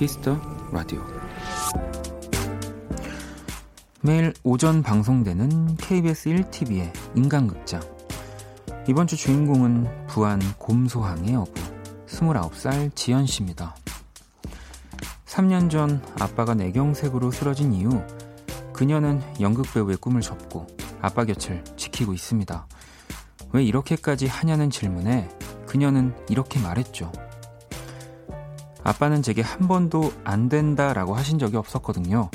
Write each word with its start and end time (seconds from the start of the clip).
키스 0.00 0.25
더 0.25 0.40
라디오 0.72 1.04
매일 4.00 4.32
오전 4.42 4.82
방송되는 4.82 5.76
KBS 5.76 6.30
1TV의 6.30 6.90
인간극장 7.14 7.82
이번 8.88 9.06
주 9.06 9.18
주인공은 9.18 10.06
부안 10.06 10.40
곰소항의 10.56 11.36
어부 11.36 11.52
29살 12.06 12.96
지연 12.96 13.26
씨입니다. 13.26 13.76
3년 15.26 15.68
전 15.68 16.02
아빠가 16.18 16.54
뇌경색으로 16.54 17.30
쓰러진 17.30 17.74
이후 17.74 18.02
그녀는 18.72 19.20
연극배우의 19.38 19.98
꿈을 19.98 20.22
접고 20.22 20.66
아빠 21.02 21.26
곁을 21.26 21.62
지키고 21.76 22.14
있습니다. 22.14 22.66
왜 23.52 23.62
이렇게까지 23.62 24.28
하냐는 24.28 24.70
질문에 24.70 25.28
그녀는 25.66 26.14
이렇게 26.30 26.58
말했죠. 26.58 27.12
아빠는 28.82 29.22
제게 29.22 29.42
한 29.42 29.68
번도 29.68 30.12
안 30.24 30.48
된다 30.48 30.92
라고 30.92 31.14
하신 31.14 31.38
적이 31.38 31.56
없었거든요. 31.56 32.30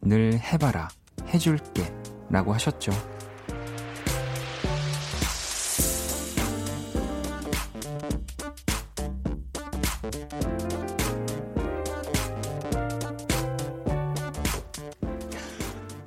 늘 0.00 0.38
해봐라, 0.38 0.88
해줄게 1.28 1.92
라고 2.28 2.52
하셨죠. 2.54 2.92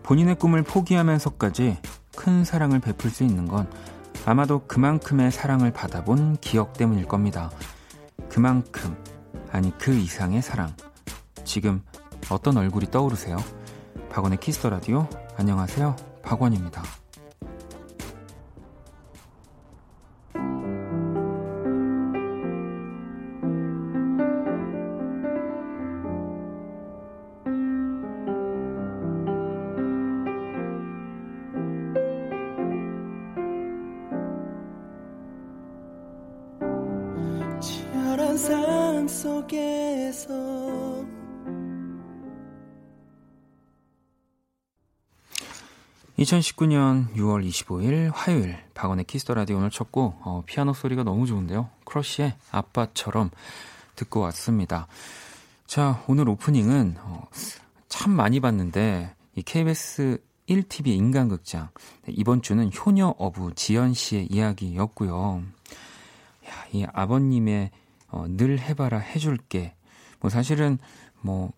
본인의 0.03 0.35
꿈을 0.35 0.61
포기하면서까지 0.61 1.77
큰 2.15 2.43
사랑을 2.43 2.79
베풀 2.79 3.09
수 3.09 3.23
있는 3.23 3.47
건 3.47 3.67
아마도 4.25 4.65
그만큼의 4.67 5.31
사랑을 5.31 5.71
받아본 5.71 6.37
기억 6.41 6.73
때문일 6.73 7.05
겁니다. 7.05 7.49
그만큼, 8.29 8.95
아니 9.51 9.75
그 9.77 9.93
이상의 9.93 10.41
사랑. 10.41 10.75
지금 11.43 11.81
어떤 12.29 12.57
얼굴이 12.57 12.91
떠오르세요? 12.91 13.37
박원의 14.09 14.39
키스 14.39 14.58
더 14.58 14.69
라디오. 14.69 15.07
안녕하세요. 15.37 15.95
박원입니다. 16.23 16.83
2019년 46.25 47.13
6월 47.15 47.47
25일 47.47 48.11
화요일 48.13 48.57
박원의 48.73 49.05
키스 49.05 49.24
더 49.24 49.35
라디오 49.35 49.57
오늘 49.57 49.69
첫 49.69 49.91
곡 49.91 50.15
어, 50.25 50.43
피아노 50.45 50.73
소리가 50.73 51.03
너무 51.03 51.27
좋은데요. 51.27 51.69
크러쉬의 51.85 52.35
아빠처럼 52.51 53.29
듣고 53.95 54.21
왔습니다. 54.21 54.87
자 55.67 56.03
오늘 56.07 56.27
오프닝은 56.29 56.95
어, 56.99 57.27
참 57.87 58.11
많이 58.11 58.39
봤는데 58.39 59.13
이 59.35 59.43
KBS 59.43 60.17
1TV 60.49 60.87
인간극장 60.87 61.69
네, 62.05 62.13
이번 62.17 62.41
주는 62.41 62.71
효녀 62.73 63.13
어부 63.17 63.53
지연 63.55 63.93
씨의 63.93 64.27
이야기였고요. 64.31 65.43
야, 66.47 66.65
이 66.71 66.85
아버님의 66.91 67.69
어, 68.09 68.25
늘 68.29 68.59
해봐라 68.59 68.97
해줄게 68.97 69.75
뭐 70.19 70.31
사실은 70.31 70.79
뭐 71.21 71.51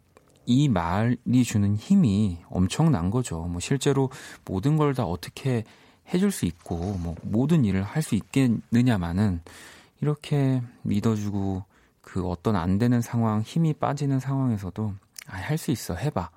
이 0.47 0.69
말이 0.69 1.44
주는 1.44 1.75
힘이 1.75 2.40
엄청난 2.50 3.12
거죠. 3.12 3.41
뭐 3.41 3.59
실제로 3.59 4.09
모든 4.46 4.78
걸 4.78 4.94
다 4.94 5.03
어떻게 5.03 5.63
해줄 6.13 6.31
수 6.31 6.46
있고 6.46 6.78
뭐 6.97 7.16
모든 7.22 7.66
일을 7.66 7.84
할 7.84 8.02
수 8.02 8.16
있겠느냐마는 8.16 9.41
이렇게 10.02 10.62
믿어주고 10.84 11.63
그 12.02 12.25
어떤 12.25 12.56
안 12.56 12.78
되는 12.78 13.02
상황, 13.02 13.41
힘이 13.41 13.74
빠지는 13.74 14.19
상황에서도 14.22 14.94
아, 15.28 15.36
할 15.36 15.57
수 15.57 15.72
있어, 15.72 15.94
해봐. 15.96 16.30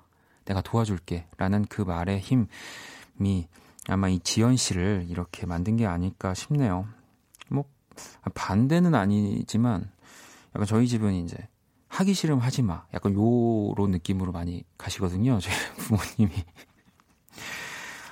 내가 0.43 0.59
도와줄게. 0.61 1.25
라는 1.37 1.63
그 1.65 1.81
말의 1.83 2.19
힘이 2.19 3.47
아마 3.87 4.09
이 4.09 4.19
지연 4.19 4.57
씨를 4.57 5.05
이렇게 5.07 5.45
만든 5.45 5.77
게 5.77 5.85
아닐까 5.85 6.33
싶네요. 6.33 6.85
뭐, 7.47 7.63
반대는 8.35 8.93
아니지만 8.93 9.89
약간 10.53 10.67
저희 10.67 10.87
집은 10.87 11.13
이제 11.13 11.37
하기 11.91 12.13
싫으면 12.13 12.39
하지 12.39 12.61
마. 12.61 12.85
약간 12.93 13.13
요런 13.13 13.91
느낌으로 13.91 14.31
많이 14.31 14.63
가시거든요. 14.77 15.39
저희 15.39 15.53
부모님이. 15.77 16.31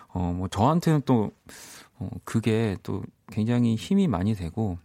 어, 0.09 0.33
뭐 0.33 0.47
저한테는 0.49 1.03
또 1.05 1.31
어, 1.97 2.09
그게 2.25 2.75
또 2.83 3.03
굉장히 3.31 3.75
힘이 3.75 4.07
많이 4.07 4.35
되고 4.35 4.77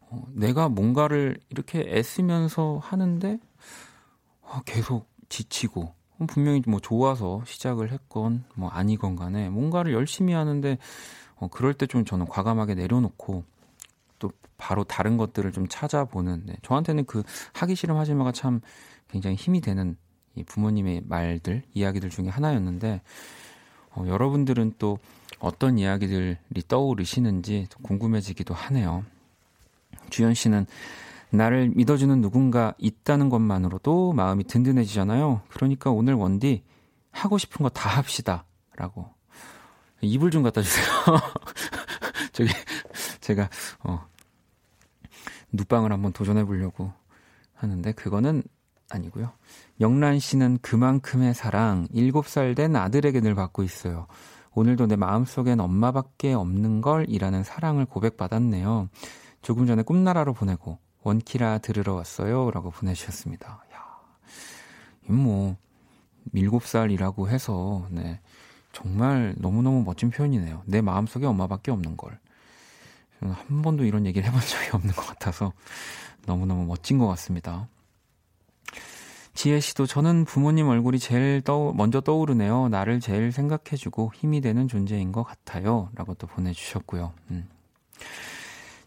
어, 0.00 0.26
내가 0.32 0.68
뭔가를 0.68 1.38
이렇게 1.48 1.84
애쓰면서 1.88 2.80
하는데 2.82 3.38
어, 4.42 4.60
계속 4.64 5.08
지치고 5.28 5.94
어, 6.18 6.26
분명히 6.26 6.60
뭐 6.66 6.80
좋아서 6.80 7.42
시작을 7.46 7.92
했건 7.92 8.44
뭐 8.54 8.68
아니건 8.70 9.14
간에 9.16 9.48
뭔가를 9.48 9.92
열심히 9.92 10.32
하는데 10.32 10.76
어, 11.36 11.48
그럴 11.48 11.74
때 11.74 11.86
좀 11.86 12.04
저는 12.04 12.26
과감하게 12.26 12.74
내려놓고 12.74 13.44
또 14.18 14.30
바로 14.64 14.82
다른 14.82 15.18
것들을 15.18 15.52
좀 15.52 15.68
찾아보는 15.68 16.44
네. 16.46 16.56
저한테는 16.62 17.04
그 17.04 17.22
하기 17.52 17.74
싫음 17.74 17.98
하지 17.98 18.14
마가 18.14 18.32
참 18.32 18.62
굉장히 19.08 19.36
힘이 19.36 19.60
되는 19.60 19.94
이 20.36 20.42
부모님의 20.42 21.02
말들 21.04 21.64
이야기들 21.74 22.08
중에 22.08 22.28
하나였는데 22.28 23.02
어, 23.90 24.04
여러분들은 24.08 24.76
또 24.78 24.98
어떤 25.38 25.76
이야기들이 25.78 26.38
떠오르시는지 26.66 27.66
궁금해지기도 27.82 28.54
하네요. 28.54 29.04
주연 30.08 30.32
씨는 30.32 30.64
나를 31.28 31.70
믿어주는 31.74 32.22
누군가 32.22 32.72
있다는 32.78 33.28
것만으로도 33.28 34.14
마음이 34.14 34.44
든든해지잖아요. 34.44 35.42
그러니까 35.48 35.90
오늘 35.90 36.14
원디 36.14 36.62
하고 37.10 37.36
싶은 37.36 37.62
거 37.62 37.68
다 37.68 37.90
합시다. 37.90 38.46
라고. 38.76 39.10
이불 40.00 40.30
좀 40.30 40.42
갖다 40.42 40.62
주세요. 40.62 40.86
저기, 42.32 42.50
제가, 43.20 43.50
어, 43.84 44.06
눕방을 45.54 45.92
한번 45.92 46.12
도전해 46.12 46.44
보려고 46.44 46.92
하는데 47.54 47.92
그거는 47.92 48.42
아니고요. 48.90 49.32
영란 49.80 50.18
씨는 50.18 50.58
그만큼의 50.60 51.34
사랑 51.34 51.88
7살 51.88 52.54
된 52.56 52.76
아들에게 52.76 53.20
늘 53.20 53.34
받고 53.34 53.62
있어요. 53.62 54.06
오늘도 54.52 54.86
내 54.86 54.96
마음속엔 54.96 55.58
엄마밖에 55.60 56.32
없는 56.32 56.80
걸이라는 56.80 57.42
사랑을 57.42 57.86
고백받았네요. 57.86 58.88
조금 59.42 59.66
전에 59.66 59.82
꿈나라로 59.82 60.32
보내고 60.32 60.78
원키라 61.02 61.58
들으러 61.58 61.94
왔어요. 61.94 62.50
라고 62.50 62.70
보내주셨습니다. 62.70 63.64
야, 63.74 65.12
뭐, 65.12 65.56
7살이라고 66.34 67.28
해서, 67.28 67.86
네. 67.90 68.20
정말 68.72 69.34
너무너무 69.36 69.84
멋진 69.84 70.10
표현이네요. 70.10 70.62
내 70.66 70.80
마음속에 70.80 71.26
엄마밖에 71.26 71.70
없는 71.70 71.96
걸. 71.96 72.18
한 73.20 73.62
번도 73.62 73.84
이런 73.84 74.06
얘기를 74.06 74.26
해본 74.28 74.40
적이 74.40 74.70
없는 74.72 74.94
것 74.94 75.06
같아서 75.06 75.52
너무너무 76.26 76.64
멋진 76.64 76.98
것 76.98 77.06
같습니다. 77.08 77.68
지혜 79.34 79.58
씨도 79.58 79.86
저는 79.86 80.24
부모님 80.26 80.68
얼굴이 80.68 80.98
제일 81.00 81.42
떠, 81.42 81.72
먼저 81.72 82.00
떠오르네요. 82.00 82.68
나를 82.68 83.00
제일 83.00 83.32
생각해주고 83.32 84.12
힘이 84.14 84.40
되는 84.40 84.68
존재인 84.68 85.10
것 85.10 85.24
같아요. 85.24 85.88
라고 85.96 86.14
또 86.14 86.26
보내주셨고요. 86.28 87.12
음. 87.30 87.48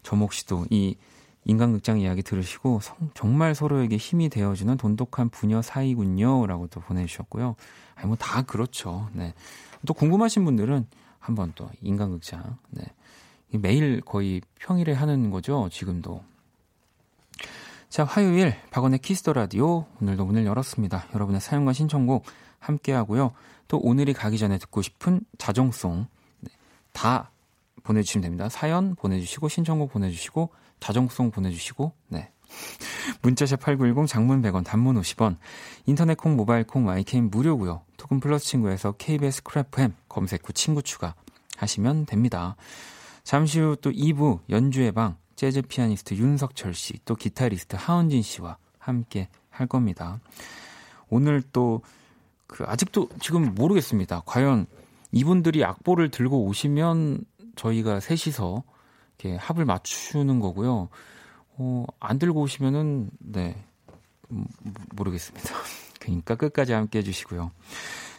조목 0.02 0.32
씨도 0.32 0.66
이 0.70 0.96
인간극장 1.44 2.00
이야기 2.00 2.22
들으시고 2.22 2.80
성, 2.80 3.10
정말 3.14 3.54
서로에게 3.54 3.96
힘이 3.98 4.30
되어주는 4.30 4.74
돈독한 4.78 5.28
부녀 5.28 5.60
사이군요. 5.60 6.46
라고 6.46 6.66
또 6.68 6.80
보내주셨고요. 6.80 7.54
아니, 7.94 8.06
뭐 8.06 8.16
다 8.16 8.42
그렇죠. 8.42 9.08
네. 9.12 9.34
또 9.86 9.92
궁금하신 9.92 10.44
분들은 10.44 10.86
한번 11.18 11.52
또 11.54 11.68
인간극장, 11.82 12.56
네. 12.70 12.84
매일 13.52 14.00
거의 14.00 14.40
평일에 14.56 14.92
하는 14.92 15.30
거죠, 15.30 15.68
지금도. 15.70 16.22
자, 17.88 18.04
화요일 18.04 18.54
박원의 18.70 18.98
키스 18.98 19.19
더 19.19 19.32
라디오 19.32 19.86
오늘도 20.00 20.26
문을 20.26 20.44
열었습니다. 20.44 21.06
여러분의 21.14 21.40
사연과 21.40 21.72
신청곡 21.72 22.24
함께 22.58 22.92
하고요. 22.92 23.32
또 23.66 23.78
오늘이 23.78 24.12
가기 24.12 24.38
전에 24.38 24.58
듣고 24.58 24.82
싶은 24.82 25.20
자정송 25.38 26.06
네, 26.40 26.50
다 26.92 27.30
보내주시면 27.84 28.22
됩니다. 28.22 28.48
사연 28.50 28.94
보내주시고 28.94 29.48
신청곡 29.48 29.90
보내주시고 29.92 30.50
자정송 30.80 31.30
보내주시고 31.30 31.92
네. 32.08 32.30
문자샵 33.22 33.60
8910 33.60 34.06
장문 34.06 34.42
100원 34.42 34.64
단문 34.64 35.00
50원 35.00 35.36
인터넷 35.86 36.16
콩 36.16 36.36
모바일 36.36 36.64
콩 36.64 36.84
마이 36.84 37.01
K는 37.01 37.30
무료고요. 37.30 37.82
카톡 37.96 38.20
플러스 38.20 38.46
친구에서 38.46 38.92
KBS 38.92 39.42
쿨FM 39.42 39.94
검색 40.08 40.46
후 40.48 40.52
친구 40.52 40.82
추가 40.82 41.14
하시면 41.56 42.06
됩니다. 42.06 42.56
잠시 43.28 43.60
후 43.60 43.76
또 43.76 43.90
2부 43.90 44.40
연주의 44.48 44.90
방 44.90 45.16
재즈 45.36 45.62
피아니스트 45.62 46.14
윤석철 46.14 46.72
씨, 46.72 46.98
또 47.04 47.14
기타리스트 47.14 47.76
하은진 47.78 48.22
씨와 48.22 48.56
함께 48.78 49.28
할 49.50 49.66
겁니다. 49.66 50.20
오늘 51.10 51.42
또 51.42 51.82
그 52.48 52.64
아직도 52.66 53.10
지금 53.20 53.54
모르겠습니다. 53.54 54.22
과연 54.26 54.66
이분들이 55.12 55.64
악보를 55.64 56.10
들고 56.10 56.44
오시면 56.46 57.24
저희가 57.54 58.00
셋이서 58.00 58.64
이렇게 59.18 59.36
합을 59.36 59.64
맞추는 59.64 60.40
거고요. 60.40 60.88
어, 61.58 61.86
안 62.00 62.18
들고 62.18 62.40
오시면은 62.40 63.10
네 63.18 63.62
모르겠습니다. 64.96 65.54
그러니까 66.00 66.34
끝까지 66.34 66.72
함께 66.72 67.00
해 67.00 67.02
주시고요. 67.02 67.52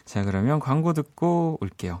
자 0.04 0.24
그러면 0.24 0.60
광고 0.60 0.92
듣고 0.92 1.58
올게요. 1.60 2.00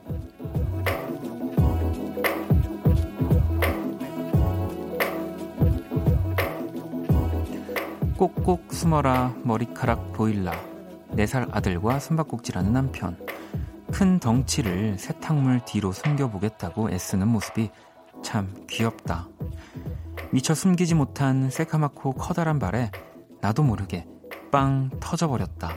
꼭꼭 8.21 8.71
숨어라 8.71 9.33
머리카락 9.43 10.13
보일라. 10.13 10.53
네살 11.09 11.47
아들과 11.49 11.97
숨바꼭질하는 11.97 12.71
남편. 12.71 13.17
큰 13.91 14.19
덩치를 14.19 14.99
세탁물 14.99 15.61
뒤로 15.65 15.91
숨겨보겠다고 15.91 16.91
애쓰는 16.91 17.27
모습이 17.27 17.71
참 18.21 18.53
귀엽다. 18.69 19.27
미처 20.29 20.53
숨기지 20.53 20.93
못한 20.93 21.49
새카맣고 21.49 22.13
커다란 22.13 22.59
발에 22.59 22.91
나도 23.41 23.63
모르게 23.63 24.05
빵 24.51 24.91
터져버렸다. 24.99 25.71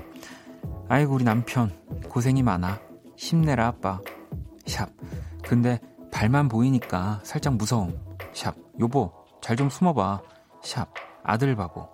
아이고 0.90 1.14
우리 1.14 1.24
남편. 1.24 1.72
고생이 2.10 2.42
많아. 2.42 2.78
힘내라 3.16 3.68
아빠. 3.68 4.02
샵. 4.66 4.90
근데 5.42 5.80
발만 6.12 6.48
보이니까 6.48 7.20
살짝 7.22 7.54
무서움. 7.54 7.98
샵. 8.34 8.54
여보 8.80 9.14
잘 9.40 9.56
좀 9.56 9.70
숨어봐. 9.70 10.20
샵. 10.62 10.92
아들 11.22 11.56
바보. 11.56 11.88
샵 11.88 11.93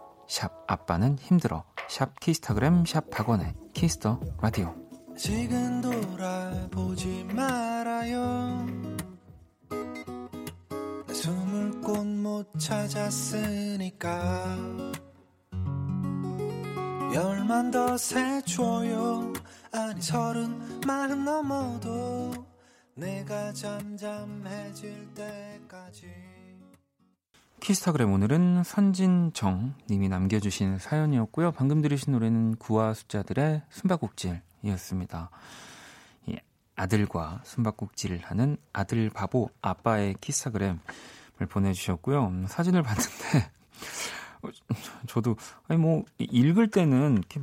아빠는 0.70 1.18
힘들어. 1.18 1.64
샵 1.88 2.20
키스타그램 2.20 2.84
샵 2.86 3.10
박원의 3.10 3.54
키스 3.74 4.03
더 4.03 4.20
라디오. 4.40 4.72
지금 5.16 5.80
돌아보지 5.80 7.24
말아요. 7.34 8.66
숨을 11.12 11.80
곳 11.82 12.06
못 12.06 12.46
찾았으니까. 12.56 14.10
열만 17.14 17.72
더 17.72 17.96
세줘요. 17.96 19.32
아니 19.72 20.00
서른 20.00 20.80
마흔 20.86 21.24
넘어도 21.24 22.30
내가 22.94 23.52
잠잠해질 23.52 25.14
때까지 25.14 26.29
키스타그램 27.60 28.12
오늘은 28.12 28.64
선진정 28.64 29.74
님이 29.90 30.08
남겨주신 30.08 30.78
사연이었고요. 30.78 31.52
방금 31.52 31.82
들으신 31.82 32.12
노래는 32.12 32.56
구와 32.56 32.94
숫자들의 32.94 33.62
숨바꼭질이었습니다. 33.70 35.30
아들과 36.80 37.42
숨바꼭질을 37.44 38.20
하는 38.24 38.56
아들 38.72 39.10
바보 39.10 39.50
아빠의 39.60 40.14
키스타그램을 40.22 40.78
보내주셨고요. 41.50 42.46
사진을 42.48 42.82
봤는데 42.82 43.50
저도 45.06 45.36
아니 45.68 45.78
뭐 45.78 46.04
읽을 46.18 46.70
때는 46.70 47.18
이렇게 47.18 47.42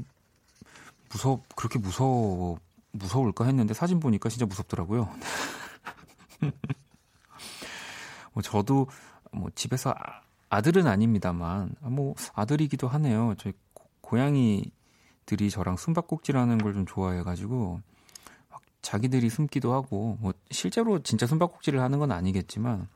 무섭 1.12 1.44
그렇게 1.56 1.78
무서워 1.78 2.58
무서울까 2.92 3.46
했는데 3.46 3.76
사진 3.76 4.00
보니까 4.00 4.30
진짜 4.30 4.48
무섭더라고요. 4.48 5.08
뭐 8.34 8.42
저도 8.42 8.88
뭐 9.32 9.50
집에서 9.56 9.94
아, 10.50 10.62
들은 10.62 10.88
아닙니다만 10.88 11.76
뭐 11.82 12.16
아들이기도 12.34 12.88
하네요. 12.88 13.36
저희 13.38 13.54
고양이들이 14.02 15.50
저랑 15.52 15.78
숨바꼭질하는 15.78 16.58
걸 16.60 16.74
좀 16.74 16.86
좋아해가지고 16.86 17.82
막 18.50 18.62
자기들이 18.82 19.30
숨기도 19.30 19.74
하고 19.74 20.18
뭐 20.22 20.34
실제로 20.52 21.00
진짜 21.04 21.28
숨바꼭질을 21.28 21.82
하는 21.82 22.00
건 22.00 22.12
아니겠지만 22.12 22.88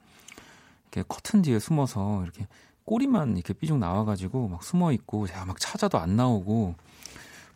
이렇게 0.91 1.03
커튼 1.07 1.41
뒤에 1.41 1.59
숨어서 1.59 2.23
이렇게 2.23 2.47
꼬리만 2.85 3.35
이렇게 3.37 3.53
삐죽 3.53 3.77
나와가지고 3.77 4.47
막 4.47 4.63
숨어 4.63 4.91
있고 4.93 5.27
제가 5.27 5.45
막 5.45 5.59
찾아도 5.59 5.97
안 5.99 6.15
나오고 6.15 6.75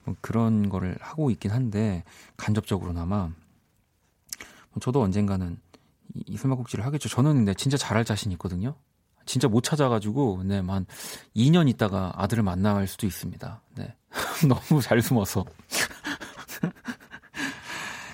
뭐 0.06 0.16
그런 0.22 0.70
거를 0.70 0.98
하고 1.02 1.32
있긴 1.32 1.52
한데 1.52 2.04
간접적으로나마 2.38 3.18
뭐 4.72 4.80
저도 4.82 5.02
언젠가는 5.02 5.58
이, 6.16 6.24
이 6.28 6.38
숨바꼭질을 6.38 6.86
하겠죠. 6.86 7.10
저는 7.10 7.36
근데 7.36 7.54
진짜 7.54 7.78
잘할 7.78 8.06
자신 8.06 8.32
있거든요. 8.34 8.76
진짜 9.26 9.48
못 9.48 9.62
찾아가지고 9.62 10.44
네, 10.46 10.62
한 10.66 10.86
2년 11.36 11.68
있다가 11.70 12.14
아들을 12.16 12.44
만날 12.44 12.88
수도 12.88 13.08
있습니다. 13.08 13.62
네. 13.76 13.96
너무 14.48 14.82
잘 14.82 15.02
숨어서. 15.02 15.46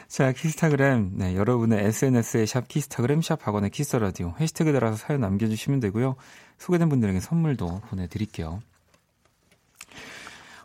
자, 0.07 0.31
키스타그램. 0.33 1.11
네, 1.15 1.35
여러분의 1.35 1.85
SNS에 1.85 2.45
샵 2.45 2.67
키스타그램, 2.67 3.21
샵 3.21 3.47
박원의 3.47 3.69
키스 3.69 3.92
더 3.92 4.06
라디오. 4.06 4.33
해시태그 4.39 4.73
달아서 4.73 4.97
사연 4.97 5.21
남겨주시면 5.21 5.79
되고요. 5.79 6.15
소개된 6.57 6.89
분들에게 6.89 7.19
선물도 7.19 7.81
보내드릴게요. 7.87 8.61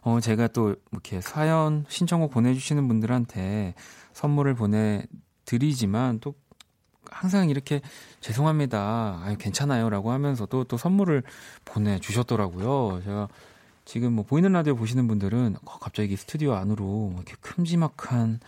어, 0.03 0.21
제가 0.21 0.49
또 0.49 0.77
이렇게 0.93 1.21
사연, 1.21 1.85
신청곡 1.89 2.31
보내주시는 2.31 2.87
분들한테 2.87 3.75
선물을 4.13 4.55
보내드리지만 4.55 6.21
또 6.21 6.35
항상 7.11 7.49
이렇게 7.49 7.81
죄송합니다. 8.21 9.21
아유, 9.23 9.37
괜찮아요. 9.39 9.91
라고 9.91 10.11
하면서도 10.13 10.65
또 10.65 10.77
선물을 10.77 11.23
보내주셨더라고요. 11.65 13.03
제가 13.05 13.29
지금 13.85 14.15
뭐 14.15 14.25
보이는 14.25 14.51
라디오 14.53 14.77
보시는 14.77 15.07
분들은 15.09 15.57
어, 15.65 15.79
갑자기 15.79 16.17
스튜디오 16.17 16.55
안으로 16.55 16.85
뭐 16.85 17.15
이렇게 17.17 17.35
큼지막한 17.41 18.41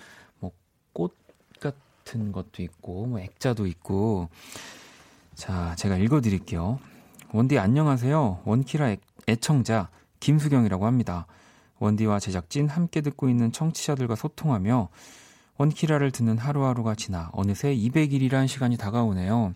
꽃 0.93 1.15
같은 1.61 2.33
것도 2.33 2.63
있고, 2.63 3.07
뭐 3.07 3.21
액자도 3.21 3.67
있고. 3.67 4.29
자, 5.35 5.77
제가 5.77 5.97
읽어드릴게요. 5.97 6.81
원디 7.33 7.59
안녕하세요. 7.59 8.43
원키라 8.45 8.97
애청자 9.29 9.89
김수경이라고 10.19 10.87
합니다. 10.87 11.27
원디와 11.79 12.19
제작진 12.19 12.69
함께 12.69 13.03
듣고 13.03 13.29
있는 13.29 13.53
청취자들과 13.53 14.17
소통하며 14.17 14.89
원키라를 15.59 16.13
듣는 16.13 16.39
하루하루가 16.39 16.95
지나 16.95 17.31
어느새 17.33 17.75
200일이란 17.75 18.49
시간이 18.49 18.77
다가오네요. 18.77 19.55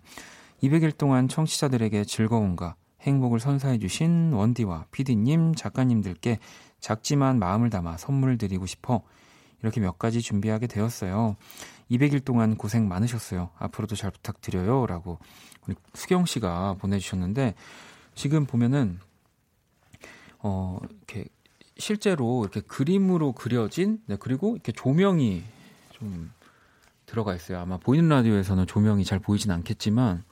200일 0.61 0.97
동안 0.97 1.27
청취자들에게 1.27 2.03
즐거움과 2.03 2.75
행복을 3.01 3.39
선사해주신 3.39 4.33
원디와 4.33 4.85
피디님, 4.91 5.55
작가님들께 5.55 6.39
작지만 6.79 7.39
마음을 7.39 7.69
담아 7.69 7.97
선물을 7.97 8.37
드리고 8.37 8.65
싶어 8.65 9.01
이렇게 9.61 9.79
몇 9.79 9.97
가지 9.97 10.21
준비하게 10.21 10.67
되었어요. 10.67 11.35
200일 11.89 12.23
동안 12.23 12.57
고생 12.57 12.87
많으셨어요. 12.87 13.49
앞으로도 13.57 13.95
잘 13.95 14.11
부탁드려요. 14.11 14.85
라고 14.87 15.19
우리 15.65 15.75
수경 15.93 16.25
씨가 16.25 16.75
보내주셨는데 16.79 17.55
지금 18.15 18.45
보면은 18.45 18.99
어, 20.39 20.79
이렇게 20.81 21.25
실제로 21.77 22.43
이렇게 22.43 22.61
그림으로 22.61 23.31
그려진 23.31 23.99
네, 24.05 24.17
그리고 24.19 24.53
이렇게 24.53 24.71
조명이 24.71 25.43
좀 26.03 26.31
들어가 27.05 27.33
있어요. 27.35 27.59
아마 27.59 27.77
보이는 27.77 28.07
라디오에서는 28.09 28.67
조명이 28.67 29.05
잘 29.05 29.19
보이진 29.19 29.51
않겠지만 29.51 30.23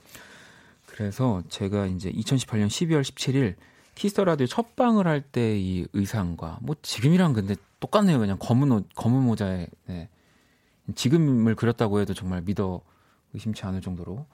그래서 0.88 1.42
제가 1.50 1.86
이제 1.88 2.12
2018년 2.12 2.68
12월 2.68 3.02
17일 3.02 3.56
키스 3.96 4.15
더 4.15 4.26
라디오 4.26 4.48
첫 4.48 4.76
방을 4.76 5.08
할 5.08 5.22
때 5.22 5.58
이 5.58 5.86
의상과 5.94 6.60
뭐 6.62 6.76
지금이랑 6.82 7.34
근데 7.34 7.56
똑같네요. 7.80 8.20
그냥 8.20 8.38
검은 8.40 8.72
옷, 8.72 8.88
검은 8.96 9.24
모자에 9.24 9.68
네. 9.88 10.10
지금을 10.96 11.56
그렸다고 11.56 12.00
해도 12.02 12.14
정말 12.14 12.42
믿어 12.42 12.82
의심치 13.34 13.64
않을 13.66 13.82
정도로 13.82 14.26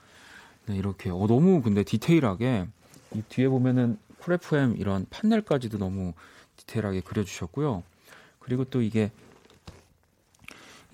네, 0.66 0.76
이렇게 0.76 1.10
어, 1.12 1.26
너무 1.28 1.62
근데 1.62 1.84
디테일하게 1.84 2.68
이 3.14 3.22
뒤에 3.30 3.48
보면은 3.48 3.98
쿨FM 4.20 4.76
이런 4.78 5.06
판넬까지도 5.12 5.78
너무 5.78 6.14
디테일하게 6.58 7.02
그려주셨고요. 7.02 7.84
그리고 8.40 8.64
또 8.66 8.82
이게 8.82 9.12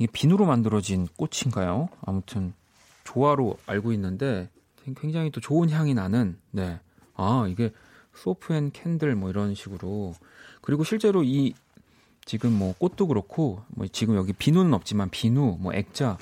이게 0.03 0.11
비누로 0.11 0.45
만들어진 0.45 1.07
꽃인가요? 1.15 1.87
아무튼 2.01 2.53
조화로 3.05 3.57
알고 3.65 3.93
있는데 3.93 4.49
굉장히 4.97 5.31
또 5.31 5.39
좋은 5.39 5.69
향이 5.69 5.93
나는 5.93 6.37
네. 6.51 6.81
아, 7.15 7.45
이게 7.47 7.71
soap 8.13 8.53
and 8.53 8.71
candle 8.71 9.15
뭐 9.15 9.29
이런 9.29 9.55
식으로 9.55 10.13
그리고 10.61 10.83
실제로 10.83 11.23
이 11.23 11.53
지금 12.25 12.51
뭐 12.51 12.73
꽃도 12.77 13.07
그렇고 13.07 13.63
뭐 13.69 13.87
지금 13.87 14.15
여기 14.15 14.33
비누는 14.33 14.73
없지만 14.73 15.09
비누 15.09 15.57
뭐 15.61 15.73
액자 15.73 16.17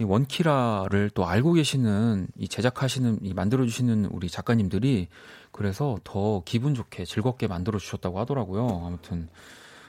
이 0.00 0.04
원키라를 0.04 1.10
또 1.14 1.24
알고 1.24 1.52
계시는 1.52 2.26
이 2.36 2.48
제작하시는 2.48 3.20
이 3.22 3.32
만들어 3.32 3.64
주시는 3.64 4.06
우리 4.06 4.28
작가님들이 4.28 5.06
그래서 5.52 5.98
더 6.02 6.42
기분 6.44 6.74
좋게 6.74 7.04
즐겁게 7.04 7.46
만들어 7.46 7.78
주셨다고 7.78 8.18
하더라고요. 8.18 8.82
아무튼 8.84 9.28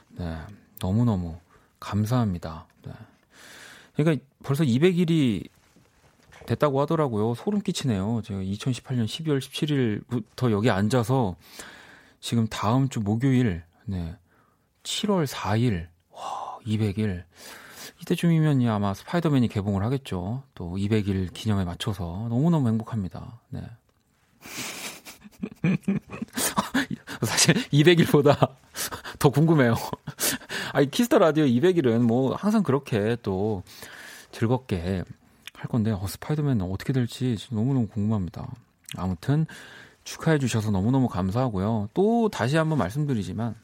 네. 0.10 0.38
너무너무 0.79 1.39
감사합니다. 1.79 2.67
네. 2.86 2.94
그러니까 3.96 4.24
벌써 4.44 4.64
200일이 4.64 5.48
됐다고 6.46 6.82
하더라고요. 6.82 7.34
소름 7.36 7.62
끼치네요. 7.62 8.22
제가 8.24 8.40
2018년 8.42 9.06
12월 9.06 9.40
17일부터 9.40 10.52
여기 10.52 10.70
앉아서 10.70 11.36
지금 12.20 12.48
다음 12.48 12.90
주 12.90 13.00
목요일, 13.00 13.64
네. 13.86 14.16
7월 14.84 15.25
4일, 15.25 15.88
와, 16.12 16.58
200일. 16.66 17.24
이때쯤이면 18.02 18.68
아마 18.68 18.94
스파이더맨이 18.94 19.48
개봉을 19.48 19.84
하겠죠. 19.84 20.44
또 20.54 20.75
200일 20.75 21.34
기념에 21.34 21.64
맞춰서 21.66 22.28
너무너무 22.30 22.68
행복합니다. 22.68 23.42
네. 23.50 23.62
사실 27.25 27.56
200일보다 27.70 28.56
더 29.18 29.30
궁금해요. 29.30 29.75
아니, 30.75 30.91
키스 30.92 31.09
더 31.09 31.20
라디오 31.20 31.46
200일은 31.46 32.01
뭐 32.01 32.36
항상 32.36 32.62
그렇게 32.62 33.15
또 33.24 33.63
즐겁게 34.34 35.05
할 35.53 35.70
건데, 35.70 35.91
어, 35.91 36.05
스파이더맨 36.05 36.62
어떻게 36.63 36.91
될지 36.91 37.38
너무너무 37.50 37.88
궁금합니다. 37.88 38.46
아무튼 38.98 39.46
축하해 40.03 40.38
주셔서 40.38 40.72
너무너무 40.72 41.08
감사하고요. 41.08 41.91
또 41.94 42.27
다시 42.27 42.58
한번 42.58 42.77
말씀드리지만, 42.77 43.55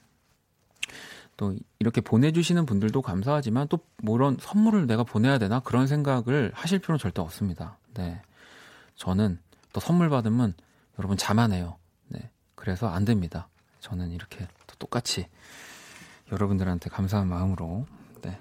또 1.35 1.53
이렇게 1.79 1.99
보내주시는 1.99 2.65
분들도 2.65 3.01
감사하지만 3.01 3.67
또 3.67 3.79
뭐 4.01 4.17
이런 4.17 4.37
선물을 4.39 4.87
내가 4.87 5.03
보내야 5.03 5.37
되나 5.37 5.59
그런 5.59 5.87
생각을 5.87 6.53
하실 6.53 6.79
필요는 6.79 6.97
절대 6.97 7.21
없습니다. 7.21 7.77
네. 7.93 8.21
저는 8.95 9.37
또 9.73 9.81
선물 9.81 10.09
받으면 10.09 10.53
여러분 10.97 11.17
자만해요. 11.17 11.75
네. 12.07 12.29
그래서 12.55 12.87
안 12.87 13.03
됩니다. 13.03 13.49
저는 13.81 14.11
이렇게 14.11 14.47
또 14.65 14.75
똑같이 14.79 15.27
여러분들한테 16.31 16.89
감사한 16.89 17.27
마음으로 17.27 17.85
네. 18.21 18.39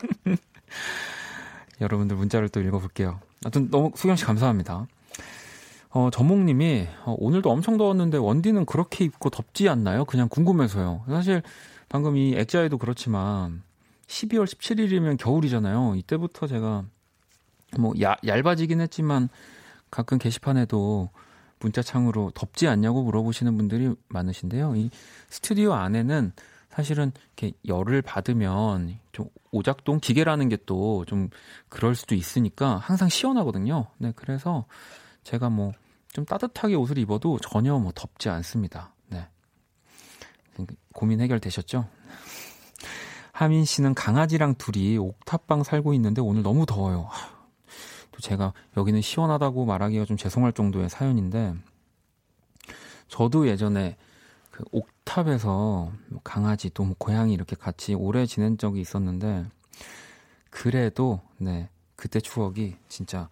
여러분들 1.80 2.16
문자를 2.16 2.48
또 2.48 2.60
읽어볼게요. 2.60 3.20
하여튼 3.44 3.70
너무 3.70 3.90
수경 3.94 4.16
씨 4.16 4.24
감사합니다. 4.24 4.86
어, 5.90 6.08
전목님이 6.10 6.88
어, 7.04 7.14
오늘도 7.18 7.50
엄청 7.50 7.76
더웠는데 7.76 8.16
원디는 8.18 8.64
그렇게 8.64 9.04
입고 9.04 9.30
덥지 9.30 9.68
않나요? 9.68 10.04
그냥 10.04 10.28
궁금해서요. 10.28 11.04
사실 11.06 11.42
방금 11.88 12.16
이 12.16 12.34
액자에도 12.34 12.78
그렇지만 12.78 13.62
12월 14.06 14.46
17일이면 14.46 15.18
겨울이잖아요. 15.18 15.94
이때부터 15.96 16.46
제가 16.46 16.84
뭐 17.78 17.92
야, 18.00 18.16
얇아지긴 18.26 18.80
했지만 18.80 19.28
가끔 19.90 20.18
게시판에도 20.18 21.10
문자창으로 21.62 22.32
덥지 22.34 22.68
않냐고 22.68 23.02
물어보시는 23.04 23.56
분들이 23.56 23.94
많으신데요. 24.08 24.74
이 24.76 24.90
스튜디오 25.30 25.72
안에는 25.74 26.32
사실은 26.70 27.12
이렇게 27.36 27.52
열을 27.66 28.02
받으면 28.02 28.98
좀 29.12 29.28
오작동 29.50 30.00
기계라는 30.00 30.48
게 30.48 30.56
또 30.66 31.04
좀 31.06 31.28
그럴 31.68 31.94
수도 31.94 32.14
있으니까 32.14 32.76
항상 32.78 33.08
시원하거든요. 33.08 33.86
네, 33.98 34.12
그래서 34.16 34.66
제가 35.24 35.48
뭐 35.50 35.72
좀 36.12 36.26
따뜻하게 36.26 36.74
옷을 36.74 36.98
입어도 36.98 37.38
전혀 37.38 37.78
뭐 37.78 37.90
덥지 37.94 38.28
않습니다. 38.28 38.92
네. 39.08 39.26
고민 40.92 41.20
해결되셨죠? 41.20 41.88
하민 43.32 43.64
씨는 43.64 43.94
강아지랑 43.94 44.56
둘이 44.56 44.98
옥탑방 44.98 45.62
살고 45.62 45.94
있는데 45.94 46.20
오늘 46.20 46.42
너무 46.42 46.66
더워요. 46.66 47.08
또 48.12 48.20
제가 48.20 48.52
여기는 48.76 49.00
시원하다고 49.00 49.64
말하기가 49.64 50.04
좀 50.04 50.16
죄송할 50.16 50.52
정도의 50.52 50.88
사연인데 50.88 51.54
저도 53.08 53.48
예전에 53.48 53.96
그 54.50 54.64
옥탑에서 54.70 55.92
뭐 56.08 56.20
강아지 56.22 56.70
또 56.70 56.84
뭐 56.84 56.94
고양이 56.98 57.32
이렇게 57.32 57.56
같이 57.56 57.94
오래 57.94 58.26
지낸 58.26 58.58
적이 58.58 58.80
있었는데 58.80 59.46
그래도 60.50 61.20
네 61.38 61.68
그때 61.96 62.20
추억이 62.20 62.76
진짜 62.88 63.28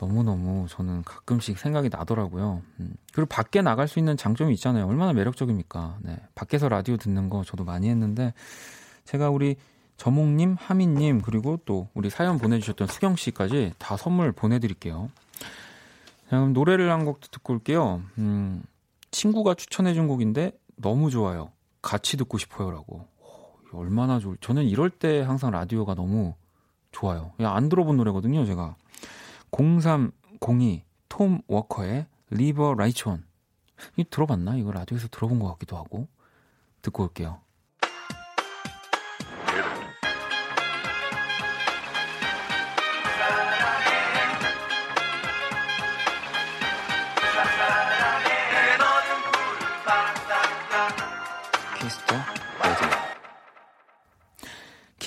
너무너무 0.00 0.66
저는 0.68 1.02
가끔씩 1.02 1.58
생각이 1.58 1.88
나더라고요. 1.88 2.62
음. 2.80 2.94
그리고 3.12 3.26
밖에 3.28 3.62
나갈 3.62 3.88
수 3.88 3.98
있는 3.98 4.16
장점이 4.16 4.54
있잖아요. 4.54 4.86
얼마나 4.86 5.12
매력적입니까? 5.12 5.98
네. 6.02 6.16
밖에서 6.34 6.68
라디오 6.68 6.96
듣는 6.96 7.28
거 7.30 7.42
저도 7.44 7.64
많이 7.64 7.88
했는데 7.88 8.32
제가 9.04 9.30
우리 9.30 9.56
저몽님, 9.98 10.56
하민님, 10.58 11.20
그리고 11.22 11.58
또 11.66 11.88
우리 11.92 12.08
사연 12.08 12.38
보내주셨던 12.38 12.86
수경 12.88 13.16
씨까지 13.16 13.74
다 13.78 13.96
선물 13.96 14.32
보내드릴게요. 14.32 15.10
그럼 16.28 16.52
노래를 16.52 16.90
한 16.90 17.04
곡 17.04 17.20
듣고 17.30 17.54
올게요. 17.54 18.02
음, 18.18 18.62
친구가 19.10 19.54
추천해준 19.54 20.06
곡인데 20.08 20.52
너무 20.76 21.10
좋아요. 21.10 21.50
같이 21.82 22.16
듣고 22.16 22.38
싶어요 22.38 22.70
라고. 22.70 23.06
오, 23.20 23.78
얼마나 23.78 24.18
좋을. 24.20 24.36
저는 24.40 24.64
이럴 24.64 24.88
때 24.90 25.20
항상 25.22 25.50
라디오가 25.50 25.94
너무 25.94 26.34
좋아요. 26.92 27.32
안 27.40 27.68
들어본 27.68 27.96
노래거든요, 27.96 28.44
제가. 28.46 28.76
0302 29.50 30.82
Tom 31.08 31.40
Walker의 31.48 32.06
Leave 32.30 32.74
a 32.74 32.80
Light 32.80 33.07
On. 33.07 33.24
이 33.96 34.04
들어봤나? 34.04 34.56
이거 34.56 34.70
라디오에서 34.72 35.08
들어본 35.08 35.38
것 35.40 35.48
같기도 35.52 35.76
하고. 35.76 36.06
듣고 36.82 37.04
올게요. 37.04 37.40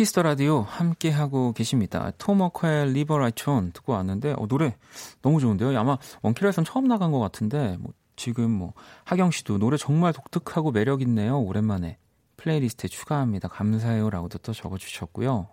키스 0.01 0.15
더 0.15 0.24
라디오 0.24 0.62
함께 0.62 1.12
하고 1.12 1.53
계십니다. 1.53 2.12
토머커의 2.17 2.91
리버라이촌 2.93 3.72
듣고 3.72 3.93
왔는데 3.93 4.34
어, 4.36 4.48
노래 4.48 4.75
너무 5.22 5.39
좋은데요. 5.39 5.77
아마 5.79 6.00
원키라에선 6.24 6.65
처음 6.65 6.88
나간 6.88 7.12
것 7.12 7.20
같은데 7.20 7.77
뭐 7.79 7.93
지금 8.15 8.50
뭐 8.50 8.74
하경 9.03 9.29
씨도 9.29 9.60
노래 9.60 9.77
정말 9.77 10.12
독특하고 10.12 10.72
매력 10.72 11.03
있네요. 11.03 11.39
오랜만에 11.39 12.00
playlist에 12.38 12.88
추가합니다. 12.88 13.48
감사해요라고도 13.50 14.39
또 14.39 14.53
적어주셨고요. 14.53 15.48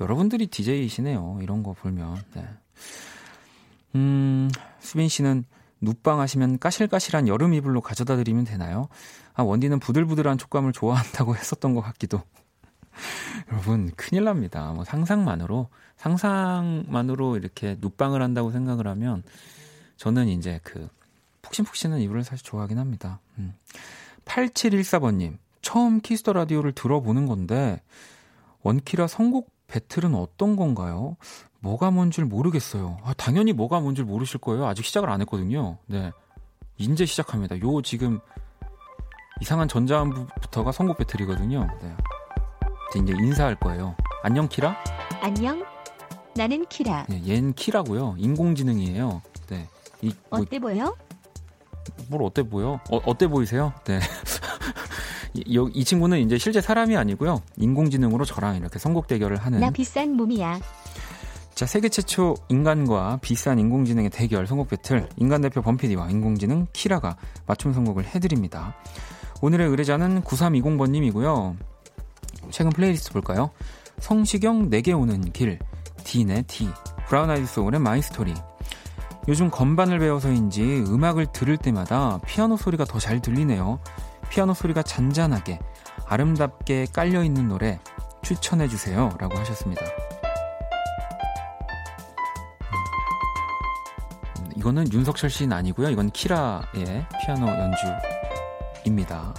여러분들이 0.00 0.46
DJ이시네요. 0.46 1.40
이런 1.42 1.62
거 1.62 1.74
보면. 1.74 2.24
네. 2.32 2.48
음, 3.94 4.50
수빈 4.78 5.10
씨는 5.10 5.44
눕방 5.82 6.20
하시면 6.20 6.60
까실까실한 6.60 7.28
여름 7.28 7.52
이불로 7.52 7.82
가져다 7.82 8.16
드리면 8.16 8.44
되나요? 8.44 8.88
아, 9.34 9.42
원디는 9.42 9.80
부들부들한 9.80 10.38
촉감을 10.38 10.72
좋아한다고 10.72 11.36
했었던 11.36 11.74
것 11.74 11.82
같기도. 11.82 12.22
여러분, 13.50 13.90
큰일 13.96 14.24
납니다. 14.24 14.72
뭐 14.72 14.84
상상만으로, 14.84 15.68
상상만으로 15.96 17.36
이렇게 17.36 17.76
눕방을 17.80 18.22
한다고 18.22 18.50
생각을 18.50 18.86
하면 18.88 19.22
저는 19.96 20.28
이제 20.28 20.60
그 20.62 20.88
푹신푹신한 21.42 22.00
이불을 22.00 22.24
사실 22.24 22.44
좋아하긴 22.44 22.78
합니다. 22.78 23.20
음. 23.38 23.54
8714번님, 24.24 25.38
처음 25.62 26.00
키스터 26.00 26.32
라디오를 26.32 26.72
들어보는 26.72 27.26
건데, 27.26 27.82
원키라 28.62 29.06
선곡 29.06 29.50
배틀은 29.68 30.14
어떤 30.14 30.56
건가요? 30.56 31.16
뭐가 31.60 31.90
뭔 31.90 32.10
줄 32.10 32.24
모르겠어요. 32.26 32.98
아, 33.02 33.14
당연히 33.14 33.52
뭐가 33.52 33.80
뭔 33.80 33.94
줄 33.94 34.04
모르실 34.04 34.38
거예요. 34.40 34.66
아직 34.66 34.84
시작을 34.84 35.08
안 35.10 35.20
했거든요. 35.22 35.78
네. 35.86 36.10
이제 36.76 37.06
시작합니다. 37.06 37.58
요 37.60 37.80
지금 37.82 38.20
이상한 39.40 39.66
전자음부터가 39.68 40.72
선곡 40.72 40.98
배틀이거든요. 40.98 41.66
네. 41.82 41.96
이제 42.94 43.12
인사할 43.12 43.56
거예요. 43.56 43.96
안녕 44.22 44.48
키라? 44.48 44.76
안녕. 45.20 45.64
나는 46.36 46.66
키라. 46.66 47.06
네, 47.08 47.20
얜 47.22 47.54
키라고요. 47.54 48.16
인공지능이에요. 48.18 49.22
네. 49.48 49.66
이, 50.02 50.14
뭐, 50.30 50.40
어때 50.40 50.58
보여? 50.58 50.94
뭘 52.08 52.22
어때 52.22 52.42
보여? 52.42 52.80
어, 52.90 52.96
어때 53.04 53.26
보이세요? 53.26 53.72
네. 53.84 54.00
이, 55.34 55.70
이 55.74 55.84
친구는 55.84 56.18
이제 56.20 56.38
실제 56.38 56.60
사람이 56.60 56.96
아니고요. 56.96 57.42
인공지능으로 57.56 58.24
저랑 58.24 58.56
이렇게 58.56 58.78
선곡 58.78 59.06
대결을 59.06 59.36
하는. 59.38 59.60
나 59.60 59.70
비싼 59.70 60.12
몸이야. 60.12 60.60
자, 61.54 61.64
세계 61.64 61.88
최초 61.88 62.34
인간과 62.50 63.18
비싼 63.22 63.58
인공지능의 63.58 64.10
대결 64.10 64.46
선곡 64.46 64.68
배틀. 64.68 65.08
인간 65.16 65.40
대표 65.40 65.62
범피디와 65.62 66.10
인공지능 66.10 66.66
키라가 66.72 67.16
맞춤 67.46 67.72
선곡을 67.72 68.04
해드립니다. 68.04 68.74
오늘의 69.40 69.68
의뢰자는 69.68 70.22
9320번님이고요. 70.22 71.56
최근 72.50 72.70
플레이리스트 72.70 73.12
볼까요? 73.12 73.50
성시경 73.98 74.68
내게 74.70 74.92
오는 74.92 75.32
길, 75.32 75.58
디네 76.04 76.42
디. 76.42 76.68
브라운 77.08 77.30
아이드 77.30 77.46
소울의 77.46 77.80
My 77.80 78.02
Story. 78.02 78.34
요즘 79.28 79.50
건반을 79.50 79.98
배워서인지 79.98 80.84
음악을 80.86 81.26
들을 81.32 81.56
때마다 81.56 82.18
피아노 82.26 82.56
소리가 82.56 82.84
더 82.84 82.98
잘 82.98 83.20
들리네요. 83.20 83.80
피아노 84.28 84.54
소리가 84.54 84.82
잔잔하게 84.82 85.58
아름답게 86.06 86.86
깔려 86.92 87.22
있는 87.24 87.48
노래 87.48 87.80
추천해 88.22 88.68
주세요. 88.68 89.10
라고 89.18 89.36
하셨습니다. 89.38 89.84
음, 94.38 94.50
이거는 94.56 94.92
윤석철 94.92 95.30
씨는 95.30 95.56
아니고요. 95.56 95.90
이건 95.90 96.10
키라의 96.10 97.06
피아노 97.24 97.48
연주입니다. 98.84 99.34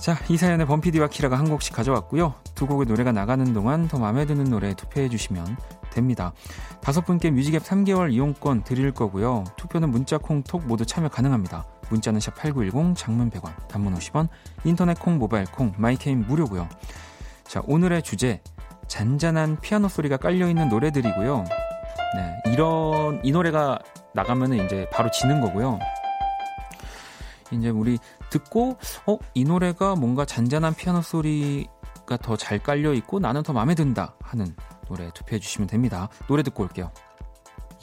자, 0.00 0.16
이 0.28 0.36
사연에 0.36 0.64
범피디와 0.64 1.08
키라가 1.08 1.38
한 1.38 1.48
곡씩 1.48 1.74
가져왔고요. 1.74 2.34
두 2.54 2.66
곡의 2.66 2.86
노래가 2.86 3.12
나가는 3.12 3.52
동안 3.52 3.88
더 3.88 3.98
마음에 3.98 4.24
드는 4.24 4.44
노래 4.44 4.74
투표해 4.74 5.08
주시면 5.08 5.56
됩니다. 5.90 6.32
다섯 6.80 7.04
분께 7.04 7.30
뮤직앱 7.30 7.62
3개월 7.64 8.12
이용권 8.12 8.62
드릴 8.62 8.92
거고요. 8.92 9.44
투표는 9.56 9.90
문자, 9.90 10.18
콩, 10.18 10.42
톡 10.42 10.64
모두 10.66 10.86
참여 10.86 11.08
가능합니다. 11.08 11.64
문자는 11.88 12.20
샵 12.20 12.36
8910, 12.36 12.96
장문 12.96 13.30
100원, 13.30 13.68
단문 13.68 13.94
50원, 13.94 14.28
인터넷 14.64 14.98
콩, 14.98 15.18
모바일 15.18 15.46
콩, 15.46 15.72
마이케이는 15.76 16.26
무료고요. 16.26 16.68
자, 17.44 17.62
오늘의 17.66 18.02
주제 18.02 18.40
잔잔한 18.86 19.60
피아노 19.60 19.88
소리가 19.88 20.18
깔려 20.18 20.48
있는 20.48 20.68
노래들이고요. 20.68 21.44
네, 22.16 22.52
이런 22.52 23.20
이 23.24 23.32
노래가 23.32 23.78
나가면은 24.14 24.64
이제 24.64 24.88
바로 24.92 25.10
지는 25.10 25.40
거고요. 25.40 25.78
이제 27.52 27.68
우리 27.68 27.98
듣고 28.38 28.76
어, 29.06 29.18
이 29.34 29.44
노래가 29.44 29.94
뭔가 29.94 30.24
잔잔한 30.24 30.74
피아노 30.74 31.02
소리가 31.02 32.16
더 32.22 32.36
잘 32.36 32.58
깔려 32.62 32.92
있고 32.94 33.18
나는 33.18 33.42
더 33.42 33.52
마음에 33.52 33.74
든다 33.74 34.14
하는 34.22 34.54
노래 34.88 35.10
투표해 35.12 35.38
주시면 35.40 35.68
됩니다. 35.68 36.08
노래 36.28 36.42
듣고 36.42 36.62
올게요. 36.64 36.90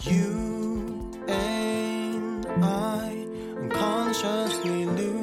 You 0.06 1.12
and 1.30 2.48
I 2.66 3.28
unconsciously 3.62 4.84
lose 4.84 5.23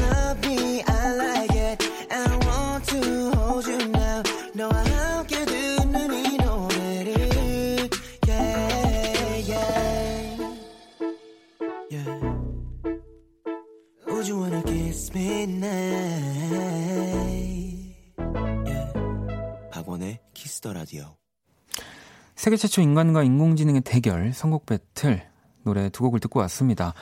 세계 22.41 22.57
최초 22.57 22.81
인간과 22.81 23.21
인공지능의 23.21 23.81
대결 23.81 24.33
선곡 24.33 24.65
배틀 24.65 25.21
노래 25.61 25.89
두 25.89 26.01
곡을 26.01 26.19
듣고 26.21 26.39
왔습니다. 26.39 26.95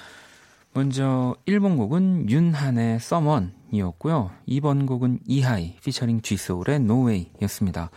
먼저 0.74 1.34
1번 1.48 1.78
곡은 1.78 2.30
윤한의 2.30 3.00
Someone이었고요. 3.00 4.32
2번 4.50 4.86
곡은 4.86 5.20
이하이 5.26 5.78
featuring 5.78 6.24
G소울의 6.24 6.82
No 6.82 6.93
Way였습니다. 6.93 7.90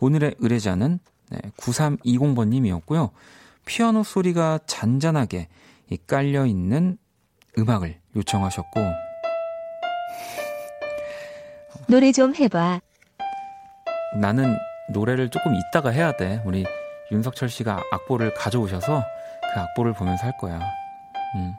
오늘의 0.00 0.34
의뢰자는 0.40 0.98
네, 1.30 1.38
9320번님이었고요. 1.58 3.10
피아노 3.64 4.02
소리가 4.02 4.58
잔잔하게 4.66 5.46
깔려 6.08 6.46
있는 6.46 6.98
음악을 7.56 8.00
요청하셨고 8.16 8.80
노래 11.86 12.10
좀 12.10 12.34
해봐. 12.34 12.80
나는 14.20 14.56
노래를 14.90 15.30
조금 15.30 15.54
이따가 15.54 15.90
해야 15.90 16.16
돼. 16.16 16.42
우리 16.44 16.64
윤석철 17.12 17.48
씨가 17.48 17.82
악보를 17.92 18.34
가져오셔서 18.34 19.02
그 19.54 19.60
악보를 19.60 19.92
보면서 19.94 20.24
할 20.24 20.36
거야. 20.38 20.60
음. 21.36 21.52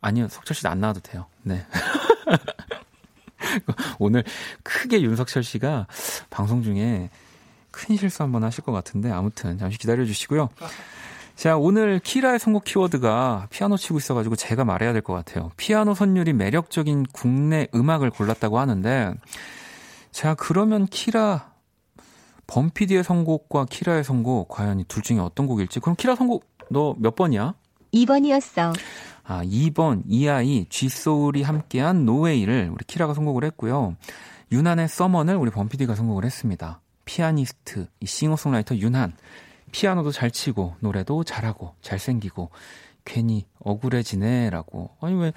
아니요, 0.00 0.28
석철 0.28 0.54
씨는 0.56 0.70
안 0.70 0.80
나와도 0.80 1.00
돼요. 1.00 1.26
네. 1.42 1.64
오늘 3.98 4.24
크게 4.62 5.00
윤석철 5.02 5.42
씨가 5.42 5.86
방송 6.30 6.62
중에 6.62 7.10
큰 7.70 7.96
실수 7.96 8.22
한번 8.22 8.44
하실 8.44 8.64
것 8.64 8.72
같은데 8.72 9.10
아무튼 9.10 9.58
잠시 9.58 9.78
기다려 9.78 10.04
주시고요. 10.04 10.48
자, 11.36 11.56
오늘 11.58 11.98
키라의 11.98 12.38
선곡 12.38 12.64
키워드가 12.64 13.48
피아노 13.50 13.76
치고 13.76 13.98
있어가지고 13.98 14.36
제가 14.36 14.64
말해야 14.64 14.92
될 14.92 15.02
것 15.02 15.12
같아요. 15.12 15.50
피아노 15.58 15.94
선율이 15.94 16.32
매력적인 16.32 17.06
국내 17.12 17.68
음악을 17.74 18.10
골랐다고 18.10 18.58
하는데, 18.58 19.12
자, 20.12 20.34
그러면 20.34 20.86
키라 20.86 21.50
범피디의 22.46 23.04
선곡과 23.04 23.66
키라의 23.66 24.04
선곡 24.04 24.48
과연 24.48 24.84
둘 24.88 25.02
중에 25.02 25.18
어떤 25.18 25.46
곡일지 25.46 25.80
그럼 25.80 25.96
키라 25.96 26.14
선곡 26.16 26.44
너 26.70 26.94
몇 26.98 27.14
번이야? 27.14 27.54
2번이었어. 27.92 28.74
아 29.24 29.42
2번 29.44 30.02
이하이 30.06 30.66
G소울이 30.68 31.42
함께한 31.42 32.04
No 32.04 32.19
Way를 32.19 32.70
우리 32.72 32.84
키라가 32.84 33.14
선곡을 33.14 33.44
했고요. 33.44 33.96
윤한의 34.52 34.88
Someone을 34.88 35.36
우리 35.36 35.50
범피디가 35.50 35.94
선곡을 35.94 36.24
했습니다. 36.24 36.80
피아니스트 37.04 37.88
이 38.00 38.06
싱어송라이터 38.06 38.76
윤한 38.76 39.14
피아노도 39.72 40.12
잘 40.12 40.30
치고 40.30 40.76
노래도 40.80 41.24
잘하고 41.24 41.74
잘생기고 41.80 42.50
괜히 43.04 43.46
억울해지네라고 43.60 44.90
아니 45.00 45.14
왜 45.14 45.32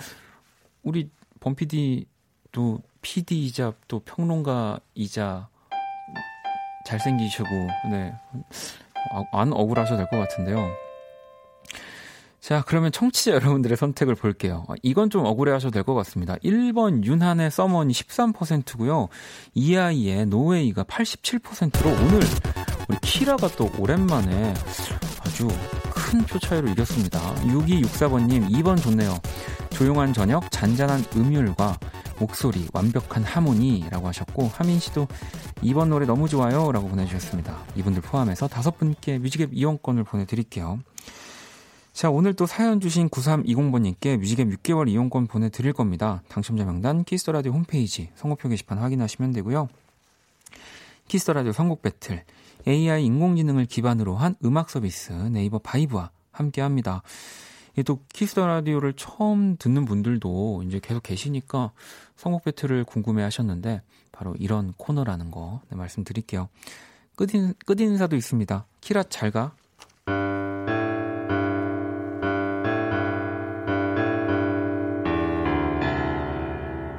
우리 0.83 1.09
범피디도 1.39 2.81
PD이자 3.01 3.73
또 3.87 3.99
평론가이자 3.99 5.49
잘생기시고, 6.85 7.49
네. 7.91 8.13
아, 9.11 9.23
안 9.31 9.53
억울하셔도 9.53 9.97
될 9.97 10.07
것 10.07 10.17
같은데요. 10.17 10.69
자, 12.41 12.63
그러면 12.65 12.91
청취자 12.91 13.31
여러분들의 13.33 13.75
선택을 13.77 14.15
볼게요. 14.15 14.65
아, 14.69 14.73
이건 14.81 15.09
좀 15.09 15.25
억울해 15.25 15.51
하셔도 15.51 15.71
될 15.71 15.83
것 15.83 15.93
같습니다. 15.95 16.35
1번 16.37 17.03
윤한의 17.03 17.51
서머니 17.51 17.93
13%고요. 17.93 19.09
이아이의 19.55 20.25
노웨이가 20.27 20.83
87%로 20.85 21.89
오늘 21.89 22.21
우리 22.87 22.97
키라가 23.01 23.49
또 23.49 23.69
오랜만에 23.77 24.53
아주 25.21 25.47
큰 25.99 26.23
표 26.25 26.39
차이로 26.39 26.69
이겼습니다. 26.69 27.19
6264번님 27.35 28.49
2번 28.51 28.81
좋네요. 28.81 29.19
조용한 29.71 30.13
저녁, 30.13 30.49
잔잔한 30.51 31.03
음율과 31.15 31.77
목소리, 32.19 32.67
완벽한 32.73 33.23
하모니라고 33.23 34.07
하셨고 34.07 34.49
하민 34.53 34.79
씨도 34.79 35.07
이번 35.61 35.89
노래 35.89 36.05
너무 36.05 36.27
좋아요 36.27 36.71
라고 36.71 36.87
보내주셨습니다. 36.87 37.57
이분들 37.75 38.01
포함해서 38.01 38.47
다섯 38.47 38.77
분께 38.77 39.17
뮤직앱 39.19 39.49
이용권을 39.53 40.03
보내드릴게요. 40.03 40.79
자, 41.93 42.09
오늘 42.09 42.33
또 42.33 42.45
사연 42.45 42.79
주신 42.79 43.09
9320번님께 43.09 44.17
뮤직앱 44.17 44.47
6개월 44.47 44.87
이용권 44.89 45.27
보내드릴 45.27 45.73
겁니다. 45.73 46.21
당첨자 46.29 46.65
명단 46.65 47.03
키스터라디오 47.03 47.51
홈페이지 47.51 48.09
선곡표 48.15 48.49
게시판 48.49 48.77
확인하시면 48.77 49.33
되고요. 49.33 49.67
키스터라디오 51.07 51.51
선곡 51.51 51.81
배틀 51.81 52.23
AI 52.67 53.05
인공지능을 53.05 53.65
기반으로 53.65 54.15
한 54.15 54.35
음악 54.43 54.69
서비스 54.69 55.11
네이버 55.11 55.59
바이브와 55.59 56.11
함께 56.31 56.61
합니다. 56.61 57.01
또 57.85 57.99
키스터 58.09 58.45
라디오를 58.45 58.93
처음 58.93 59.55
듣는 59.57 59.85
분들도 59.85 60.63
이제 60.65 60.79
계속 60.81 61.03
계시니까 61.03 61.71
선곡 62.17 62.43
배틀을 62.43 62.83
궁금해 62.83 63.23
하셨는데 63.23 63.81
바로 64.11 64.35
이런 64.37 64.73
코너라는 64.75 65.31
거 65.31 65.61
네, 65.69 65.77
말씀드릴게요. 65.77 66.49
끝인, 67.15 67.53
끝인사도 67.65 68.15
있습니다. 68.15 68.65
키라 68.81 69.03
잘 69.03 69.31
가. 69.31 69.53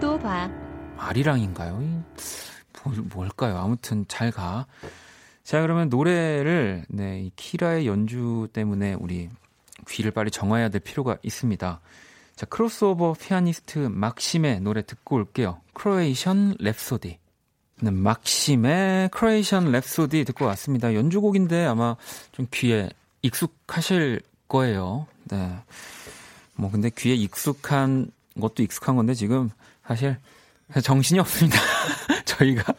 또 0.00 0.18
봐. 0.18 0.50
아리랑인가요? 0.96 2.04
뭘, 2.84 2.96
뭘까요? 3.14 3.58
아무튼 3.58 4.06
잘 4.08 4.30
가. 4.30 4.66
자, 5.50 5.60
그러면 5.62 5.88
노래를, 5.88 6.84
네, 6.88 7.22
이 7.22 7.32
키라의 7.34 7.84
연주 7.88 8.46
때문에 8.52 8.94
우리 8.94 9.28
귀를 9.88 10.12
빨리 10.12 10.30
정화해야 10.30 10.68
될 10.68 10.80
필요가 10.80 11.18
있습니다. 11.24 11.80
자, 12.36 12.46
크로스오버 12.46 13.16
피아니스트 13.20 13.80
막심의 13.80 14.60
노래 14.60 14.82
듣고 14.82 15.16
올게요. 15.16 15.60
Croatian 15.72 16.56
Rhapsody. 16.58 17.16
네, 17.80 17.90
막심의 17.90 19.08
Croatian 19.08 19.72
Rhapsody 19.72 20.24
듣고 20.24 20.44
왔습니다. 20.44 20.94
연주곡인데 20.94 21.66
아마 21.66 21.96
좀 22.30 22.46
귀에 22.52 22.88
익숙하실 23.22 24.20
거예요. 24.46 25.08
네. 25.24 25.52
뭐 26.54 26.70
근데 26.70 26.90
귀에 26.96 27.14
익숙한 27.16 28.12
것도 28.40 28.62
익숙한 28.62 28.94
건데 28.94 29.14
지금 29.14 29.50
사실 29.84 30.16
정신이 30.80 31.18
없습니다. 31.18 31.58
저희가 32.24 32.72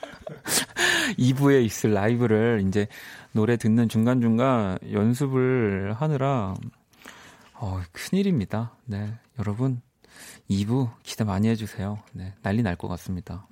2부에 1.18 1.64
있을 1.64 1.94
라이브를 1.94 2.64
이제 2.68 2.88
노래 3.32 3.58
듣는 3.58 3.90
중간중간 3.90 4.80
연습을 4.92 5.94
하느라 5.98 6.56
어, 7.54 7.82
큰일입니다. 7.92 8.76
네. 8.86 9.14
여러분 9.40 9.82
2부 10.50 10.90
기대 11.04 11.24
많이 11.24 11.48
해주세요. 11.50 12.00
네. 12.14 12.34
난리 12.42 12.62
날 12.64 12.76
것 12.76 12.88
같습니다. 12.88 13.48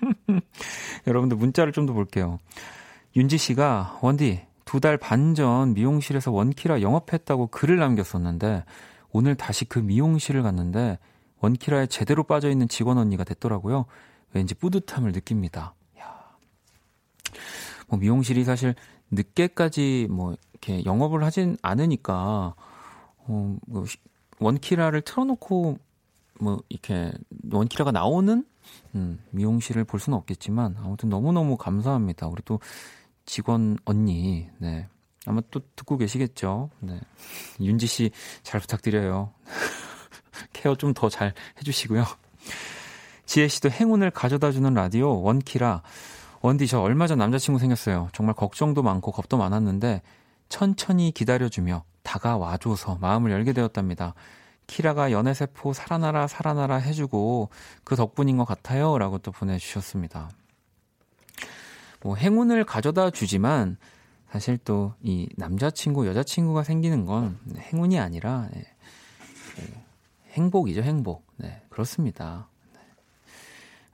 여러분들 1.06 1.36
문자를 1.36 1.72
좀 1.72 1.86
더 1.86 1.92
볼게요. 1.92 2.38
윤지 3.16 3.38
씨가 3.38 3.98
원디 4.02 4.40
두 4.64 4.78
달 4.80 4.96
반 4.98 5.34
전 5.34 5.74
미용실에서 5.74 6.30
원키라 6.30 6.80
영업했다고 6.82 7.48
글을 7.48 7.76
남겼었는데 7.78 8.64
오늘 9.10 9.34
다시 9.34 9.64
그 9.64 9.78
미용실을 9.80 10.42
갔는데 10.42 10.98
원키라에 11.40 11.86
제대로 11.86 12.22
빠져 12.22 12.50
있는 12.50 12.68
직원 12.68 12.98
언니가 12.98 13.24
됐더라고요. 13.24 13.86
왠지 14.32 14.54
뿌듯함을 14.54 15.12
느낍니다. 15.12 15.74
야. 17.30 17.40
뭐 17.88 17.98
미용실이 17.98 18.44
사실 18.44 18.74
늦게까지 19.10 20.08
뭐 20.10 20.36
이렇게 20.52 20.84
영업을 20.84 21.24
하진 21.24 21.56
않으니까 21.62 22.54
어, 23.18 23.56
뭐 23.66 23.84
원키라를 24.38 25.02
틀어놓고 25.02 25.78
뭐 26.40 26.62
이렇게 26.68 27.12
원키라가 27.50 27.92
나오는 27.92 28.44
음, 28.94 29.20
미용실을 29.30 29.84
볼 29.84 30.00
수는 30.00 30.16
없겠지만 30.18 30.76
아무튼 30.78 31.08
너무너무 31.08 31.56
감사합니다. 31.56 32.26
우리 32.28 32.42
또 32.44 32.60
직원 33.26 33.78
언니, 33.84 34.48
네. 34.58 34.86
아마 35.26 35.40
또 35.50 35.60
듣고 35.76 35.98
계시겠죠. 35.98 36.70
네. 36.80 36.98
윤지 37.60 37.86
씨 37.86 38.10
잘 38.42 38.60
부탁드려요. 38.60 39.32
케어 40.52 40.74
좀 40.74 40.94
더 40.94 41.08
잘 41.10 41.34
해주시고요. 41.58 42.04
지혜 43.26 43.46
씨도 43.48 43.70
행운을 43.70 44.10
가져다 44.10 44.50
주는 44.50 44.72
라디오 44.74 45.20
원키라. 45.22 45.82
원디 46.40 46.66
저 46.66 46.80
얼마 46.80 47.06
전 47.06 47.18
남자친구 47.18 47.58
생겼어요. 47.60 48.08
정말 48.12 48.34
걱정도 48.34 48.82
많고 48.82 49.12
겁도 49.12 49.36
많았는데 49.36 50.02
천천히 50.48 51.12
기다려주며 51.12 51.84
다가와줘서 52.02 52.98
마음을 53.00 53.30
열게 53.30 53.52
되었답니다. 53.52 54.14
키라가 54.66 55.12
연애세포 55.12 55.72
살아나라 55.72 56.26
살아나라 56.26 56.76
해주고 56.76 57.50
그 57.84 57.96
덕분인 57.96 58.36
것 58.36 58.44
같아요. 58.44 58.96
라고 58.98 59.18
또 59.18 59.32
보내주셨습니다. 59.32 60.30
뭐 62.02 62.16
행운을 62.16 62.64
가져다 62.64 63.10
주지만 63.10 63.76
사실 64.30 64.58
또 64.58 64.94
이 65.02 65.28
남자친구, 65.36 66.06
여자친구가 66.06 66.62
생기는 66.62 67.04
건 67.04 67.38
행운이 67.58 67.98
아니라 67.98 68.48
네, 68.52 68.64
네, 69.56 69.84
행복이죠, 70.32 70.82
행복. 70.82 71.26
네, 71.36 71.62
그렇습니다. 71.68 72.48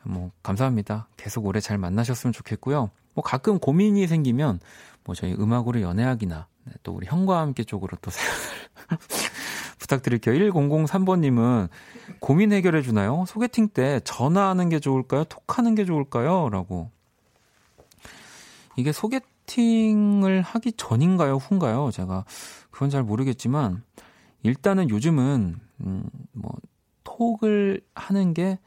네. 0.06 0.12
뭐 0.12 0.30
감사합니다. 0.42 1.08
계속 1.16 1.46
오래 1.46 1.60
잘 1.60 1.78
만나셨으면 1.78 2.32
좋겠고요. 2.32 2.90
뭐 3.14 3.24
가끔 3.24 3.58
고민이 3.58 4.06
생기면 4.06 4.60
뭐 5.04 5.14
저희 5.14 5.32
음악으로 5.34 5.80
연애하기나 5.80 6.46
네, 6.64 6.72
또 6.82 6.92
우리 6.92 7.06
형과 7.06 7.40
함께 7.40 7.64
쪽으로 7.64 7.96
또 8.00 8.10
사연을 8.10 8.40
부탁드릴게요. 9.78 10.52
1003번님은 10.52 11.68
고민 12.18 12.52
해결해 12.52 12.82
주나요? 12.82 13.24
소개팅 13.26 13.68
때 13.68 14.00
전화하는 14.04 14.68
게 14.68 14.80
좋을까요? 14.80 15.24
톡하는 15.24 15.74
게 15.74 15.84
좋을까요? 15.84 16.48
라고. 16.50 16.90
이게 18.76 18.92
소개팅을 18.92 20.42
하기 20.42 20.72
전인가요? 20.72 21.36
후인가요? 21.36 21.90
제가 21.92 22.24
그건 22.70 22.90
잘 22.90 23.02
모르겠지만 23.02 23.82
일단은 24.42 24.90
요즘은 24.90 25.56
음, 25.80 26.10
뭐 26.32 26.52
톡을 27.04 27.80
하는 27.94 28.34
게 28.34 28.58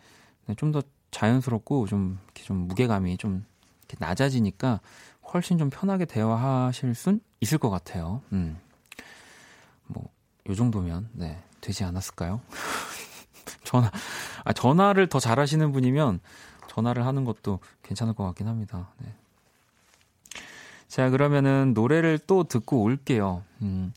좀더 0.58 0.82
자연스럽고 1.12 1.88
좀 1.88 2.20
이렇게 2.26 2.44
좀 2.44 2.68
무게감이 2.68 3.18
좀 3.18 3.46
이렇게 3.88 3.98
낮아지니까 4.00 4.80
훨씬 5.34 5.58
좀 5.58 5.70
편하게 5.70 6.06
대화하실 6.06 6.96
순 6.96 7.22
있을 7.42 7.58
것 7.58 7.70
같아요. 7.70 8.22
음. 8.32 8.58
뭐, 9.88 10.10
요 10.48 10.56
정도면, 10.56 11.10
네, 11.14 11.42
되지 11.62 11.84
않았을까요? 11.84 12.42
전화, 13.64 13.92
아, 14.44 14.54
전화를 14.54 15.08
더 15.08 15.20
잘하시는 15.20 15.72
분이면 15.72 16.20
전화를 16.68 17.06
하는 17.06 17.26
것도 17.26 17.60
괜찮을 17.84 18.14
것 18.14 18.24
같긴 18.26 18.48
합니다. 18.48 18.90
네. 18.98 19.14
자, 20.88 21.10
그러면은 21.10 21.74
노래를 21.74 22.20
또 22.26 22.44
듣고 22.44 22.82
올게요. 22.82 23.44
음, 23.62 23.94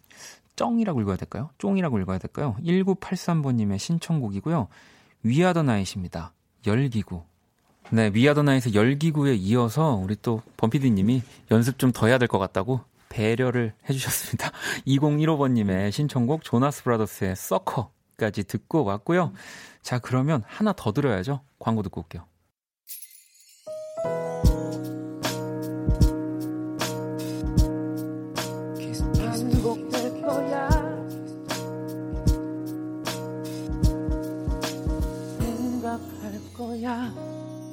쩡이라고 0.57 1.01
읽어야 1.01 1.17
될까요? 1.17 1.51
쫑이라고 1.59 1.99
읽어야 2.01 2.19
될까요? 2.19 2.57
1983번님의 2.63 3.79
신청곡이고요. 3.79 4.69
위아더 5.23 5.63
나잇입니다. 5.63 6.33
열기구. 6.67 7.23
네, 7.91 8.11
위아더 8.15 8.43
나잇의 8.43 8.75
열기구에 8.75 9.35
이어서 9.35 9.95
우리 9.95 10.17
또 10.23 10.41
범피디님이 10.57 11.23
연습 11.51 11.79
좀 11.79 11.93
더 11.93 12.07
해야 12.07 12.19
될 12.19 12.29
것 12.29 12.39
같다고 12.39 12.81
배려를 13.09 13.75
해주셨습니다. 13.89 14.51
2015번님의 14.87 15.93
신청곡 15.93 16.43
조나스 16.43 16.85
브라더스의 16.85 17.37
서커까지 17.37 18.45
듣고 18.45 18.85
왔고요. 18.85 19.33
자, 19.83 19.99
그러면 19.99 20.43
하나 20.47 20.73
더 20.73 20.93
들어야죠. 20.93 21.41
광고 21.59 21.83
듣고 21.83 22.01
올게요. 22.03 22.25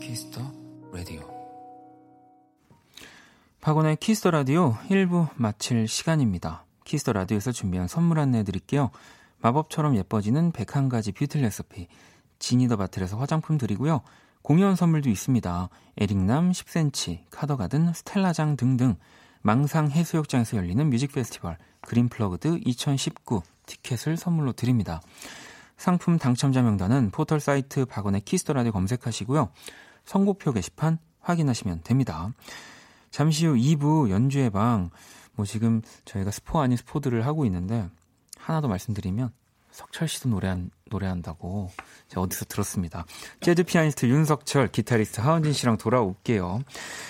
키스터 0.02 0.42
라디오 0.94 1.22
박원의 3.62 3.98
키스터 3.98 4.32
라디오 4.32 4.76
1부 4.90 5.30
마칠 5.36 5.88
시간입니다. 5.88 6.66
키스터 6.86 7.14
라디오에서 7.14 7.52
준비한 7.52 7.88
선물 7.88 8.20
안내 8.20 8.44
드릴게요. 8.44 8.92
마법처럼 9.40 9.96
예뻐지는 9.98 10.52
101가지 10.52 11.14
뷰티 11.14 11.40
레시피 11.40 11.88
지니더 12.40 12.78
바틀에서 12.78 13.18
화장품 13.18 13.58
드리고요. 13.58 14.02
공연 14.42 14.76
선물도 14.76 15.10
있습니다. 15.10 15.70
에릭남 15.98 16.52
10cm, 16.52 17.20
카더가든, 17.30 17.94
스텔라장 17.94 18.56
등등 18.56 18.96
망상 19.42 19.90
해수욕장에서 19.90 20.58
열리는 20.58 20.90
뮤직 20.90 21.12
페스티벌 21.12 21.58
그린플러그드 21.82 22.60
2019 22.66 23.42
티켓을 23.66 24.18
선물로 24.18 24.54
드립니다. 24.54 25.02
상품 25.80 26.18
당첨자 26.18 26.62
명단은 26.62 27.10
포털 27.10 27.40
사이트 27.40 27.86
박원의 27.86 28.22
키스터라디오 28.22 28.74
검색하시고요. 28.74 29.50
선곡표 30.04 30.52
게시판 30.52 31.00
확인하시면 31.22 31.82
됩니다. 31.84 32.34
잠시 33.12 33.46
후 33.46 33.56
2부 33.56 34.10
연주의 34.10 34.50
방, 34.50 34.90
뭐 35.34 35.46
지금 35.46 35.82
저희가 36.04 36.32
스포 36.32 36.60
아닌 36.60 36.76
스포들을 36.76 37.26
하고 37.26 37.46
있는데, 37.46 37.90
하나 38.38 38.60
더 38.60 38.68
말씀드리면, 38.68 39.32
석철 39.72 40.10
씨도 40.10 40.28
노래한, 40.30 40.70
노래한다고 40.90 41.72
제가 42.10 42.22
어디서 42.22 42.46
들었습니다. 42.46 43.06
재즈 43.40 43.64
피아니스트 43.64 44.08
윤석철, 44.08 44.74
기타리스트 44.74 45.22
하은진 45.22 45.54
씨랑 45.54 45.78
돌아올게요. 45.78 46.60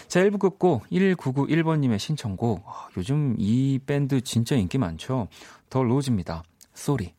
자, 0.07 0.19
1부 0.21 0.37
끝곡 0.37 0.83
1991번님의 0.91 1.97
신청곡. 1.97 2.63
아, 2.67 2.89
요즘 2.97 3.35
이 3.39 3.79
밴드 3.83 4.21
진짜 4.21 4.55
인기 4.55 4.77
많죠? 4.77 5.27
더 5.71 5.81
로즈입니다. 5.81 6.43
Sorry. 6.75 7.18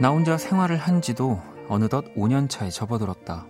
나 0.00 0.08
혼자 0.08 0.38
생활을 0.38 0.78
한 0.78 1.02
지도 1.02 1.42
어느덧 1.68 2.14
5년 2.14 2.48
차에 2.48 2.70
접어들었다. 2.70 3.46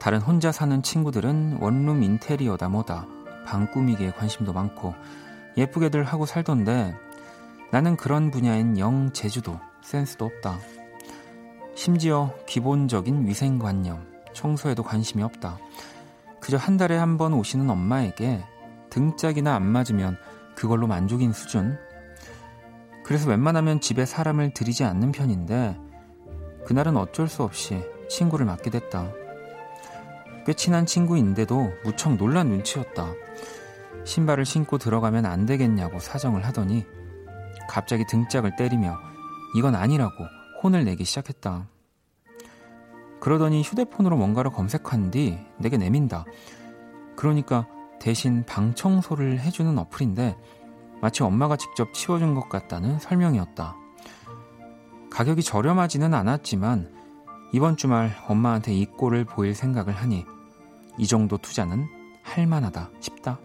다른 0.00 0.20
혼자 0.20 0.50
사는 0.50 0.82
친구들은 0.82 1.58
원룸 1.60 2.02
인테리어다 2.02 2.68
뭐다. 2.68 3.06
방 3.46 3.70
꾸미기에 3.70 4.10
관심도 4.10 4.52
많고 4.52 4.94
예쁘게들 5.56 6.02
하고 6.02 6.26
살던데 6.26 6.94
나는 7.70 7.96
그런 7.96 8.32
분야엔 8.32 8.78
영 8.78 9.12
제주도 9.12 9.58
센스도 9.82 10.24
없다. 10.24 10.58
심지어 11.76 12.34
기본적인 12.46 13.26
위생관념, 13.26 14.06
청소에도 14.32 14.82
관심이 14.82 15.22
없다. 15.22 15.58
그저 16.40 16.56
한 16.56 16.76
달에 16.76 16.96
한 16.96 17.16
번 17.16 17.32
오시는 17.32 17.70
엄마에게 17.70 18.44
등짝이나 18.90 19.54
안 19.54 19.64
맞으면 19.64 20.16
그걸로 20.56 20.88
만족인 20.88 21.32
수준. 21.32 21.78
그래서 23.08 23.30
웬만하면 23.30 23.80
집에 23.80 24.04
사람을 24.04 24.50
들이지 24.52 24.84
않는 24.84 25.12
편인데 25.12 25.80
그날은 26.66 26.98
어쩔 26.98 27.26
수 27.26 27.42
없이 27.42 27.82
친구를 28.10 28.44
맡게 28.44 28.68
됐다. 28.68 29.10
꽤 30.44 30.52
친한 30.52 30.84
친구인데도 30.84 31.72
무척 31.84 32.18
놀란 32.18 32.48
눈치였다. 32.50 33.14
신발을 34.04 34.44
신고 34.44 34.76
들어가면 34.76 35.24
안 35.24 35.46
되겠냐고 35.46 35.98
사정을 35.98 36.44
하더니 36.44 36.84
갑자기 37.66 38.04
등짝을 38.06 38.56
때리며 38.56 38.98
이건 39.56 39.74
아니라고 39.74 40.12
혼을 40.62 40.84
내기 40.84 41.04
시작했다. 41.04 41.66
그러더니 43.20 43.62
휴대폰으로 43.62 44.18
뭔가를 44.18 44.50
검색한 44.50 45.12
뒤 45.12 45.38
내게 45.56 45.78
내민다. 45.78 46.26
그러니까 47.16 47.66
대신 48.00 48.44
방 48.44 48.74
청소를 48.74 49.40
해주는 49.40 49.78
어플인데 49.78 50.36
마치 51.00 51.22
엄마가 51.22 51.56
직접 51.56 51.92
치워준 51.92 52.34
것 52.34 52.48
같다는 52.48 52.98
설명이었다. 52.98 53.76
가격이 55.10 55.42
저렴하지는 55.42 56.12
않았지만 56.14 56.92
이번 57.52 57.76
주말 57.76 58.14
엄마한테 58.26 58.74
이 58.74 58.84
꼴을 58.84 59.24
보일 59.24 59.54
생각을 59.54 59.94
하니 59.94 60.24
이 60.98 61.06
정도 61.06 61.38
투자는 61.38 61.86
할만하다 62.22 62.90
싶다. 63.00 63.38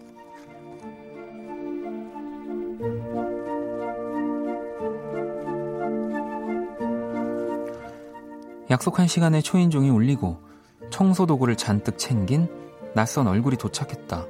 약속한 8.70 9.06
시간에 9.06 9.40
초인종이 9.40 9.90
울리고 9.90 10.40
청소 10.90 11.26
도구를 11.26 11.56
잔뜩 11.56 11.98
챙긴 11.98 12.48
낯선 12.94 13.26
얼굴이 13.26 13.56
도착했다. 13.56 14.26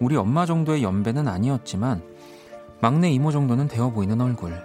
우리 0.00 0.16
엄마 0.16 0.46
정도의 0.46 0.82
연배는 0.82 1.28
아니었지만 1.28 2.02
막내 2.84 3.10
이모 3.10 3.32
정도는 3.32 3.66
되어 3.66 3.88
보이는 3.88 4.20
얼굴. 4.20 4.62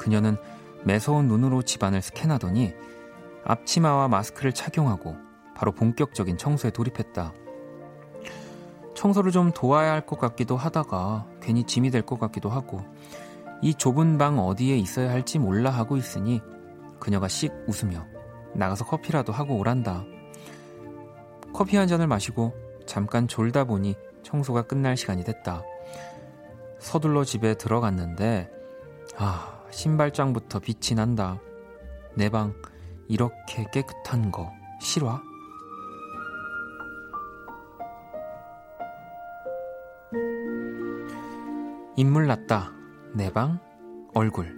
그녀는 0.00 0.36
매서운 0.82 1.28
눈으로 1.28 1.62
집안을 1.62 2.02
스캔하더니 2.02 2.74
앞치마와 3.44 4.08
마스크를 4.08 4.52
착용하고 4.52 5.14
바로 5.54 5.70
본격적인 5.70 6.38
청소에 6.38 6.72
돌입했다. 6.72 7.32
청소를 8.96 9.30
좀 9.30 9.52
도와야 9.52 9.92
할 9.92 10.00
것 10.06 10.18
같기도 10.18 10.56
하다가 10.56 11.24
괜히 11.40 11.62
짐이 11.62 11.92
될 11.92 12.02
것 12.02 12.18
같기도 12.18 12.48
하고 12.48 12.80
이 13.62 13.72
좁은 13.74 14.18
방 14.18 14.40
어디에 14.40 14.76
있어야 14.76 15.08
할지 15.12 15.38
몰라 15.38 15.70
하고 15.70 15.96
있으니 15.96 16.40
그녀가 16.98 17.28
씩 17.28 17.52
웃으며 17.68 18.04
나가서 18.54 18.86
커피라도 18.86 19.32
하고 19.32 19.56
오란다. 19.56 20.04
커피 21.54 21.76
한 21.76 21.86
잔을 21.86 22.08
마시고 22.08 22.52
잠깐 22.86 23.28
졸다 23.28 23.62
보니 23.62 23.94
청소가 24.24 24.62
끝날 24.62 24.96
시간이 24.96 25.22
됐다. 25.22 25.62
서둘러 26.86 27.24
집에 27.24 27.54
들어갔는데 27.54 28.48
아 29.18 29.60
신발장부터 29.70 30.60
빛이 30.60 30.94
난다. 30.94 31.40
내 32.14 32.28
방 32.30 32.54
이렇게 33.08 33.66
깨끗한 33.72 34.30
거 34.30 34.52
실화? 34.80 35.20
인물 41.96 42.26
났다. 42.26 42.72
내 43.14 43.30
방 43.32 43.58
얼굴. 44.14 44.54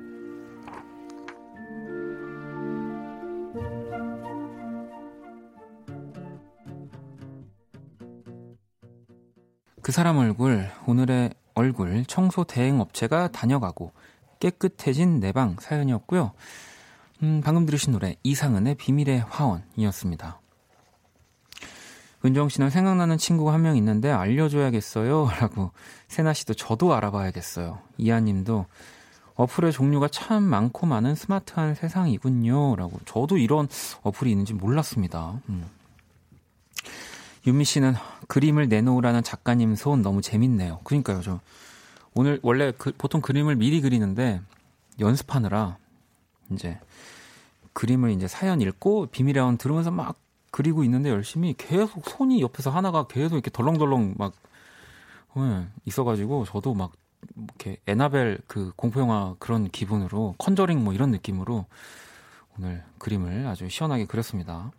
그 9.83 9.93
사람 9.93 10.19
얼굴, 10.19 10.69
오늘의 10.87 11.31
얼굴 11.59 12.05
청소 12.07 12.45
대행 12.45 12.81
업체가 12.81 13.29
다녀가고 13.29 13.93
깨끗해진 14.41 15.19
내 15.21 15.33
방 15.33 15.57
사연이었고요. 15.61 16.33
음, 17.25 17.41
방금 17.45 17.67
들으신 17.67 17.93
노래 17.93 18.15
이상은의 18.23 18.77
비밀의 18.77 19.25
화원이었습니다. 19.29 20.41
은정 22.25 22.49
씨는 22.49 22.71
생각나는 22.71 23.19
친구가 23.19 23.53
한 23.53 23.63
명 23.63 23.77
있는데 23.77 24.11
알려줘야겠어요. 24.11 25.31
라고 25.41 25.73
세나 26.09 26.33
씨도 26.33 26.55
저도 26.55 26.95
알아봐야겠어요. 26.95 27.79
이하 27.97 28.21
님도 28.21 28.67
어플의 29.35 29.73
종류가 29.73 30.09
참 30.09 30.43
많고 30.45 30.87
많은 30.87 31.15
스마트한 31.15 31.75
세상이군요. 31.75 32.77
라고 32.77 32.99
저도 33.05 33.37
이런 33.37 33.69
어플이 34.03 34.31
있는지 34.31 34.53
몰랐습니다. 34.55 35.41
음. 35.49 35.67
윤미 37.49 37.65
씨는 37.65 37.95
그림을 38.29 38.69
내놓으라는 38.69 39.23
작가님 39.23 39.75
소원 39.75 40.03
너무 40.03 40.21
재밌네요. 40.21 40.81
그러니까요. 40.85 41.23
저 41.23 41.41
오늘 42.13 42.39
원래 42.43 42.73
그, 42.77 42.93
보통 42.93 43.23
그림을 43.23 43.57
미리 43.57 43.81
그리는데 43.81 44.43
연습하느라 45.01 45.79
이제 46.51 46.79
그림을 47.73 48.11
이제 48.11 48.29
사연 48.29 48.61
읽고 48.61 49.07
비밀의 49.07 49.43
원 49.43 49.57
들으면서 49.57 49.91
막 49.91 50.19
그리고 50.51 50.85
있는데 50.85 51.09
열심히 51.09 51.55
계속 51.57 52.07
손이 52.11 52.43
옆에서 52.43 52.71
하나가 52.71 53.07
계속 53.07 53.37
이렇게 53.37 53.51
덜렁덜렁 53.51 54.17
막 54.19 54.35
네, 55.35 55.67
있어가지고 55.87 56.45
저도 56.45 56.75
막 56.75 56.93
이렇게 57.35 57.79
애나벨 57.87 58.41
그 58.47 58.73
공포 58.77 59.01
영화 59.01 59.35
그런 59.39 59.71
기분으로 59.71 60.35
컨저링 60.37 60.85
뭐 60.85 60.93
이런 60.93 61.11
느낌으로 61.13 61.65
오늘 62.59 62.85
그림을 62.99 63.47
아주 63.47 63.71
시원하게 63.71 64.05
그렸습니다. 64.05 64.71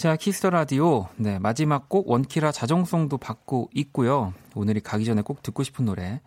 자, 0.00 0.16
키스터 0.16 0.48
라디오. 0.48 1.08
네, 1.16 1.38
마지막 1.38 1.90
곡 1.90 2.08
원키라 2.08 2.52
자정송도 2.52 3.18
받고 3.18 3.68
있고요. 3.74 4.32
오늘이 4.54 4.80
가기 4.80 5.04
전에 5.04 5.20
꼭 5.20 5.42
듣고 5.42 5.62
싶은 5.62 5.84
노래. 5.84 6.22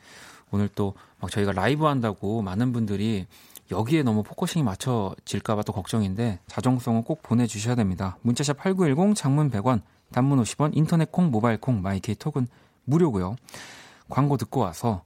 오늘 0.51 0.67
또 0.67 0.93
막 1.23 1.31
저희가 1.31 1.53
라이브 1.53 1.85
한다고 1.85 2.41
많은 2.41 2.73
분들이 2.73 3.27
여기에 3.71 4.03
너무 4.03 4.23
focusing이 4.23 4.61
맞춰질까봐 4.61 5.63
또 5.63 5.71
걱정인데 5.71 6.39
자정송은 6.47 7.03
꼭 7.03 7.23
보내주셔야 7.23 7.75
됩니다. 7.75 8.17
문자샵 8.23 8.57
8910 8.57 9.15
장문 9.15 9.49
100원, 9.49 9.81
단문 10.11 10.43
50원, 10.43 10.71
인터넷 10.75 11.09
콩, 11.11 11.31
모바일 11.31 11.57
콩, 11.57 11.81
마이케이 11.81 12.13
톡은 12.15 12.47
무료고요. 12.83 13.37
광고 14.09 14.35
듣고 14.35 14.59
와서 14.59 15.03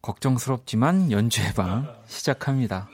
걱정스럽지만 0.00 1.10
연주의 1.10 1.52
방 1.52 1.92
시작합니다. 2.06 2.88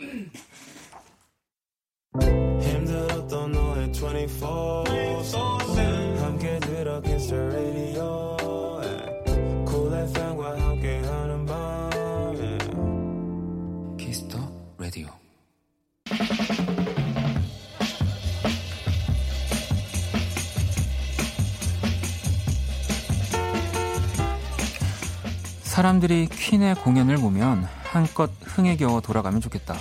힘들었던 4.03 4.85
너의 4.85 5.21
24 5.21 6.25
함께 6.25 6.59
들어 6.59 7.01
kiss 7.03 7.29
the 7.29 7.43
FM과 9.95 10.61
함께하는 10.61 11.47
밤. 11.47 11.91
Kiss 13.97 14.27
the 14.27 14.45
radio 14.77 15.09
사람들이 25.63 26.27
퀸의 26.27 26.75
공연을 26.77 27.17
보면 27.19 27.65
한껏 27.85 28.31
흥에 28.43 28.77
겨워 28.77 29.01
돌아가면 29.01 29.41
좋겠다. 29.41 29.77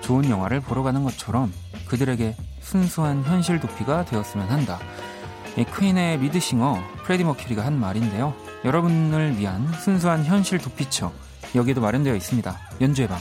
좋은 0.00 0.30
영화를 0.30 0.60
보러 0.60 0.82
가는 0.82 1.02
것처럼 1.02 1.52
그들에게 1.88 2.36
순수한 2.66 3.22
현실 3.22 3.60
도피가 3.60 4.06
되었으면 4.06 4.48
한다. 4.48 4.80
이 5.56 5.64
퀸의 5.64 6.18
리드싱어 6.18 6.82
프레디 7.04 7.22
머큐리가 7.22 7.64
한 7.64 7.78
말인데요. 7.78 8.34
여러분을 8.64 9.38
위한 9.38 9.72
순수한 9.74 10.24
현실 10.24 10.58
도피처 10.58 11.12
여기에도 11.54 11.80
마련되어 11.80 12.16
있습니다. 12.16 12.58
연주의 12.80 13.06
방. 13.06 13.18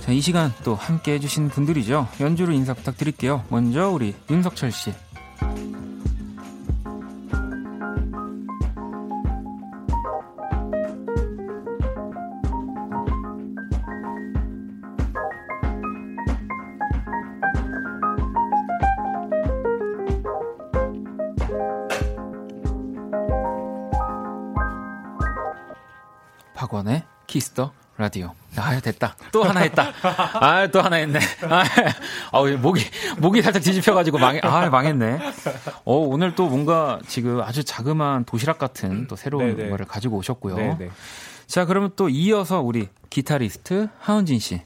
자, 0.00 0.10
이 0.12 0.20
시간 0.20 0.52
또 0.64 0.74
함께 0.74 1.12
해주신 1.12 1.50
분들이죠. 1.50 2.08
연주로 2.18 2.52
인사 2.52 2.74
부탁드릴게요. 2.74 3.44
먼저 3.48 3.90
우리 3.90 4.16
윤석철 4.28 4.72
씨. 4.72 4.92
키스터 27.28 27.70
라디오. 27.96 28.32
아, 28.56 28.78
됐다. 28.80 29.16
또 29.32 29.44
하나 29.44 29.60
했다. 29.60 29.92
아, 30.40 30.66
또 30.68 30.80
하나 30.80 30.96
했네. 30.96 31.18
아, 31.48 31.64
아 32.32 32.42
목이, 32.56 32.84
목이 33.18 33.42
살짝 33.42 33.62
뒤집혀가지고 33.62 34.18
망해, 34.18 34.40
아, 34.42 34.68
망했네. 34.70 35.18
어, 35.84 35.96
오늘 35.96 36.34
또 36.34 36.48
뭔가 36.48 37.00
지금 37.06 37.40
아주 37.40 37.64
자그마한 37.64 38.24
도시락 38.24 38.58
같은 38.58 39.06
또 39.08 39.16
새로운 39.16 39.56
네네. 39.56 39.70
거를 39.70 39.84
가지고 39.84 40.16
오셨고요. 40.16 40.56
네네. 40.56 40.90
자, 41.46 41.64
그러면 41.64 41.90
또 41.96 42.08
이어서 42.08 42.60
우리 42.60 42.88
기타리스트 43.10 43.88
하은진 43.98 44.38
씨. 44.38 44.62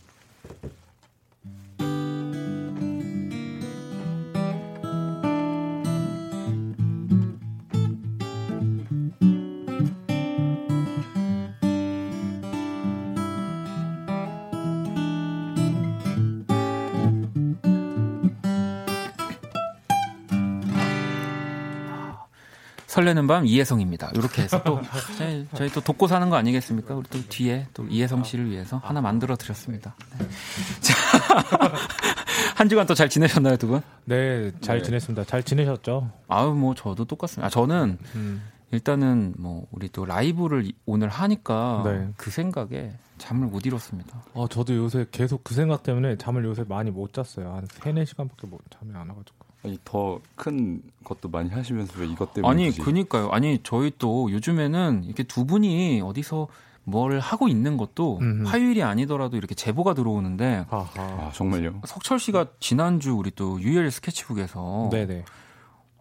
설레는 23.02 23.26
밤 23.26 23.44
이혜성입니다. 23.44 24.12
이렇게 24.14 24.42
해서 24.42 24.62
또 24.62 24.80
저희, 25.18 25.46
저희 25.54 25.68
또 25.70 25.80
돕고 25.80 26.06
사는 26.06 26.30
거 26.30 26.36
아니겠습니까? 26.36 26.94
우리 26.94 27.04
또 27.10 27.18
뒤에 27.28 27.66
또 27.74 27.84
이혜성 27.88 28.22
씨를 28.22 28.48
위해서 28.48 28.80
하나 28.84 29.00
만들어 29.00 29.34
드렸습니다. 29.36 29.96
네. 30.18 30.26
자, 30.80 30.94
한 32.54 32.68
주간 32.68 32.86
또 32.86 32.94
잘 32.94 33.08
지내셨나요, 33.08 33.56
두 33.56 33.66
분? 33.66 33.82
네, 34.04 34.52
잘 34.60 34.78
네. 34.78 34.82
지냈습니다. 34.84 35.24
잘 35.24 35.42
지내셨죠? 35.42 36.10
아유, 36.28 36.52
뭐 36.52 36.74
저도 36.74 37.04
똑같습니다. 37.04 37.46
아, 37.46 37.50
저는 37.50 37.98
음. 38.14 38.42
일단은 38.70 39.34
뭐 39.38 39.66
우리 39.72 39.88
또 39.88 40.04
라이브를 40.04 40.64
이- 40.66 40.72
오늘 40.86 41.08
하니까 41.08 41.82
네. 41.84 42.08
그 42.16 42.30
생각에 42.30 42.92
잠을 43.18 43.48
못 43.48 43.66
이뤘습니다. 43.66 44.22
어, 44.34 44.46
저도 44.48 44.76
요새 44.76 45.06
계속 45.10 45.42
그 45.44 45.54
생각 45.54 45.82
때문에 45.82 46.16
잠을 46.16 46.44
요새 46.44 46.64
많이 46.68 46.90
못 46.90 47.12
잤어요. 47.12 47.52
한 47.54 47.66
3, 47.70 47.94
4시간밖에 47.94 48.48
못, 48.48 48.60
잠이 48.70 48.92
안 48.94 49.08
와가지고. 49.08 49.41
아니 49.64 49.78
더큰 49.84 50.82
것도 51.04 51.28
많이 51.28 51.48
하시면서 51.50 51.92
왜 52.00 52.06
이것 52.08 52.34
때문에 52.34 52.50
아니, 52.50 52.68
굳이- 52.70 52.80
그니까요. 52.82 53.28
아니, 53.30 53.60
저희 53.62 53.92
또 53.98 54.30
요즘에는 54.32 55.04
이렇게 55.04 55.22
두 55.22 55.44
분이 55.46 56.00
어디서 56.02 56.48
뭘 56.84 57.20
하고 57.20 57.46
있는 57.46 57.76
것도 57.76 58.18
음흠. 58.20 58.48
화요일이 58.48 58.82
아니더라도 58.82 59.36
이렇게 59.36 59.54
제보가 59.54 59.94
들어오는데 59.94 60.66
하하. 60.68 60.88
아 60.96 61.30
정말요? 61.32 61.80
석철 61.86 62.18
씨가 62.18 62.46
지난주 62.58 63.12
우리 63.14 63.30
또 63.30 63.60
유엘 63.60 63.88
스케치북에서 63.92 64.88
네네. 64.90 65.24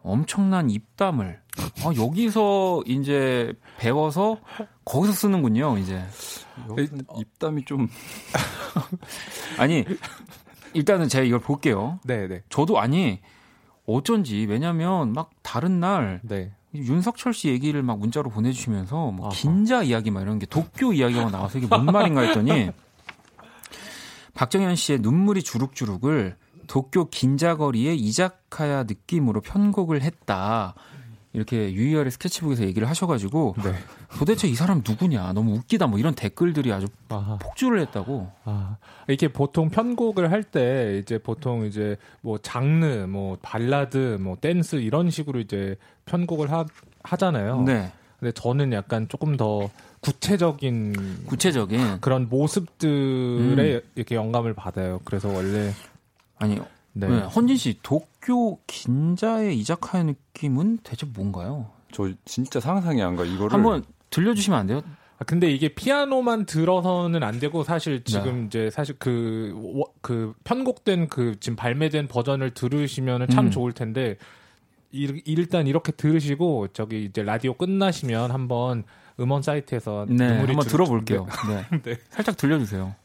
엄청난 0.01 0.71
입담을 0.71 1.39
아, 1.85 1.91
여기서 1.95 2.81
이제 2.87 3.53
배워서 3.77 4.39
거기서 4.83 5.13
쓰는군요, 5.13 5.77
이제. 5.77 6.01
여기는 6.67 7.05
입담이 7.17 7.65
좀 7.65 7.87
아니, 9.59 9.85
일단은 10.73 11.07
제가 11.09 11.23
이걸 11.25 11.39
볼게요. 11.39 11.99
네네. 12.05 12.43
저도 12.49 12.79
아니, 12.79 13.19
어쩐지, 13.93 14.45
왜냐면 14.49 15.13
막 15.13 15.31
다른 15.41 15.79
날 15.79 16.19
네. 16.23 16.51
윤석철 16.73 17.33
씨 17.33 17.49
얘기를 17.49 17.81
막 17.83 17.99
문자로 17.99 18.29
보내주시면서 18.29 19.11
뭐 19.11 19.27
아하. 19.27 19.35
긴자 19.35 19.83
이야기 19.83 20.11
막 20.11 20.21
이런 20.21 20.39
게 20.39 20.45
도쿄 20.45 20.93
이야기가 20.93 21.29
나와서 21.29 21.57
이게 21.57 21.67
뭔 21.67 21.85
말인가 21.85 22.21
했더니 22.21 22.71
박정현 24.33 24.75
씨의 24.75 24.99
눈물이 24.99 25.43
주룩주룩을 25.43 26.37
도쿄 26.67 27.09
긴자거리의 27.09 27.97
이자카야 27.97 28.83
느낌으로 28.83 29.41
편곡을 29.41 30.01
했다. 30.01 30.73
이렇게 31.33 31.73
유희열의 31.73 32.11
스케치북에서 32.11 32.63
얘기를 32.63 32.89
하셔가지고 32.89 33.55
네. 33.63 33.73
도대체 34.19 34.47
이 34.47 34.55
사람 34.55 34.81
누구냐 34.87 35.31
너무 35.33 35.53
웃기다 35.55 35.87
뭐 35.87 35.97
이런 35.97 36.13
댓글들이 36.13 36.73
아주 36.73 36.87
아하. 37.09 37.37
폭주를 37.37 37.79
했다고 37.81 38.29
아, 38.43 38.77
이게 39.07 39.27
보통 39.29 39.69
편곡을 39.69 40.29
할 40.31 40.43
때 40.43 40.99
이제 41.01 41.17
보통 41.17 41.65
이제 41.65 41.95
뭐 42.21 42.37
장르, 42.37 43.05
뭐 43.07 43.37
발라드, 43.41 44.17
뭐 44.19 44.35
댄스 44.41 44.77
이런 44.77 45.09
식으로 45.09 45.39
이제 45.39 45.77
편곡을 46.05 46.51
하, 46.51 46.65
하잖아요. 47.03 47.61
네 47.61 47.91
근데 48.19 48.31
저는 48.33 48.73
약간 48.73 49.07
조금 49.07 49.37
더 49.37 49.69
구체적인 50.01 51.25
구체적인 51.25 52.01
그런 52.01 52.27
모습들에 52.29 53.75
음. 53.75 53.81
이렇게 53.95 54.15
영감을 54.15 54.53
받아요. 54.53 54.99
그래서 55.05 55.29
원래 55.29 55.71
아니 56.37 56.59
네. 56.93 57.07
네, 57.07 57.19
헌진 57.19 57.55
씨 57.57 57.79
도쿄 57.81 58.59
긴자의 58.67 59.57
이자카야 59.59 60.03
느낌은 60.03 60.79
대체 60.83 61.05
뭔가요? 61.05 61.69
저 61.91 62.09
진짜 62.25 62.59
상상이 62.59 63.01
안 63.01 63.15
가. 63.15 63.23
이거를 63.25 63.53
한번 63.53 63.83
들려주시면 64.09 64.59
안 64.59 64.67
돼요? 64.67 64.81
아, 65.19 65.23
근데 65.23 65.51
이게 65.51 65.69
피아노만 65.69 66.45
들어서는 66.45 67.21
안 67.23 67.39
되고 67.39 67.63
사실 67.63 68.03
지금 68.03 68.41
네. 68.41 68.45
이제 68.47 68.69
사실 68.71 68.95
그, 68.97 69.53
워- 69.55 69.91
그 70.01 70.33
편곡된 70.43 71.07
그 71.07 71.39
지금 71.39 71.55
발매된 71.55 72.07
버전을 72.07 72.53
들으시면 72.53 73.29
참 73.29 73.45
음. 73.45 73.51
좋을 73.51 73.71
텐데 73.73 74.17
일, 74.91 75.21
일단 75.25 75.67
이렇게 75.67 75.91
들으시고 75.91 76.69
저기 76.73 77.05
이제 77.05 77.23
라디오 77.23 77.53
끝나시면 77.53 78.31
한번 78.31 78.83
음원 79.19 79.41
사이트에서 79.43 80.05
네, 80.09 80.27
눈물이 80.27 80.47
한번 80.53 80.63
주- 80.63 80.69
들어볼게요. 80.71 81.27
네. 81.71 81.79
네. 81.83 81.97
살짝 82.09 82.35
들려주세요. 82.35 82.95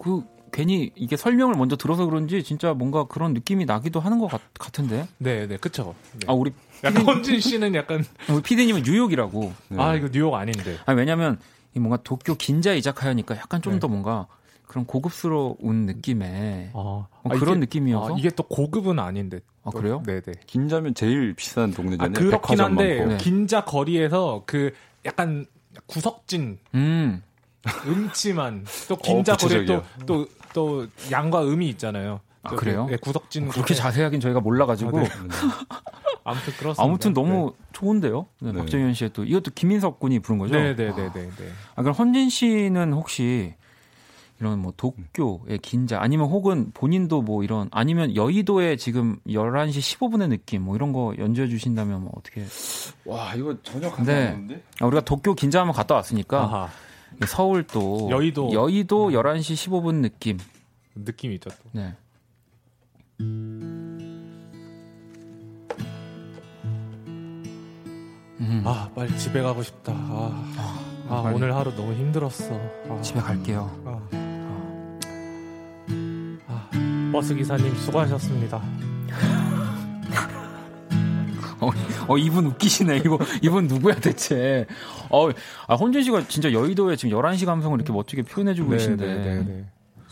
그 0.00 0.24
괜히 0.52 0.90
이게 0.96 1.16
설명을 1.16 1.54
먼저 1.54 1.76
들어서 1.76 2.06
그런지 2.06 2.42
진짜 2.42 2.74
뭔가 2.74 3.04
그런 3.04 3.34
느낌이 3.34 3.66
나기도 3.66 4.00
하는 4.00 4.18
것 4.18 4.26
같, 4.26 4.40
같은데. 4.58 5.06
네, 5.18 5.46
네, 5.46 5.56
그쵸. 5.56 5.94
네. 6.14 6.26
아 6.26 6.32
우리 6.32 6.52
약간 6.82 7.06
헌진 7.06 7.38
씨는 7.40 7.74
약간 7.74 8.04
우리 8.28 8.42
피디님은 8.42 8.82
뉴욕이라고. 8.82 9.52
네. 9.68 9.80
아 9.82 9.94
이거 9.94 10.08
뉴욕 10.10 10.34
아닌데. 10.34 10.76
아니 10.86 10.98
왜냐면 10.98 11.38
이 11.74 11.78
뭔가 11.78 11.98
도쿄 12.02 12.34
긴자 12.34 12.72
이자카야니까 12.72 13.36
약간 13.36 13.62
좀 13.62 13.74
네. 13.74 13.78
더 13.78 13.86
뭔가 13.86 14.26
그런 14.66 14.86
고급스러운 14.86 15.86
느낌의 15.86 16.70
아, 16.72 16.74
뭐 16.74 17.06
아, 17.24 17.28
그런 17.28 17.56
이게, 17.56 17.60
느낌이어서 17.60 18.14
아, 18.14 18.16
이게 18.18 18.30
또 18.30 18.42
고급은 18.44 18.98
아닌데. 18.98 19.40
아, 19.62 19.70
그래요? 19.70 20.02
네, 20.06 20.20
네. 20.20 20.32
긴자면 20.46 20.94
제일 20.94 21.34
비싼 21.34 21.70
아 21.70 21.74
동네잖아요. 21.74 22.12
그렇긴 22.12 22.30
백화점 22.30 22.66
한데 22.66 22.96
많고. 22.98 23.12
네. 23.12 23.18
긴자 23.18 23.64
거리에서 23.64 24.44
그 24.46 24.72
약간 25.04 25.46
구석진 25.86 26.58
음 26.74 27.22
음침한 27.86 28.64
또 28.88 28.96
긴자 28.96 29.34
어, 29.34 29.36
구체적이야. 29.36 29.82
또또 30.06 30.26
또 30.52 30.86
양과 31.10 31.44
음이 31.44 31.68
있잖아요. 31.70 32.20
아, 32.42 32.50
또 32.50 32.56
그래요? 32.56 32.86
네, 32.88 32.96
구석진 32.96 33.48
그렇게 33.48 33.74
곳에. 33.74 33.82
자세하긴 33.82 34.20
저희가 34.20 34.40
몰라가지고 34.40 34.98
아, 34.98 35.02
네. 35.02 35.08
음. 35.16 35.28
아무튼 36.24 36.52
그렇습니다. 36.54 36.82
아무튼 36.82 37.12
너무 37.12 37.54
좋은데요. 37.72 38.26
네, 38.40 38.52
네. 38.52 38.58
박정현 38.60 38.94
씨의 38.94 39.10
또 39.12 39.24
이것도 39.24 39.50
김인석 39.54 39.98
군이 39.98 40.20
부른 40.20 40.38
거죠. 40.38 40.54
네, 40.54 40.74
네, 40.74 40.94
네, 40.94 41.10
네, 41.12 41.30
네. 41.36 41.48
아 41.74 41.82
그럼 41.82 41.94
헌진 41.94 42.30
씨는 42.30 42.92
혹시 42.92 43.54
이런 44.38 44.58
뭐 44.58 44.72
도쿄의 44.76 45.58
긴자 45.60 46.00
아니면 46.00 46.28
혹은 46.28 46.70
본인도 46.72 47.20
뭐 47.20 47.44
이런 47.44 47.68
아니면 47.72 48.16
여의도에 48.16 48.76
지금 48.76 49.18
11시 49.26 49.98
15분의 49.98 50.30
느낌 50.30 50.62
뭐 50.62 50.76
이런 50.76 50.92
거 50.92 51.14
연주해 51.18 51.48
주신다면 51.48 52.02
뭐 52.02 52.12
어떻게 52.16 52.44
와 53.04 53.34
이거 53.34 53.54
전혀 53.62 53.90
감이 53.90 54.06
네. 54.06 54.28
안 54.28 54.34
오는데. 54.34 54.62
아, 54.80 54.86
우리가 54.86 55.02
도쿄 55.04 55.34
긴자 55.34 55.60
한번 55.60 55.74
갔다 55.74 55.94
왔으니까 55.94 56.40
아하. 56.42 56.68
서울 57.26 57.64
또 57.66 58.08
여의도. 58.10 58.52
여의도 58.52 59.10
11시 59.10 59.54
15분 59.68 59.96
느낌. 60.02 60.38
느낌이 60.94 61.34
있죠. 61.34 61.50
또. 61.50 61.56
네. 61.72 61.94
음, 68.40 68.62
아, 68.64 68.88
빨리 68.94 69.16
집에 69.18 69.42
가고 69.42 69.62
싶다. 69.62 69.92
아, 69.92 70.46
아, 71.08 71.22
빨리. 71.22 71.34
오늘 71.36 71.54
하루 71.54 71.74
너무 71.74 71.92
힘들었어. 71.92 72.58
아, 72.88 73.00
집에 73.02 73.20
갈게요. 73.20 73.70
아, 73.84 74.00
아, 76.48 76.70
버스 77.12 77.34
기사님 77.34 77.74
수고하셨습니다. 77.76 78.62
어, 81.60 81.70
어, 82.08 82.18
이분 82.18 82.46
웃기시네. 82.46 82.98
이거, 82.98 83.18
이분 83.42 83.66
누구야, 83.66 83.94
대체. 83.96 84.66
어, 85.10 85.28
아, 85.66 85.74
헌준 85.74 86.02
씨가 86.02 86.26
진짜 86.28 86.52
여의도에 86.52 86.96
지금 86.96 87.16
11시 87.18 87.46
감성을 87.46 87.76
이렇게 87.78 87.92
멋지게 87.92 88.22
표현해주고 88.22 88.70
계신데. 88.70 89.06
네, 89.06 89.22
네, 89.22 89.42
네. 89.44 89.64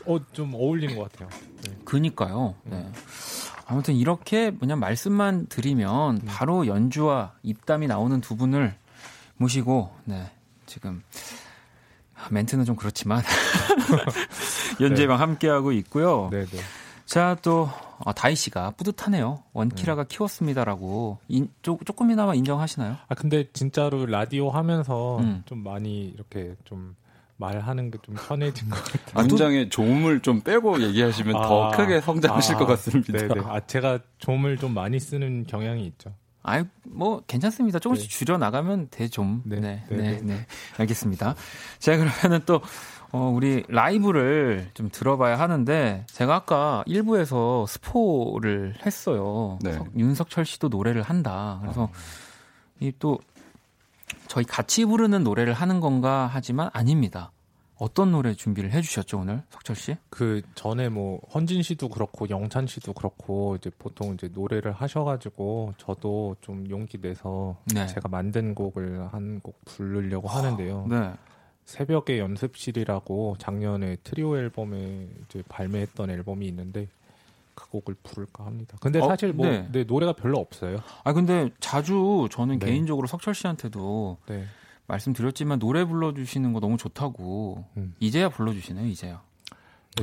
어, 0.07 0.19
좀 0.33 0.55
어울리는 0.55 0.97
것 0.97 1.11
같아요. 1.11 1.29
네. 1.67 1.73
그니까요. 1.85 2.55
네. 2.65 2.87
아무튼 3.67 3.95
이렇게 3.95 4.51
그냥 4.51 4.79
말씀만 4.81 5.47
드리면 5.49 6.23
바로 6.27 6.67
연주와 6.67 7.33
입담이 7.43 7.87
나오는 7.87 8.21
두 8.21 8.37
분을 8.37 8.75
모시고, 9.37 9.91
네. 10.05 10.31
지금, 10.67 11.03
멘트는 12.31 12.65
좀 12.65 12.77
그렇지만, 12.77 13.23
연재방 14.81 15.21
함께하고 15.21 15.73
있고요. 15.73 16.29
네, 16.33 16.47
네. 16.47 16.59
자, 17.09 17.39
또, 17.41 17.71
아, 18.05 18.13
다희 18.13 18.35
씨가 18.35 18.73
뿌듯하네요. 18.73 19.43
원키라가 19.55 20.05
키웠습니다라고. 20.05 21.17
인, 21.29 21.49
조, 21.63 21.79
조금이나마 21.87 22.35
인정하시나요? 22.35 22.97
아 23.09 23.15
근데 23.15 23.49
진짜로 23.55 24.05
라디오 24.05 24.51
하면서 24.51 25.19
음. 25.19 25.43
좀 25.47 25.65
많이 25.65 26.05
이렇게 26.05 26.55
좀 26.65 26.95
말하는 27.39 27.91
게 27.91 27.99
좀 28.03 28.15
편해진 28.15 28.69
것 28.69 28.77
같아요. 28.85 29.27
문장에 29.27 29.69
조음을 29.71 30.21
좀 30.21 30.43
빼고 30.43 30.83
얘기하시면 30.83 31.33
더 31.33 31.69
아. 31.69 31.71
크게 31.71 32.03
성장하실 32.03 32.57
아, 32.57 32.59
것 32.59 32.67
같습니다. 32.67 33.13
네네. 33.13 33.41
아 33.47 33.61
제가 33.67 34.01
좀을 34.19 34.59
좀 34.59 34.75
많이 34.75 35.01
쓰는 35.01 35.47
경향이 35.47 35.87
있죠. 35.87 36.13
아이 36.43 36.65
뭐 36.85 37.23
괜찮습니다. 37.27 37.79
조금씩 37.79 38.09
네. 38.11 38.17
줄여 38.17 38.39
나가면 38.39 38.89
돼 38.91 39.09
좀. 39.09 39.43
네. 39.47 39.61
네, 39.61 39.85
네, 39.89 39.97
네, 39.97 40.11
네. 40.13 40.21
네. 40.23 40.47
알겠습니다. 40.79 41.35
자 41.79 41.97
그러면은 41.97 42.41
또 42.45 42.61
어, 43.13 43.31
우리 43.35 43.65
라이브를 43.69 44.71
좀 44.75 44.91
들어봐야 44.91 45.39
하는데 45.39 46.05
제가 46.09 46.35
아까 46.35 46.85
1부에서 46.87 47.67
스포를 47.67 48.75
했어요. 48.85 49.59
네. 49.63 49.73
석- 49.73 49.89
윤석철 49.97 50.45
씨도 50.45 50.69
노래를 50.69 51.03
한다. 51.03 51.59
그래서 51.63 51.89
이또 52.81 53.19
저희 54.27 54.45
같이 54.45 54.85
부르는 54.85 55.25
노래를 55.25 55.55
하는 55.55 55.81
건가 55.81 56.29
하지만 56.31 56.69
아닙니다. 56.75 57.33
어떤 57.81 58.11
노래 58.11 58.35
준비를 58.35 58.73
해주셨죠 58.73 59.21
오늘 59.21 59.43
석철 59.51 59.77
씨? 59.77 59.97
그 60.11 60.43
전에 60.57 60.89
뭐 60.89 61.21
헌진 61.33 61.63
씨도 61.63 61.89
그렇고 61.91 62.29
영찬 62.29 62.67
씨도 62.67 62.93
그렇고 62.93 63.55
이제 63.57 63.71
보통 63.79 64.15
이제 64.15 64.29
노래를 64.35 64.73
하셔가지고 64.73 65.75
저도 65.79 66.35
좀 66.41 66.69
용기 66.69 67.01
내서 67.01 67.57
네. 67.73 67.87
제가 67.87 68.09
만든 68.09 68.55
곡을 68.55 69.09
한 69.13 69.39
곡 69.43 69.65
부르려고 69.65 70.27
하는데요. 70.29 70.87
네. 70.91 71.13
새벽의 71.69 72.19
연습실이라고 72.19 73.37
작년에 73.39 73.97
트리오 74.03 74.39
앨범에 74.39 75.07
발매했던 75.51 76.09
앨범이 76.09 76.47
있는데 76.47 76.89
그 77.55 77.69
곡을 77.69 77.95
부를까 78.03 78.47
합니다. 78.47 78.79
근데 78.81 79.01
어, 79.01 79.07
사실 79.07 79.35
뭐 79.35 79.47
네. 79.47 79.69
네, 79.71 79.85
노래가 79.85 80.15
별로 80.15 80.39
없어요. 80.39 80.79
아 81.05 81.13
근데 81.13 81.51
자주 81.61 82.27
저는 82.31 82.59
네. 82.59 82.67
개인적으로 82.67 83.07
석철 83.07 83.35
씨한테도 83.35 84.17
네. 84.29 84.47
말씀드렸지만 84.87 85.59
노래 85.59 85.85
불러주시는 85.85 86.55
거 86.55 86.61
너무 86.61 86.79
좋다고 86.79 87.63
음. 87.77 87.95
이제야 88.01 88.31
불러주시네요 88.31 88.87
이제야 88.87 89.13
네, 89.13 89.19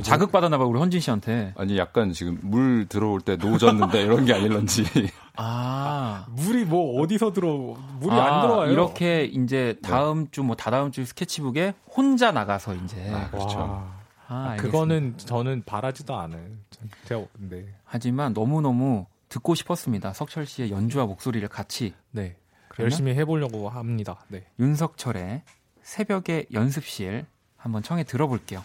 자극 0.02 0.32
받았나 0.32 0.58
봐요 0.58 0.68
우리 0.68 0.78
헌진 0.78 1.00
씨한테 1.00 1.52
아니 1.56 1.76
약간 1.78 2.12
지금 2.12 2.38
물 2.42 2.86
들어올 2.88 3.20
때 3.20 3.36
노졌는데 3.36 4.02
이런 4.02 4.24
게 4.24 4.34
아닐런지. 4.34 4.84
아 5.36 6.26
물이 6.30 6.64
뭐 6.64 7.00
어디서 7.02 7.32
들어 7.32 7.76
물이 8.00 8.14
아, 8.14 8.24
안 8.36 8.42
들어와요. 8.42 8.72
이렇게 8.72 9.24
이제 9.24 9.76
다음 9.82 10.28
주뭐 10.30 10.54
다다음 10.56 10.90
주 10.92 11.04
스케치북에 11.04 11.74
혼자 11.94 12.32
나가서 12.32 12.74
이제 12.74 13.10
아, 13.12 13.28
그렇죠. 13.30 13.58
와. 13.58 13.96
아, 14.28 14.52
아. 14.52 14.56
그거는 14.56 15.18
저는 15.18 15.62
바라지도 15.66 16.16
않아요. 16.16 16.42
전- 16.70 16.88
제가 17.04 17.22
네. 17.38 17.64
하지만 17.84 18.32
너무 18.34 18.60
너무 18.60 19.06
듣고 19.28 19.54
싶었습니다 19.54 20.12
석철 20.12 20.46
씨의 20.46 20.70
연주와 20.70 21.06
목소리를 21.06 21.46
같이 21.48 21.94
네. 22.12 22.36
열심히 22.78 23.14
해보려고 23.14 23.68
합니다. 23.68 24.16
네. 24.28 24.44
윤석철의 24.58 25.42
새벽의 25.82 26.46
연습실 26.52 27.24
한번 27.56 27.82
청해 27.82 28.04
들어볼게요. 28.04 28.62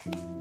자그 0.00 0.39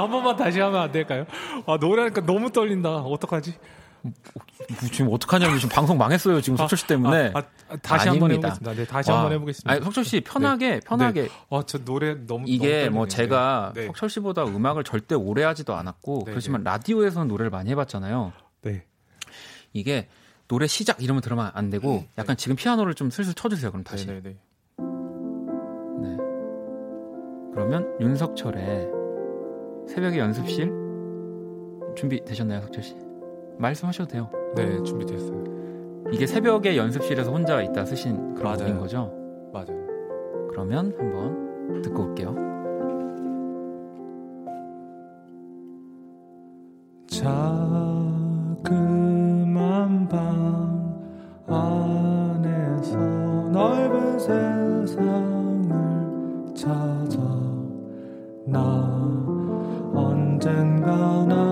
한 0.00 0.10
번만 0.10 0.36
다시 0.36 0.60
하면 0.60 0.80
안 0.80 0.92
될까요? 0.92 1.26
아 1.66 1.76
노래하니까 1.80 2.24
너무 2.26 2.50
떨린다. 2.50 2.90
어떡하지? 2.96 3.54
지금 4.92 5.10
어떡하냐면 5.12 5.58
지금 5.58 5.74
방송 5.74 5.96
망했어요 5.96 6.40
지금 6.40 6.56
석철 6.58 6.76
씨 6.76 6.86
때문에. 6.86 7.32
아, 7.34 7.42
아, 7.68 7.76
다시 7.76 8.08
한번 8.08 8.30
아닙니다. 8.30 8.48
해보겠습니다. 8.48 8.74
네, 8.74 8.86
다시 8.86 9.10
와. 9.10 9.18
한번 9.18 9.32
해보겠습니다. 9.32 9.72
아니, 9.72 9.82
석철 9.82 10.04
씨 10.04 10.20
편하게 10.20 10.80
편하게 10.80 11.28
아, 11.50 11.62
저 11.66 11.78
노래 11.78 12.14
너무 12.26 12.44
이게 12.46 12.84
너무 12.84 12.96
뭐. 12.96 13.08
제가 13.08 13.72
네. 13.74 13.86
석철 13.86 14.10
씨보다 14.10 14.44
음악을 14.44 14.84
절대 14.84 15.14
오래 15.14 15.42
하지도 15.44 15.74
않았고 15.74 16.24
네, 16.26 16.32
그렇지만 16.32 16.62
라디오에서는 16.62 17.28
노래를 17.28 17.50
많이 17.50 17.70
해봤잖아요. 17.70 18.32
네. 18.62 18.84
이게 19.72 20.08
노래 20.48 20.66
시작 20.66 21.02
이러면 21.02 21.22
들으면 21.22 21.50
안 21.54 21.70
되고 21.70 22.04
약간 22.18 22.36
지금 22.36 22.56
피아노를 22.56 22.94
좀 22.94 23.10
슬슬 23.10 23.32
쳐주세요. 23.32 23.70
그럼 23.70 23.84
다시. 23.84 24.06
네, 24.06 24.20
네, 24.20 24.20
네. 24.22 24.36
네. 26.02 26.16
그러면 27.54 27.88
윤석철의 28.00 29.03
새벽의 29.86 30.18
연습실 30.18 30.72
준비 31.94 32.24
되셨나요, 32.24 32.60
석철 32.62 32.82
씨? 32.82 32.96
말씀하셔도 33.58 34.08
돼요. 34.10 34.28
네, 34.56 34.82
준비됐어요. 34.82 35.44
이게 36.12 36.26
새벽의 36.26 36.76
연습실에서 36.76 37.30
혼자 37.30 37.62
있다 37.62 37.84
쓰신 37.84 38.34
그런 38.34 38.52
맞아요. 38.52 38.58
곡인 38.58 38.78
거죠? 38.78 39.12
맞아요. 39.52 39.86
그러면 40.50 40.92
한번 40.98 41.82
듣고 41.82 42.08
올게요. 42.08 42.34
자그만 49.14 50.08
방 50.08 50.94
안에서 51.46 52.96
넓은 53.52 54.18
세상을 54.18 55.72
찾아 56.54 57.18
나 58.46 59.23
언젠가 59.94 61.24
날 61.26 61.43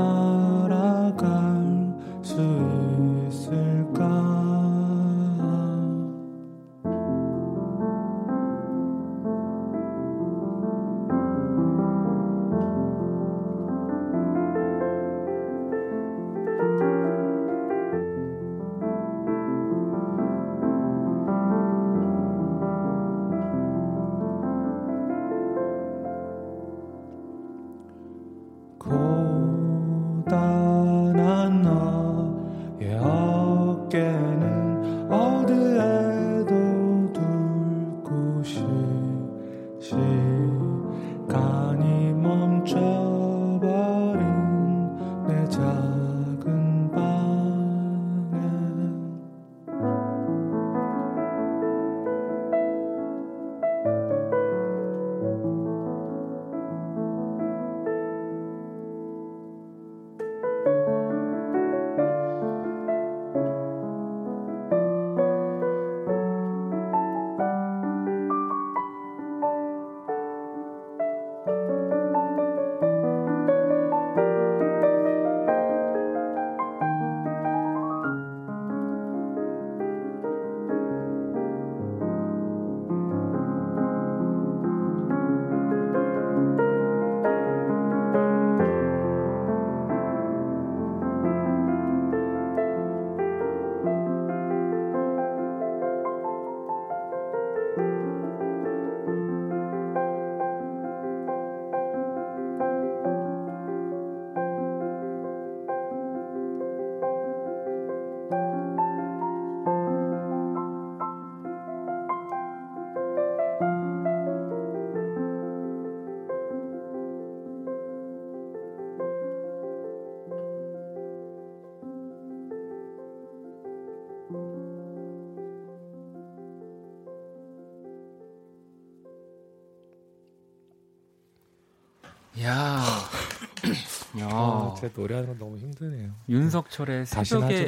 아, 134.82 134.88
제 134.88 134.90
노래하는 134.94 135.28
건 135.28 135.38
너무 135.38 135.56
힘드네요. 135.58 136.10
윤석철의 136.28 137.04
하지 137.08 137.30
새벽에. 137.30 137.66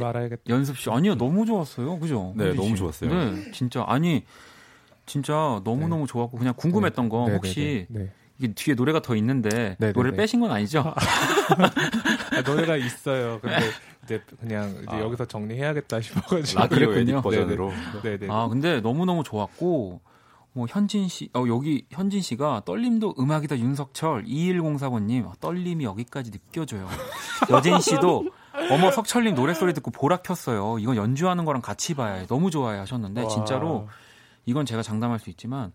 연습실 0.49 0.91
아니요 0.93 1.15
너무 1.15 1.47
좋았어요, 1.47 1.99
그죠? 1.99 2.33
네, 2.37 2.53
너무 2.55 2.71
씨? 2.71 2.77
좋았어요. 2.77 3.11
네, 3.11 3.51
진짜 3.53 3.85
아니 3.87 4.25
진짜 5.07 5.33
너무 5.65 5.89
너무 5.89 6.07
좋았고 6.07 6.39
그냥 6.39 6.55
궁금했던 6.57 7.09
건 7.09 7.27
네, 7.27 7.35
혹시 7.37 7.87
네, 7.89 8.01
네. 8.01 8.13
이게 8.39 8.53
뒤에 8.53 8.75
노래가 8.75 9.01
더 9.01 9.15
있는데 9.15 9.77
네, 9.79 9.93
노래를 9.93 10.13
네. 10.13 10.17
빼신 10.17 10.41
건 10.41 10.51
아니죠? 10.51 10.83
아, 10.97 12.43
노래가 12.45 12.77
있어요. 12.77 13.39
근데 13.41 13.59
이제 14.03 14.21
그냥 14.41 14.71
이제 14.71 14.87
아. 14.89 15.01
여기서 15.01 15.25
정리해야겠다 15.27 16.01
싶어가지고. 16.01 16.61
라디오. 16.61 16.93
에디 16.95 17.13
버전으로. 17.13 17.73
네네. 18.03 18.27
아 18.31 18.49
근데 18.49 18.81
너무 18.81 19.05
너무 19.05 19.23
좋았고 19.23 20.01
뭐 20.55 20.67
현진 20.71 21.09
씨, 21.09 21.29
어 21.35 21.45
여기 21.49 21.85
현진 21.91 22.23
씨가 22.23 22.63
떨림도 22.65 23.17
음악이다 23.19 23.59
윤석철 23.59 24.25
2104번님 24.25 25.39
떨림이 25.41 25.85
여기까지 25.85 26.31
느껴져요. 26.31 26.89
여진 27.51 27.81
씨도 27.81 28.25
어머 28.71 28.93
석철님 28.93 29.35
노래 29.35 29.53
소리 29.53 29.75
듣고 29.75 29.91
보라 29.91 30.19
켰어요. 30.19 30.79
이건 30.79 30.95
연주하는 30.95 31.45
거랑 31.45 31.61
같이 31.61 31.95
봐야 31.95 32.15
해. 32.15 32.27
너무 32.27 32.53
좋아해 32.53 32.79
하셨는데 32.79 33.25
와. 33.25 33.29
진짜로 33.29 33.89
이건 34.47 34.65
제가 34.65 34.83
장담할 34.83 35.19
수 35.19 35.29
있지만 35.29 35.73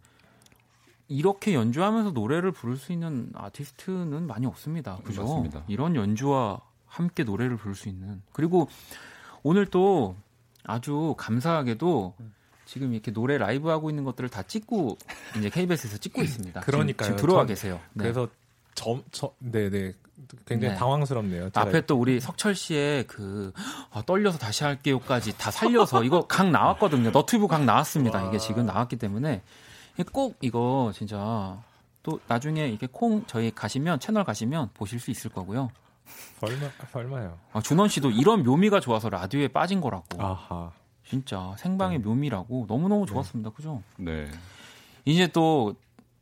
이렇게 1.10 1.54
연주하면서 1.54 2.12
노래를 2.12 2.52
부를 2.54 2.78
수 2.78 2.94
있는 2.94 3.32
아티스트는 3.36 4.28
많이 4.28 4.46
없습니다. 4.46 4.98
그죠? 5.04 5.24
맞습니다. 5.24 5.64
이런 5.68 5.98
연주와 5.98 6.62
함께 6.86 7.26
노래를 7.26 7.58
부를 7.58 7.76
수 7.76 7.90
있는 7.90 8.22
그리고 8.32 8.70
오늘 9.44 9.66
또 9.66 10.16
아주 10.64 11.16
감사하게도 11.18 12.16
지금 12.70 12.93
이렇게 12.93 13.09
노래 13.11 13.39
라이브 13.39 13.70
하고 13.70 13.89
있는 13.89 14.03
것들을 14.03 14.30
다 14.30 14.43
찍고 14.43 14.95
이제 15.39 15.49
KBS에서 15.49 15.97
찍고 15.97 16.22
있습니다. 16.22 16.61
그러니까요. 16.61 17.07
지금, 17.07 17.17
들어와 17.20 17.39
전- 17.39 17.47
계세요. 17.47 17.80
네. 17.93 18.03
그래서 18.03 18.28
점, 18.76 19.03
저, 19.11 19.34
네네. 19.39 19.93
굉장히 20.45 20.74
네. 20.74 20.80
당황스럽네요. 20.80 21.49
앞에 21.55 21.88
또 21.88 21.95
우리 21.99 22.20
석철 22.20 22.53
씨의 22.53 23.07
그 23.07 23.51
아, 23.91 24.03
떨려서 24.05 24.38
다시 24.38 24.63
할게요까지 24.65 25.36
다 25.39 25.49
살려서 25.49 26.03
이거 26.03 26.28
각 26.28 26.51
나왔거든요. 26.51 27.09
너튜브 27.09 27.47
각 27.47 27.65
나왔습니다. 27.65 28.28
이게 28.28 28.38
지금 28.38 28.67
나왔기 28.67 28.97
때문에 28.97 29.41
꼭 30.13 30.38
이거 30.41 30.91
진짜 30.93 31.57
또 32.03 32.20
나중에 32.28 32.67
이게 32.67 32.88
콩 32.91 33.26
저희 33.26 33.49
가시면 33.49 33.99
채널 33.99 34.24
가시면 34.24 34.70
보실 34.76 34.99
수 34.99 35.09
있을 35.09 35.32
거고요. 35.32 35.72
설마, 36.39 36.70
설마요. 36.91 37.38
아, 37.51 37.61
준원 37.61 37.89
씨도 37.89 38.11
이런 38.11 38.43
묘미가 38.43 38.80
좋아서 38.80 39.09
라디오에 39.09 39.47
빠진 39.47 39.82
거라고. 39.82 40.05
아하. 40.22 40.72
진짜 41.14 41.55
생방의 41.57 41.99
묘미라고 41.99 42.66
너무너무 42.68 43.05
좋았습니다. 43.05 43.49
그죠? 43.51 43.82
네. 43.97 44.28
이제 45.05 45.28
또 45.28 45.76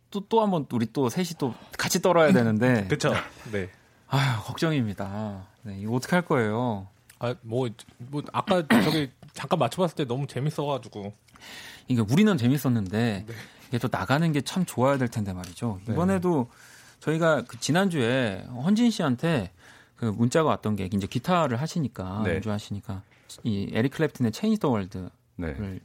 또 0.10 0.22
또 0.30 0.42
한번 0.42 0.66
우리 0.72 0.86
또 0.94 1.10
셋이 1.10 1.32
또 1.38 1.54
같이 1.78 2.02
떨어야 2.02 2.32
되는데 2.32 2.88
그쵸. 2.90 3.14
네. 3.52 3.70
아휴 4.08 4.42
걱정입니다. 4.44 5.46
네, 5.64 5.78
이거 5.82 5.96
어떻게 5.96 6.16
할 6.16 6.24
거예요? 6.24 6.88
아, 7.20 7.36
뭐, 7.42 7.68
뭐, 7.98 8.24
아까 8.32 8.64
저기 8.86 9.12
잠깐 9.34 9.60
맞춰봤을 9.60 9.96
때 9.96 10.06
너무 10.06 10.26
재밌어가지고. 10.26 11.12
이게 11.90 12.02
우리는 12.02 12.38
재밌었는데 12.38 13.26
네. 13.28 13.34
이게 13.68 13.78
또 13.80 13.90
나가는 13.92 14.32
게 14.32 14.40
참 14.42 14.66
좋아야 14.66 14.98
될 14.98 15.10
텐데 15.10 15.34
말이죠. 15.34 15.82
네. 15.86 15.92
이번에도 15.94 16.50
저희가 17.02 17.44
그 17.44 17.60
지난주에 17.60 18.46
헌진 18.64 18.90
씨한테 18.92 19.52
그 19.98 20.06
문자가 20.06 20.50
왔던 20.52 20.78
게 20.78 20.86
이제 20.92 21.06
기타를 21.06 21.60
하시니까 21.60 22.22
네. 22.24 22.36
연주하시니까 22.36 23.02
이 23.44 23.70
에릭 23.74 23.94
클랩튼의 23.94 24.34
체인지 24.34 24.60
더 24.60 24.70
월드를 24.70 25.10
네. 25.36 25.80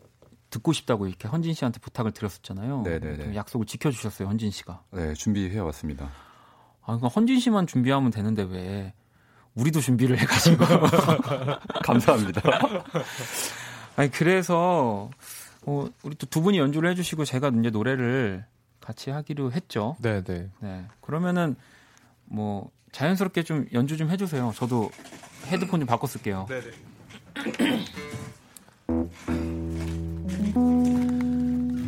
듣고 0.50 0.72
싶다고 0.72 1.06
이렇게 1.06 1.28
헌진 1.28 1.54
씨한테 1.54 1.80
부탁을 1.80 2.12
드렸었잖아요. 2.12 2.82
네네네. 2.82 3.16
그 3.24 3.34
약속을 3.34 3.66
지켜주셨어요, 3.66 4.28
헌진 4.28 4.50
씨가. 4.50 4.82
네, 4.90 5.14
준비해 5.14 5.58
왔습니다. 5.58 6.06
아, 6.82 6.86
그러니까 6.86 7.08
헌진 7.08 7.40
씨만 7.40 7.66
준비하면 7.66 8.10
되는데 8.10 8.42
왜 8.42 8.92
우리도 9.54 9.80
준비를 9.80 10.18
해가지고. 10.18 10.64
감사합니다. 11.84 12.42
아니 13.96 14.10
그래서 14.10 15.10
어, 15.66 15.86
우리 16.02 16.14
또 16.16 16.26
두 16.26 16.40
분이 16.42 16.58
연주를 16.58 16.90
해주시고 16.90 17.24
제가 17.24 17.48
이제 17.58 17.70
노래를 17.70 18.44
같이 18.80 19.10
하기로 19.10 19.52
했죠. 19.52 19.96
네네. 20.00 20.50
네. 20.60 20.84
그러면은 21.00 21.54
뭐 22.24 22.70
자연스럽게 22.92 23.42
좀 23.44 23.66
연주 23.72 23.96
좀 23.96 24.10
해주세요. 24.10 24.52
저도 24.56 24.90
헤드폰 25.46 25.80
좀 25.80 25.86
바꿔 25.86 26.06
쓸게요. 26.06 26.46
네네. 26.48 26.66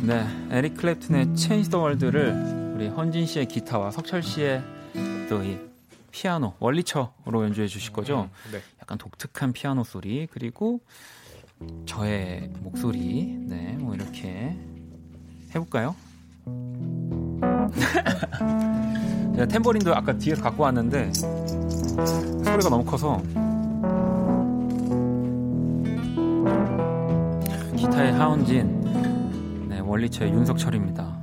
네, 0.03 0.25
에릭 0.51 0.75
클랩튼의 0.77 1.37
Change 1.37 1.69
the 1.69 1.81
World를 1.81 2.73
우리 2.75 2.87
헌진 2.87 3.25
씨의 3.25 3.47
기타와 3.47 3.91
석철 3.91 4.23
씨의 4.23 4.63
또 5.29 5.43
이 5.43 5.57
피아노 6.11 6.53
원리처로 6.59 7.11
연주해 7.43 7.67
주실 7.67 7.91
거죠. 7.91 8.29
네. 8.51 8.59
약간 8.81 8.97
독특한 8.97 9.51
피아노 9.53 9.83
소리 9.83 10.27
그리고 10.31 10.79
저의 11.85 12.49
목소리 12.59 13.25
네 13.47 13.75
뭐 13.79 13.93
이렇게 13.95 14.55
해볼까요? 15.53 15.95
제가 19.35 19.45
탬버린도 19.47 19.93
아까 19.93 20.17
뒤에서 20.17 20.41
갖고 20.41 20.63
왔는데 20.63 21.11
소리가 21.13 22.69
너무 22.69 22.85
커서 22.85 23.21
기타의 27.95 28.11
하운진 28.11 29.69
네, 29.69 29.79
원리처의 29.79 30.29
윤석철입니다. 30.33 31.14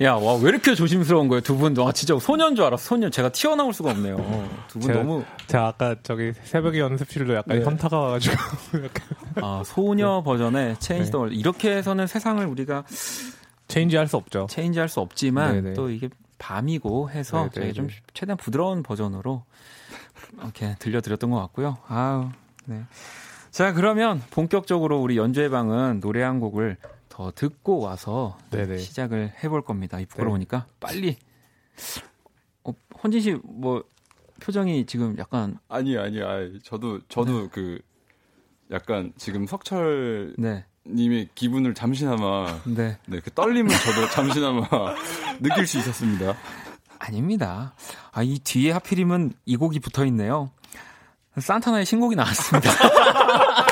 야, 0.04 0.14
와, 0.14 0.34
왜 0.36 0.48
이렇게 0.48 0.74
조심스러운 0.74 1.28
거예요, 1.28 1.42
두 1.42 1.56
분? 1.58 1.76
와, 1.76 1.92
진짜 1.92 2.18
소년 2.18 2.54
줄 2.56 2.64
알았어, 2.64 2.82
소년. 2.82 3.10
제가 3.10 3.28
튀어나올 3.30 3.74
수가 3.74 3.90
없네요. 3.90 4.16
두분 4.68 4.90
제가- 4.90 4.94
너무, 4.96 5.24
제가 5.46 5.66
아까 5.68 5.94
저기 6.02 6.32
새벽에 6.44 6.78
연습실로 6.78 7.34
약간 7.34 7.58
네. 7.58 7.64
현타가 7.64 7.98
와가지고 7.98 8.34
약간 8.84 9.06
아, 9.42 9.62
소녀 9.64 10.22
버전의 10.22 10.78
Change 10.78 11.06
네. 11.06 11.12
The 11.12 11.18
World. 11.18 11.34
이렇게 11.34 11.76
해서는 11.76 12.06
세상을 12.06 12.44
우리가 12.46 12.84
change 13.68 13.96
할 13.96 14.06
수 14.08 14.16
없죠. 14.16 14.46
change 14.48 14.78
할 14.78 14.88
수 14.88 15.00
없지만, 15.00 15.52
네네. 15.62 15.74
또 15.74 15.90
이게 15.90 16.08
밤이고 16.38 17.10
해서 17.10 17.50
네네. 17.52 17.66
저희 17.66 17.72
좀 17.74 17.88
최대한 18.14 18.38
부드러운 18.38 18.82
버전으로 18.82 19.44
이렇게 20.42 20.76
들려드렸던 20.78 21.28
것 21.30 21.38
같고요. 21.40 21.76
아우, 21.88 22.30
네. 22.64 22.80
자, 23.50 23.74
그러면 23.74 24.22
본격적으로 24.30 25.00
우리 25.02 25.18
연주의 25.18 25.50
방은 25.50 26.00
노래 26.00 26.22
한 26.22 26.40
곡을 26.40 26.78
더 27.20 27.30
듣고 27.34 27.80
와서 27.80 28.38
네네. 28.50 28.78
시작을 28.78 29.34
해볼 29.44 29.60
겁니다. 29.62 30.00
이 30.00 30.06
부끄러우니까 30.06 30.66
빨리. 30.80 31.18
어, 32.64 32.72
헌진 33.02 33.20
씨 33.20 33.36
뭐 33.44 33.84
표정이 34.40 34.86
지금 34.86 35.18
약간 35.18 35.58
아니요, 35.68 36.00
아니요. 36.00 36.26
아이, 36.26 36.58
저도 36.64 37.00
저도 37.08 37.50
그 37.50 37.78
약간 38.70 39.12
지금 39.18 39.46
석철 39.46 40.34
네, 40.38 40.64
님의 40.86 41.28
기분을 41.34 41.74
잠시나마 41.74 42.58
네 42.64 42.96
네, 43.06 43.20
그 43.20 43.30
떨림을 43.32 43.68
저도 43.70 44.08
잠시나마 44.08 44.66
느낄 45.40 45.66
수 45.66 45.76
있었습니다. 45.78 46.34
아닙니다. 46.98 47.74
아 48.12 48.22
이 48.22 48.38
뒤에 48.38 48.70
하필이면 48.72 49.34
이 49.44 49.56
곡이 49.56 49.80
붙어 49.80 50.06
있네요. 50.06 50.50
산타나의 51.38 51.84
신곡이 51.84 52.16
나왔습니다. 52.16 52.70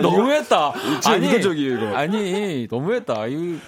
너무했다. 0.00 0.72
진짜 1.00 1.14
의도적이에요, 1.14 1.76
이거. 1.76 1.96
아니 1.96 2.66
너무했다. 2.70 3.26
이 3.28 3.58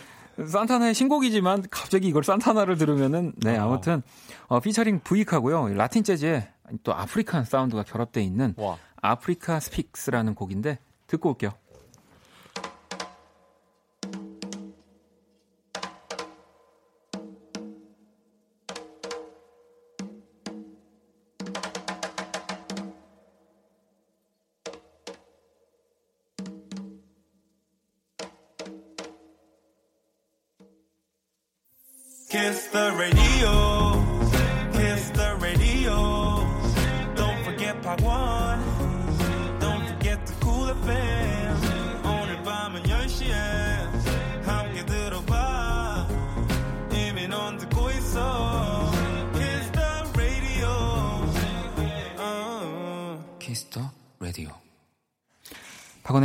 산타나의 0.44 0.94
신곡이지만 0.94 1.64
갑자기 1.70 2.08
이걸 2.08 2.24
산타나를 2.24 2.78
들으면은 2.78 3.32
네 3.36 3.56
아무튼 3.56 4.02
어, 4.48 4.60
피처링 4.60 5.00
부익하고요. 5.04 5.74
라틴 5.74 6.04
재즈에 6.04 6.48
또 6.82 6.94
African 6.94 7.44
사운드가 7.44 7.82
결합돼 7.82 8.22
있는 8.22 8.54
와. 8.56 8.76
Africa 9.00 9.60
Speaks라는 9.60 10.34
곡인데 10.34 10.78
듣고 11.06 11.30
올게요. 11.30 11.50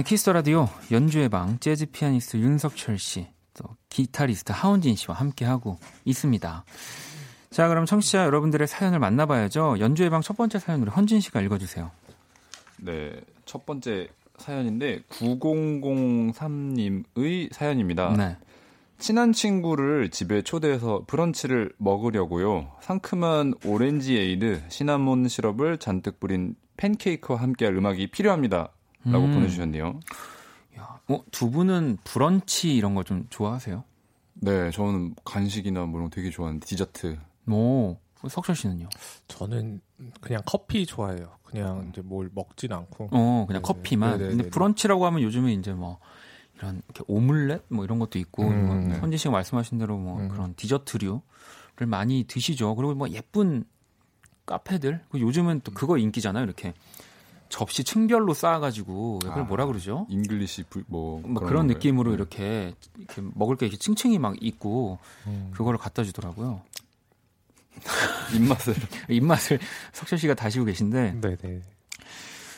Kiss 0.08 0.21
the 0.21 0.32
Radio 0.32 0.70
연주의 0.90 1.28
방 1.28 1.60
재즈 1.60 1.88
피아니스트 1.88 2.38
윤석철 2.38 2.98
씨, 2.98 3.28
또 3.54 3.66
기타리스트 3.90 4.54
하헌진 4.54 4.96
씨와 4.96 5.18
함께 5.18 5.44
하고 5.44 5.78
있습니다. 6.06 6.64
자, 7.50 7.68
그럼 7.68 7.86
청취자 7.86 8.24
여러분들의 8.24 8.70
사연을 8.70 9.00
만나봐야죠. 9.00 9.76
연주의 9.80 10.10
방 10.10 10.22
첫 10.22 10.38
번째 10.38 10.60
사연으로 10.60 10.92
헌진 10.92 11.20
씨가 11.20 11.42
읽어주세요. 11.42 11.92
네, 12.78 13.20
첫 13.44 13.66
번째 13.66 14.08
사연인데 14.38 15.02
9003님의 15.10 17.54
사연입니다. 17.54 18.16
네. 18.16 18.38
친한 19.00 19.34
친구를 19.34 20.10
집에 20.10 20.42
초대해서 20.42 21.04
브런치를 21.06 21.74
먹으려고요. 21.80 22.72
상큼한 22.80 23.56
오렌지 23.66 24.18
에이드, 24.18 24.62
시나몬 24.70 25.28
시럽을 25.28 25.80
잔뜩 25.80 26.22
뿌린 26.22 26.56
팬케이크와 26.78 27.42
함께할 27.42 27.76
음악이 27.76 28.08
필요합니다. 28.08 28.72
라고 29.06 29.26
음. 29.26 29.34
보내주셨네요. 29.36 30.00
야, 30.78 31.00
어, 31.08 31.24
두 31.32 31.50
분은 31.52 31.98
브런치 32.04 32.76
이런 32.76 32.94
거 32.96 33.04
좀 33.04 33.26
좋아하세요? 33.30 33.84
네, 34.36 34.70
저는 34.72 35.16
간식이나 35.26 35.86
뭐 35.86 36.00
이런 36.00 36.10
거 36.10 36.16
되게 36.16 36.30
좋아하는데 36.30 36.66
디저트. 36.66 37.18
뭐 37.46 38.00
석철 38.28 38.56
씨는요? 38.56 38.90
저는 39.28 39.82
그냥 40.22 40.42
커피 40.46 40.86
좋아해요. 40.86 41.38
그냥 41.44 41.88
이제 41.92 42.02
뭘 42.02 42.30
먹진 42.34 42.74
않고. 42.74 43.06
어, 43.12 43.46
그냥 43.48 43.48
네네. 43.48 43.62
커피만. 43.62 44.12
네네네네. 44.18 44.36
근데 44.36 44.50
브런치라고 44.50 45.06
하면 45.06 45.22
요즘에 45.22 45.54
이제 45.54 45.72
뭐 45.74 46.00
이런 46.58 46.82
이렇게 46.94 47.04
오믈렛 47.08 47.64
뭐 47.70 47.86
이런 47.86 48.00
것도 48.00 48.20
있고 48.20 48.44
음, 48.48 48.66
뭐 48.66 48.76
네. 48.76 49.00
선지 49.00 49.18
씨가 49.18 49.32
말씀하신 49.32 49.78
대로 49.78 49.98
뭐 49.98 50.20
음. 50.20 50.28
그런 50.28 50.54
디저트류를 50.56 51.22
많이 51.88 52.26
드시죠. 52.26 52.76
그리고 52.76 52.94
뭐 52.96 53.08
예쁜 53.10 53.64
카페들. 54.46 55.02
그 55.10 55.20
요즘은 55.20 55.62
또 55.64 55.72
그거 55.72 55.98
인기잖아요. 55.98 56.44
이렇게 56.44 56.74
접시 57.50 57.84
층별로 57.84 58.34
쌓아가지고 58.34 59.20
그걸 59.20 59.40
아. 59.40 59.44
뭐라 59.44 59.66
그러죠? 59.66 60.06
English 60.10 60.64
불- 60.70 60.84
뭐, 60.88 61.22
뭐 61.22 61.42
그런 61.42 61.68
거예요. 61.68 61.74
느낌으로 61.74 62.12
네. 62.12 62.16
이렇게, 62.16 62.74
이렇게 62.98 63.22
먹을 63.36 63.56
게 63.56 63.66
이렇게 63.66 63.78
층층이 63.78 64.20
막 64.20 64.36
있고 64.42 65.00
음. 65.28 65.52
그거를 65.54 65.78
갖다 65.80 66.04
주더라고요. 66.04 66.62
입맛을. 68.36 68.76
입맛을 69.10 69.60
석철 69.94 70.18
씨가 70.20 70.34
다시고 70.34 70.66
계신데 70.66 71.22
네네. 71.22 71.62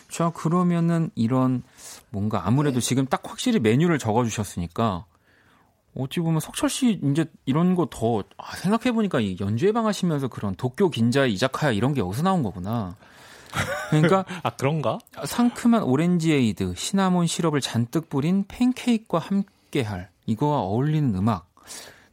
자 0.09 0.31
그러면은 0.31 1.11
이런 1.15 1.61
뭔가 2.09 2.47
아무래도 2.47 2.79
지금 2.79 3.05
딱 3.05 3.21
확실히 3.25 3.59
메뉴를 3.59 3.99
적어주셨으니까 3.99 5.05
어찌 5.95 6.19
보면 6.19 6.39
석철 6.39 6.69
씨 6.69 6.99
이제 7.03 7.25
이런 7.45 7.75
거더 7.75 8.23
아, 8.37 8.55
생각해 8.55 8.91
보니까 8.93 9.19
이 9.19 9.35
연주의 9.39 9.71
방 9.71 9.85
하시면서 9.85 10.27
그런 10.27 10.55
도쿄 10.55 10.89
긴자 10.89 11.25
이자카야 11.25 11.71
이런 11.73 11.93
게 11.93 11.99
여기서 12.01 12.23
나온 12.23 12.41
거구나. 12.43 12.95
그러니까 13.89 14.25
아 14.43 14.51
그런가? 14.51 14.99
상큼한 15.25 15.83
오렌지 15.83 16.31
에이드, 16.33 16.73
시나몬 16.75 17.27
시럽을 17.27 17.61
잔뜩 17.61 18.09
뿌린 18.09 18.45
팬케이크와 18.47 19.21
함께할 19.21 20.09
이거와 20.25 20.59
어울리는 20.61 21.13
음악. 21.15 21.49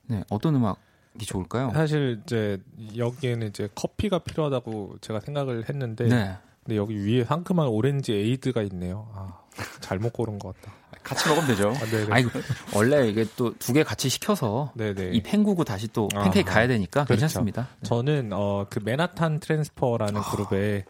네, 0.06 0.22
어떤 0.30 0.54
음악 0.54 0.78
이 1.20 1.24
좋을까요? 1.24 1.70
사실 1.74 2.20
이제 2.24 2.58
여기에는 2.96 3.48
이제 3.48 3.68
커피가 3.74 4.20
필요하다고 4.20 4.96
제가 5.00 5.20
생각을 5.20 5.68
했는데 5.68 6.04
네. 6.04 6.36
근데 6.64 6.76
여기 6.76 6.96
위에 7.04 7.24
상큼한 7.24 7.68
오렌지 7.68 8.12
에이드가 8.12 8.62
있네요. 8.62 9.08
아 9.14 9.40
잘못 9.80 10.12
고른 10.12 10.38
것 10.38 10.54
같다. 10.60 10.74
같이 11.02 11.28
먹으면 11.28 11.46
되죠. 11.48 11.68
아, 11.70 11.84
네네. 11.86 12.06
아이고 12.10 12.30
원래 12.74 13.08
이게 13.08 13.24
또 13.36 13.52
두 13.58 13.72
개 13.72 13.82
같이 13.84 14.08
시켜서 14.08 14.72
네네. 14.74 15.12
이 15.12 15.22
팬구구 15.22 15.64
다시 15.64 15.86
또 15.88 16.08
팬케이크 16.08 16.50
아하. 16.50 16.58
가야 16.58 16.66
되니까 16.68 17.04
그렇죠. 17.04 17.20
괜찮습니다. 17.20 17.68
저는 17.84 18.30
어 18.32 18.66
그 18.68 18.80
Manhattan 18.84 19.38
Transfer라는 19.40 20.20
그룹의 20.22 20.84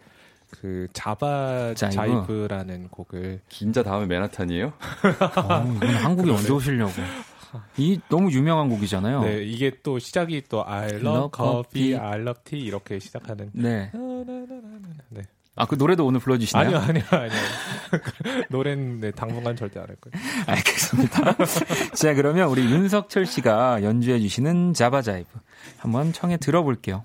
그 0.50 0.86
자바 0.92 1.74
자이브. 1.76 1.94
자이브라는 1.94 2.88
곡을 2.88 3.40
긴자 3.48 3.82
다음에 3.82 4.06
맨하탄이에요? 4.06 4.66
어, 4.66 5.64
이건 5.76 5.88
한국에 5.94 6.30
언제 6.30 6.52
오시려고? 6.52 6.92
이 7.76 7.98
너무 8.08 8.30
유명한 8.32 8.68
곡이잖아요. 8.68 9.22
네 9.22 9.42
이게 9.44 9.72
또 9.82 9.98
시작이 9.98 10.42
또 10.48 10.66
I 10.66 10.88
Love 10.94 11.30
coffee, 11.34 11.92
coffee. 11.92 11.96
I 11.96 12.20
love 12.20 12.40
tea 12.44 12.62
이렇게 12.64 12.98
시작하는 12.98 13.50
네. 13.54 13.90
네. 15.08 15.22
아그 15.58 15.76
노래도 15.76 16.04
오늘 16.04 16.20
불러주시나요? 16.20 16.76
아니요 16.76 16.78
아니요 16.86 17.04
아니요 17.10 17.32
노래는 18.50 19.00
네, 19.00 19.10
당분간 19.10 19.56
절대 19.56 19.80
안 19.80 19.88
할 19.88 19.96
거예요. 19.96 20.26
알겠습니다. 20.46 21.36
자, 21.96 22.12
그러면 22.14 22.48
우리 22.48 22.62
윤석철 22.70 23.24
씨가 23.24 23.82
연주해 23.82 24.20
주시는 24.20 24.74
자바자이브 24.74 25.30
한번 25.78 26.12
청해 26.12 26.36
들어볼게요. 26.38 27.04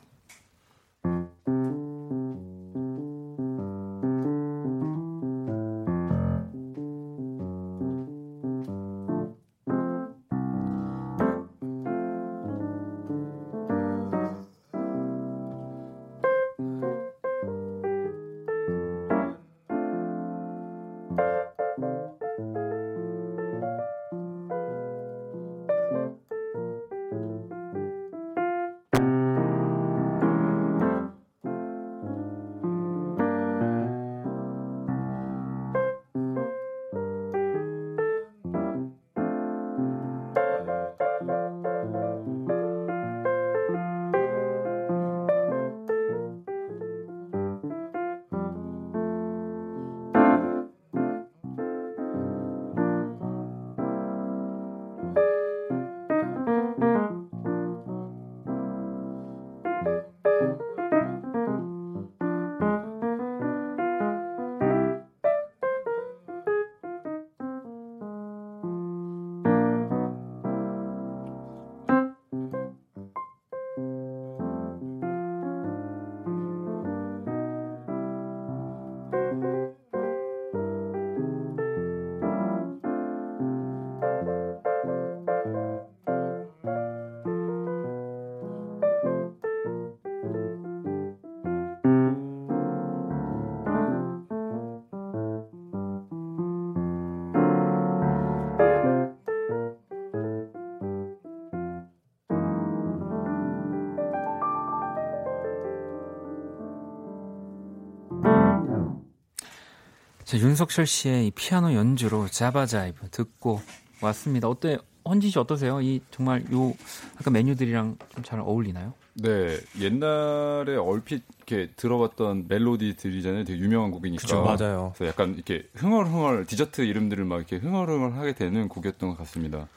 윤석철 110.46 110.88
씨의 110.88 111.28
이 111.28 111.32
피아노 111.32 111.74
연주로 111.76 112.28
Java 112.28 112.69
Jive 112.69 113.10
듣고 113.12 113.62
왔습니다. 114.02 114.48
어때? 114.48 114.80
헌진 115.08 115.30
씨 115.30 115.38
어떠세요? 115.38 115.82
이 115.82 116.02
정말 116.10 116.44
요 116.52 116.74
아까 117.20 117.30
메뉴들이랑 117.30 117.98
좀 118.10 118.24
잘 118.24 118.40
어울리나요? 118.40 118.94
네, 119.14 119.58
옛날에 119.80 120.76
얼핏 120.78 121.22
이렇게 121.38 121.72
들어봤던 121.76 122.46
멜로디들이잖아요. 122.48 123.44
되게 123.44 123.60
유명한 123.60 123.92
곡이니까. 123.92 124.22
그죠 124.22 124.42
맞아요. 124.44 124.94
그래서 124.96 125.10
약간 125.12 125.36
이렇게 125.36 125.68
흥얼흥얼 125.76 126.46
디저트 126.48 126.82
이름들을 126.82 127.24
막 127.26 127.38
이렇게 127.38 127.58
흥얼흥얼 127.58 128.14
하게 128.14 128.34
되는 128.34 128.68
곡이었던 128.68 129.10
것 129.10 129.18
같습니다. 129.20 129.68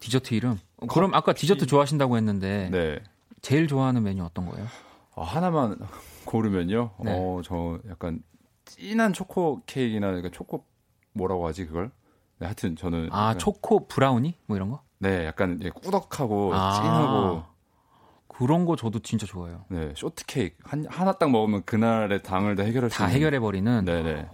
디저트 0.00 0.34
이름? 0.34 0.58
어, 0.78 0.86
그럼 0.86 1.14
아까 1.14 1.32
디저트 1.34 1.66
좋아하신다고 1.66 2.16
했는데 2.16 2.68
네. 2.72 2.98
제일 3.42 3.68
좋아하는 3.68 4.02
메뉴 4.02 4.24
어떤 4.24 4.46
거예요? 4.46 4.66
어, 5.14 5.22
하나만 5.22 5.76
고르면요. 6.24 6.90
네. 7.04 7.12
어, 7.14 7.42
저 7.44 7.78
약간 7.88 8.22
진한 8.76 9.12
초코 9.12 9.62
케이크나 9.66 10.08
그러니까 10.08 10.30
초코 10.30 10.64
뭐라고 11.12 11.46
하지 11.46 11.66
그걸? 11.66 11.90
네, 12.38 12.46
하여튼 12.46 12.76
저는 12.76 13.08
아 13.12 13.36
초코 13.36 13.86
브라우니 13.86 14.36
뭐 14.46 14.56
이런 14.56 14.70
거? 14.70 14.82
네, 14.98 15.26
약간 15.26 15.58
이제 15.60 15.70
꾸덕하고 15.70 16.54
아. 16.54 16.72
진하고 16.74 17.42
그런 18.28 18.64
거 18.64 18.76
저도 18.76 19.00
진짜 19.00 19.26
좋아해요. 19.26 19.64
네, 19.68 19.92
쇼트 19.96 20.24
케이크 20.26 20.56
한 20.62 20.86
하나 20.88 21.12
딱 21.12 21.30
먹으면 21.30 21.64
그날의 21.64 22.22
당을 22.22 22.56
다 22.56 22.62
해결할 22.62 22.90
수다 22.90 23.04
있는 23.06 23.16
해결해 23.16 23.40
버리는. 23.40 23.84
네, 23.84 24.02
네. 24.02 24.28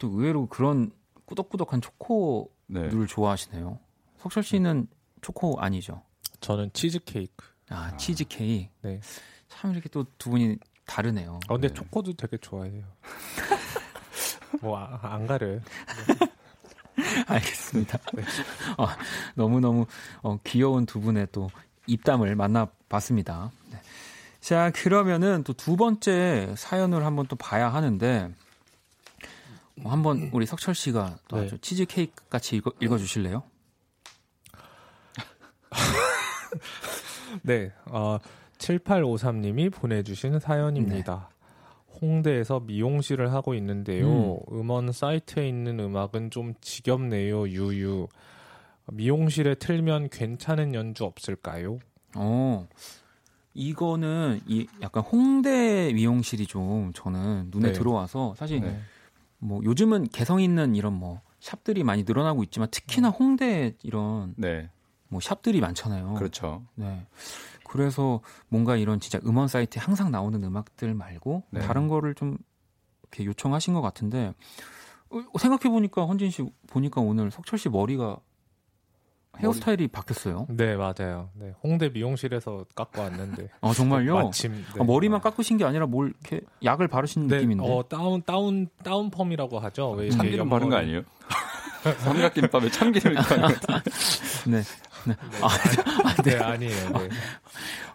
또 0.00 0.08
의외로 0.08 0.46
그런 0.46 0.90
꾸덕꾸덕한 1.26 1.80
초코를 1.80 2.48
네. 2.66 2.88
좋아하시네요. 3.08 3.78
석철 4.18 4.42
씨는 4.42 4.88
초코 5.22 5.58
아니죠? 5.60 6.02
저는 6.40 6.70
치즈 6.72 7.00
케이크. 7.04 7.46
아, 7.70 7.96
치즈 7.96 8.24
케이크. 8.28 8.70
네. 8.82 9.00
참 9.48 9.72
이렇게 9.72 9.88
또 9.88 10.04
두 10.18 10.30
분이 10.30 10.58
다르네요. 10.86 11.40
아, 11.48 11.54
근데 11.54 11.68
네. 11.68 11.74
초코도 11.74 12.12
되게 12.14 12.36
좋아해요. 12.36 12.84
뭐안 14.60 15.26
가려요. 15.26 15.60
알겠습니다. 17.28 17.98
어, 18.78 18.86
너무너무 19.34 19.86
어, 20.22 20.38
귀여운 20.44 20.86
두 20.86 21.00
분의 21.00 21.28
또 21.32 21.50
입담을 21.86 22.34
만나봤습니다. 22.34 23.50
네. 23.70 23.80
자, 24.40 24.70
그러면은 24.74 25.42
또 25.44 25.52
두 25.52 25.76
번째 25.76 26.54
사연을 26.56 27.04
한번 27.04 27.26
또 27.26 27.36
봐야 27.36 27.68
하는데, 27.72 28.30
어, 29.84 29.90
한번 29.90 30.30
우리 30.32 30.46
석철 30.46 30.74
씨가 30.74 31.18
또 31.28 31.36
네. 31.38 31.46
아주 31.46 31.58
치즈케이크 31.58 32.28
같이 32.28 32.56
읽어, 32.56 32.72
읽어주실래요? 32.80 33.42
네, 37.42 37.72
어, 37.86 38.18
7853님이 38.58 39.72
보내주신 39.72 40.38
사연입니다. 40.38 41.28
홍대에서 42.00 42.60
미용실을 42.60 43.32
하고 43.32 43.54
있는데요. 43.54 44.38
음. 44.50 44.70
원 44.70 44.92
사이트에 44.92 45.48
있는 45.48 45.80
음악은 45.80 46.30
좀 46.30 46.54
지겹네요, 46.60 47.48
유유. 47.48 48.08
미용실에 48.92 49.56
틀면 49.56 50.10
괜찮은 50.10 50.74
연주 50.74 51.04
없을까요? 51.04 51.78
어, 52.14 52.68
이거는 53.54 54.40
이 54.46 54.66
약간 54.82 55.02
홍대 55.02 55.92
미용실이 55.92 56.46
좀 56.46 56.92
저는 56.94 57.48
눈에 57.50 57.68
네. 57.68 57.72
들어와서 57.72 58.34
사실 58.36 58.60
네. 58.60 58.80
뭐 59.38 59.62
요즘은 59.64 60.08
개성 60.08 60.40
있는 60.40 60.74
이런 60.74 60.92
뭐 60.92 61.20
샵들이 61.40 61.84
많이 61.84 62.04
늘어나고 62.04 62.42
있지만 62.44 62.68
특히나 62.70 63.08
홍대 63.08 63.74
이런 63.82 64.34
네. 64.36 64.70
뭐 65.08 65.20
샵들이 65.20 65.60
많잖아요. 65.60 66.14
그렇죠. 66.14 66.64
네. 66.74 67.06
그래서 67.76 68.20
뭔가 68.48 68.76
이런 68.76 69.00
진짜 69.00 69.20
음원 69.26 69.48
사이트에 69.48 69.80
항상 69.80 70.10
나오는 70.10 70.42
음악들 70.42 70.94
말고 70.94 71.44
네. 71.50 71.60
다른 71.60 71.88
거를 71.88 72.14
좀 72.14 72.38
이렇게 73.02 73.26
요청하신 73.26 73.74
것 73.74 73.82
같은데 73.82 74.32
어, 75.10 75.38
생각해 75.38 75.70
보니까 75.70 76.06
헌진 76.06 76.30
씨 76.30 76.44
보니까 76.68 77.02
오늘 77.02 77.30
석철 77.30 77.58
씨 77.58 77.68
머리가 77.68 78.18
헤어스타일이 79.38 79.88
바뀌었어요. 79.88 80.46
네, 80.48 80.76
맞아요. 80.76 81.28
네, 81.34 81.52
홍대 81.62 81.90
미용실에서 81.90 82.64
깎고 82.74 83.02
왔는데. 83.02 83.50
아 83.60 83.74
정말요? 83.74 84.14
마침 84.14 84.52
네. 84.52 84.80
아, 84.80 84.84
머리만 84.84 85.20
깎으신 85.20 85.58
게 85.58 85.66
아니라 85.66 85.84
뭘 85.84 86.14
이렇게 86.22 86.40
약을 86.64 86.88
바르신 86.88 87.26
네, 87.26 87.36
느낌인데. 87.36 87.62
어, 87.62 87.84
다운 87.86 88.22
다운 88.24 88.68
다운 88.82 89.10
펌이라고 89.10 89.58
하죠. 89.58 89.90
왜 89.90 90.08
참기름 90.08 90.48
바른 90.48 90.70
거 90.70 90.76
아니에요? 90.76 91.02
삼각김밥에 91.98 92.70
참기름을 92.70 93.16
바 93.16 93.82
른거 95.14 95.46
같은데. 95.46 96.30
네. 96.30 96.36
네, 96.36 96.42
아니에요. 96.42 96.90
네. 96.90 97.08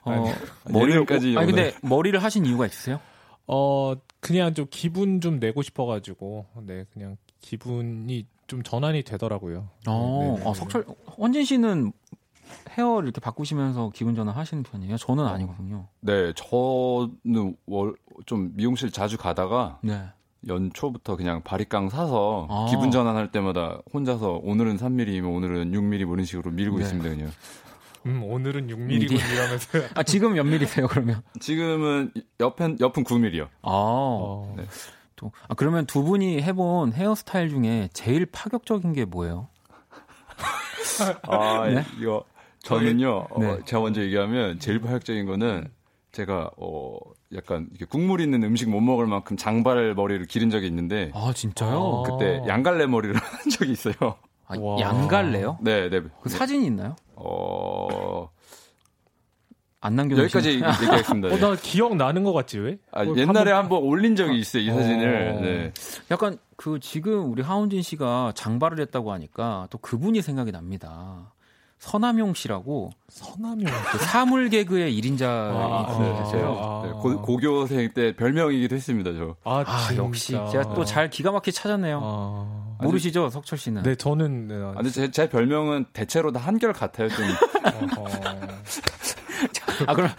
어, 0.03 0.33
머리까지 0.69 1.35
아니 1.37 1.47
근데 1.47 1.73
머리를 1.81 2.21
하신 2.21 2.45
이유가 2.45 2.65
있으세요? 2.65 2.99
어, 3.47 3.93
그냥 4.19 4.53
좀 4.53 4.67
기분 4.69 5.19
좀 5.19 5.39
내고 5.39 5.61
싶어가지고, 5.61 6.45
네, 6.61 6.85
그냥 6.93 7.17
기분이 7.41 8.25
좀 8.47 8.63
전환이 8.63 9.03
되더라고요. 9.03 9.67
어, 9.87 10.35
네, 10.37 10.43
네. 10.43 10.49
아, 10.49 10.53
석철 10.53 10.85
원진 11.17 11.43
씨는 11.45 11.91
헤어를 12.69 13.05
이렇게 13.05 13.21
바꾸시면서 13.21 13.91
기분 13.93 14.15
전환 14.15 14.35
하시는 14.35 14.63
편이에요? 14.63 14.97
저는 14.97 15.25
아니거든요. 15.25 15.87
네, 16.01 16.33
저는 16.33 17.55
월, 17.65 17.95
좀 18.25 18.51
미용실 18.55 18.91
자주 18.91 19.17
가다가 19.17 19.79
네. 19.81 20.03
연초부터 20.47 21.15
그냥 21.15 21.43
바리깡 21.43 21.89
사서 21.89 22.47
아. 22.49 22.67
기분 22.69 22.91
전환할 22.91 23.31
때마다 23.31 23.79
혼자서 23.93 24.39
오늘은 24.43 24.77
3mm이면 24.77 25.33
오늘은 25.35 25.71
6mm 25.71 26.05
뭐 26.05 26.15
이런 26.15 26.25
식으로 26.25 26.51
밀고 26.51 26.77
네. 26.77 26.83
있습니다 26.83 27.09
그냥. 27.09 27.31
음, 28.07 28.23
오늘은 28.23 28.67
미리. 28.87 29.07
6mm군 29.07 29.33
이러면서. 29.33 29.79
아 29.93 30.03
지금 30.03 30.33
몇 30.33 30.43
밀이세요 30.43 30.87
그러면? 30.87 31.21
지금은 31.39 32.11
옆엔 32.39 32.77
옆은 32.79 33.03
9mm요. 33.03 33.43
아, 33.43 33.49
어, 33.63 34.53
네. 34.57 34.65
또 35.15 35.31
아, 35.47 35.53
그러면 35.53 35.85
두 35.85 36.03
분이 36.03 36.41
해본 36.41 36.93
헤어스타일 36.93 37.49
중에 37.49 37.89
제일 37.93 38.25
파격적인 38.25 38.93
게 38.93 39.05
뭐예요? 39.05 39.49
아 41.27 41.67
네? 41.69 41.85
이거 41.99 42.25
저는요. 42.63 43.27
어, 43.29 43.39
네. 43.39 43.59
제가 43.65 43.81
먼저 43.81 44.01
얘기하면 44.01 44.59
제일 44.59 44.79
파격적인 44.79 45.25
거는 45.27 45.71
제가 46.11 46.49
어 46.57 46.97
약간 47.35 47.67
이렇게 47.71 47.85
국물 47.85 48.21
있는 48.21 48.43
음식 48.43 48.69
못 48.69 48.81
먹을 48.81 49.07
만큼 49.07 49.37
장발 49.37 49.93
머리를 49.95 50.25
기른 50.25 50.49
적이 50.49 50.67
있는데 50.67 51.11
아 51.13 51.31
진짜요? 51.33 52.03
아. 52.05 52.09
그때 52.09 52.41
양갈래 52.47 52.85
머리를 52.87 53.15
한 53.15 53.49
적이 53.49 53.71
있어요. 53.71 53.93
아, 54.47 54.57
와. 54.59 54.79
양갈래요? 54.81 55.57
네, 55.61 55.89
네. 55.89 56.01
그 56.21 56.29
사진이 56.29 56.65
있나요? 56.67 56.95
어 57.15 58.27
안 59.83 59.95
남겨주신 59.95 60.23
여기까지 60.25 60.49
얘기하겠습니다. 60.83 61.27
어, 61.29 61.31
네. 61.31 61.39
나 61.39 61.55
기억 61.55 61.95
나는 61.95 62.23
것 62.23 62.33
같지 62.33 62.59
왜? 62.59 62.77
아, 62.91 63.01
어, 63.01 63.15
옛날에 63.17 63.51
한번- 63.51 63.77
한번 63.79 63.83
올린 63.83 64.15
적이 64.15 64.37
있어요, 64.37 64.61
이 64.61 64.67
사진을. 64.69 65.29
어. 65.35 65.41
네. 65.41 65.73
약간 66.11 66.37
그 66.55 66.79
지금 66.79 67.31
우리 67.31 67.41
하운진 67.41 67.81
씨가 67.81 68.33
장발을 68.35 68.79
했다고 68.79 69.11
하니까 69.11 69.67
또 69.71 69.79
그분이 69.79 70.21
생각이 70.21 70.51
납니다. 70.51 71.33
서남용 71.81 72.35
씨라고 72.35 72.91
서남용. 73.09 73.65
그 73.91 73.97
사물 73.97 74.49
개그의 74.49 74.95
1인자이 75.01 75.23
아, 75.23 75.87
분 75.87 76.05
아. 76.05 76.11
아. 76.11 76.81
네, 76.85 76.91
고, 76.91 77.19
고교생 77.23 77.91
때 77.95 78.15
별명이기도 78.15 78.75
했습니다, 78.75 79.11
저. 79.13 79.35
아, 79.43 79.63
아. 79.65 79.95
역시 79.95 80.33
제가 80.51 80.75
또 80.75 80.85
잘 80.85 81.09
기가 81.09 81.31
막히게 81.31 81.51
찾았네요. 81.51 81.99
아. 82.03 82.77
모르시죠, 82.83 83.31
석철 83.31 83.57
씨는? 83.57 83.81
네, 83.81 83.95
저는 83.95 84.47
네, 84.47 84.55
아, 84.63 84.73
근데 84.73 84.91
제, 84.91 85.09
제 85.09 85.27
별명은 85.27 85.85
대체로 85.91 86.31
다 86.31 86.39
한결 86.39 86.71
같아요, 86.71 87.09
좀. 87.09 87.25
어, 87.97 88.05
아, 89.87 89.95
그럼 89.95 90.11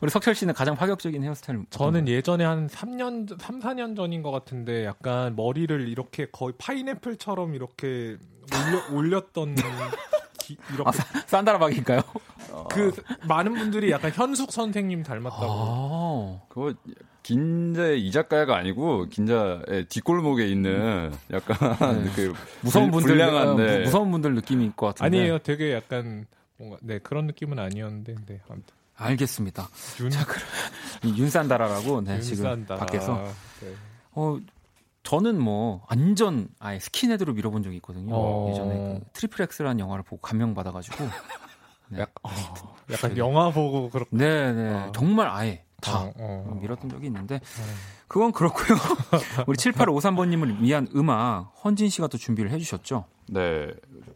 우리 0.00 0.10
석철 0.10 0.36
씨는 0.36 0.54
가장 0.54 0.76
파격적인 0.76 1.24
헤어스타일 1.24 1.64
저는 1.70 2.06
예전에 2.06 2.44
한 2.44 2.68
3년, 2.68 3.40
3, 3.40 3.58
4년 3.58 3.96
전인 3.96 4.22
것 4.22 4.30
같은데 4.30 4.84
약간 4.84 5.34
머리를 5.34 5.88
이렇게 5.88 6.26
거의 6.30 6.54
파인애플처럼 6.58 7.54
이렇게 7.56 8.16
올려, 8.52 8.96
올렸던 8.96 9.56
기- 10.38 10.56
이렇게 10.74 10.88
아, 10.88 10.92
산다라박일까요? 11.26 12.00
그 12.70 12.92
많은 13.26 13.54
분들이 13.54 13.90
약간 13.90 14.10
현숙 14.12 14.50
선생님 14.52 15.02
닮았다고. 15.02 15.46
아, 15.46 16.40
그거 16.48 16.74
긴자의 17.22 18.00
이 18.06 18.10
작가가 18.10 18.56
아니고 18.56 19.06
긴자의 19.06 19.86
뒷골목에 19.88 20.46
있는 20.46 21.12
약간 21.32 22.02
네. 22.04 22.10
그 22.16 22.32
무서운 22.62 22.90
불- 22.90 23.02
분들, 23.02 23.16
불량한 23.16 23.48
어, 23.48 23.54
네. 23.54 23.78
무서운 23.80 24.10
분들 24.10 24.34
느낌일 24.34 24.72
것 24.76 24.86
같은데. 24.86 25.18
아니에요. 25.18 25.38
되게 25.40 25.74
약간 25.74 26.26
뭔가 26.56 26.78
네 26.80 26.98
그런 26.98 27.26
느낌은 27.26 27.58
아니었는데 27.58 28.14
네 28.26 28.40
아무튼 28.48 28.74
알겠습니다. 28.96 29.68
윤이 30.00 31.18
윤산다라라고 31.18 32.00
네, 32.00 32.20
지금 32.20 32.44
윤산다. 32.44 32.76
밖에서 32.76 33.22
네. 33.60 33.74
어 34.12 34.38
저는 35.08 35.40
뭐 35.40 35.80
완전 35.88 36.48
아예 36.58 36.78
skinhead로 36.78 37.32
밀어본 37.32 37.62
적이 37.62 37.76
있거든요. 37.76 38.14
어. 38.14 38.50
예전에 38.50 38.74
그 38.74 39.00
Triple 39.14 39.48
X라는 39.50 39.80
영화를 39.80 40.04
보고 40.04 40.20
감명 40.20 40.52
받아가지고. 40.52 41.02
네. 41.88 42.00
약, 42.00 42.12
어, 42.22 42.28
약간 42.92 43.16
영화 43.16 43.50
보고 43.50 43.88
그렇게 43.88 44.10
네, 44.14 44.52
네. 44.52 44.74
아. 44.74 44.92
정말 44.94 45.28
아예 45.28 45.64
다 45.80 46.00
어, 46.00 46.12
어. 46.18 46.58
밀었던 46.60 46.90
적이 46.90 47.06
있는데 47.06 47.40
그건 48.06 48.32
그렇고요. 48.32 48.76
우리 49.48 49.56
7853번님을 49.56 50.60
위한 50.60 50.86
음악 50.94 51.54
헌진 51.64 51.88
씨가 51.88 52.08
또 52.08 52.18
준비를 52.18 52.50
해주셨죠. 52.50 53.06
네. 53.28 53.70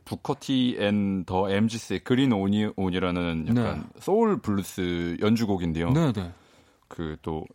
부커티 0.05 0.77
앤 0.79 1.25
더 1.25 1.51
MG스의 1.51 2.01
그린 2.01 2.33
오니온이라는 2.33 3.47
약간 3.49 3.79
네. 3.95 4.01
소울 4.01 4.43
블루스 4.43 5.17
연주곡인데요. 5.23 5.93
네, 5.93 6.13
네. 6.13 6.33
그또 6.89 7.47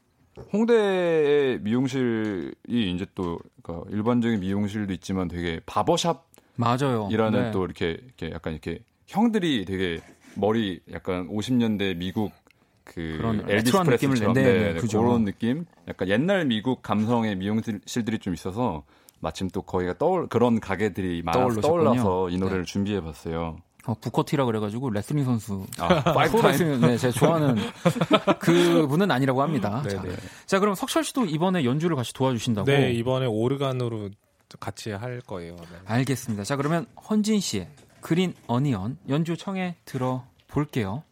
홍대의 0.54 1.60
미용실이 1.62 2.52
이제 2.94 3.06
또 3.16 3.40
그러니까 3.62 3.90
일반적인 3.92 4.40
미용실도 4.40 4.94
있지만 4.94 5.28
되게 5.28 5.60
barbershop이라는 5.66 6.24
맞아요. 6.58 7.08
네. 7.32 7.52
또 7.52 7.66
이렇게 7.66 7.92
이렇게 8.04 8.32
약간 8.32 8.54
이렇게 8.54 8.80
형들이 9.08 9.66
되게 9.66 10.00
머리 10.36 10.80
약간 10.92 11.28
50년대 11.30 11.98
미국 11.98 12.32
그 12.84 13.18
엘비스 13.48 13.84
프레슬리처럼 13.84 14.34
내- 14.34 14.44
네, 14.44 14.54
네, 14.54 14.60
네, 14.68 14.74
네, 14.74 14.80
그죠. 14.80 15.02
그런 15.02 15.26
느낌 15.26 15.66
약간 15.88 16.08
옛날 16.08 16.46
미국 16.46 16.82
감성의 16.82 17.36
미용실들이 17.36 18.20
좀 18.20 18.34
있어서 18.34 18.84
마침 19.20 19.50
또 19.50 19.62
거기가 19.64 19.98
떠올 19.98 20.28
그런 20.28 20.60
가게들이 20.60 21.22
많아서. 21.24 21.60
떠올라서 21.62 22.30
이 22.30 22.34
네. 22.34 22.40
노래를 22.40 22.66
준비해 22.66 23.02
봤어요. 23.02 23.58
어, 23.88 23.96
Booker 24.02 24.30
T라 24.30 24.44
그래가지고 24.46 24.90
레슬링 24.90 25.24
선수. 25.24 25.66
아. 25.80 26.04
프로 26.28 26.42
레슬링, 26.50 26.82
네, 26.82 26.98
제가 26.98 27.14
좋아하는 27.14 27.56
그 28.40 28.86
분은 28.88 29.10
아니라고 29.10 29.42
합니다. 29.42 29.82
네, 29.82 29.90
자, 29.90 30.02
네. 30.02 30.16
자, 30.46 30.60
그럼 30.60 30.76
석철 30.76 31.06
씨도 31.06 31.26
이번에 31.26 31.64
연주를 31.64 31.96
같이 31.96 32.14
도와주신다고. 32.14 32.66
네 32.66 32.92
이번에 32.92 33.26
오르간으로 33.26 34.10
같이 34.60 34.92
할 34.92 35.22
거예요. 35.22 35.56
네. 35.56 35.78
알겠습니다. 35.86 36.44
자, 36.44 36.58
그러면 36.58 36.86
헌진 37.10 37.40
씨의 37.40 37.70
그린 38.02 38.34
어니언 38.48 38.98
연주 39.08 39.38
청해 39.38 39.78
들어 39.86 40.26
볼게요. 40.48 41.04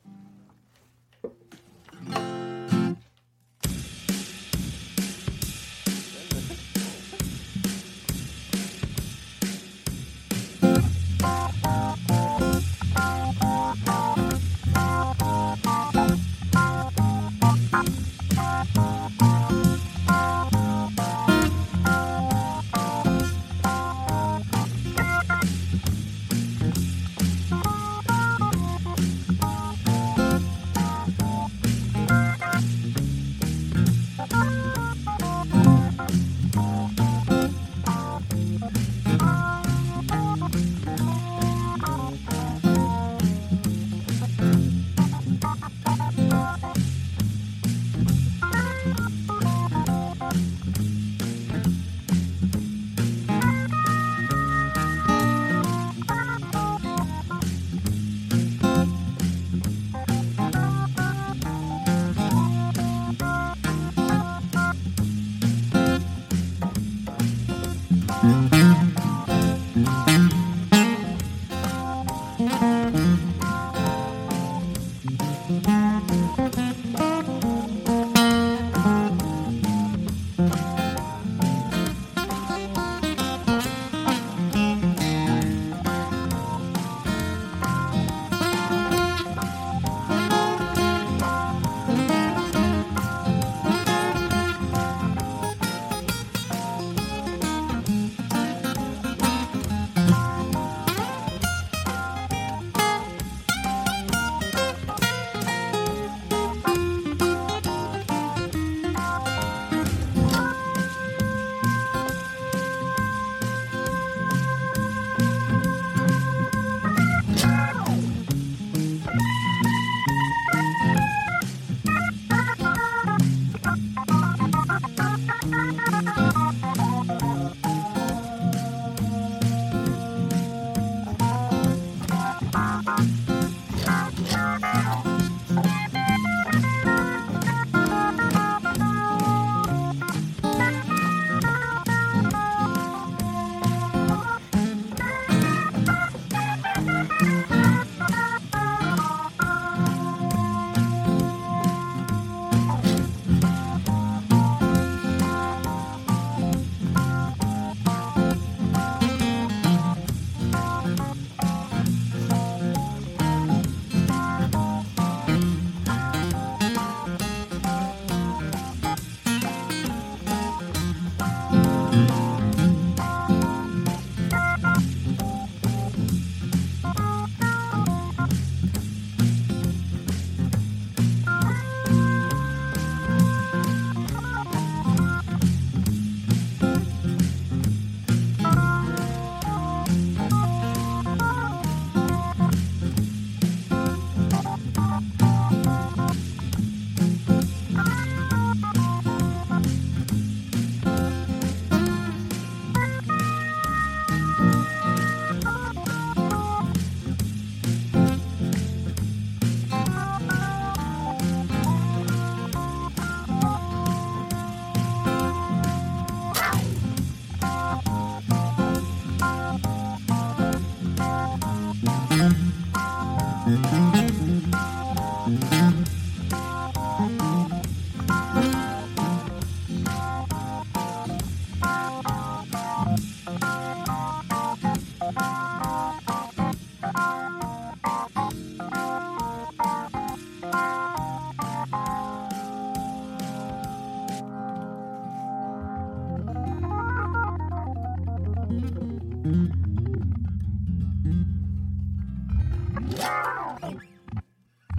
Mm-hmm. 68.26 68.55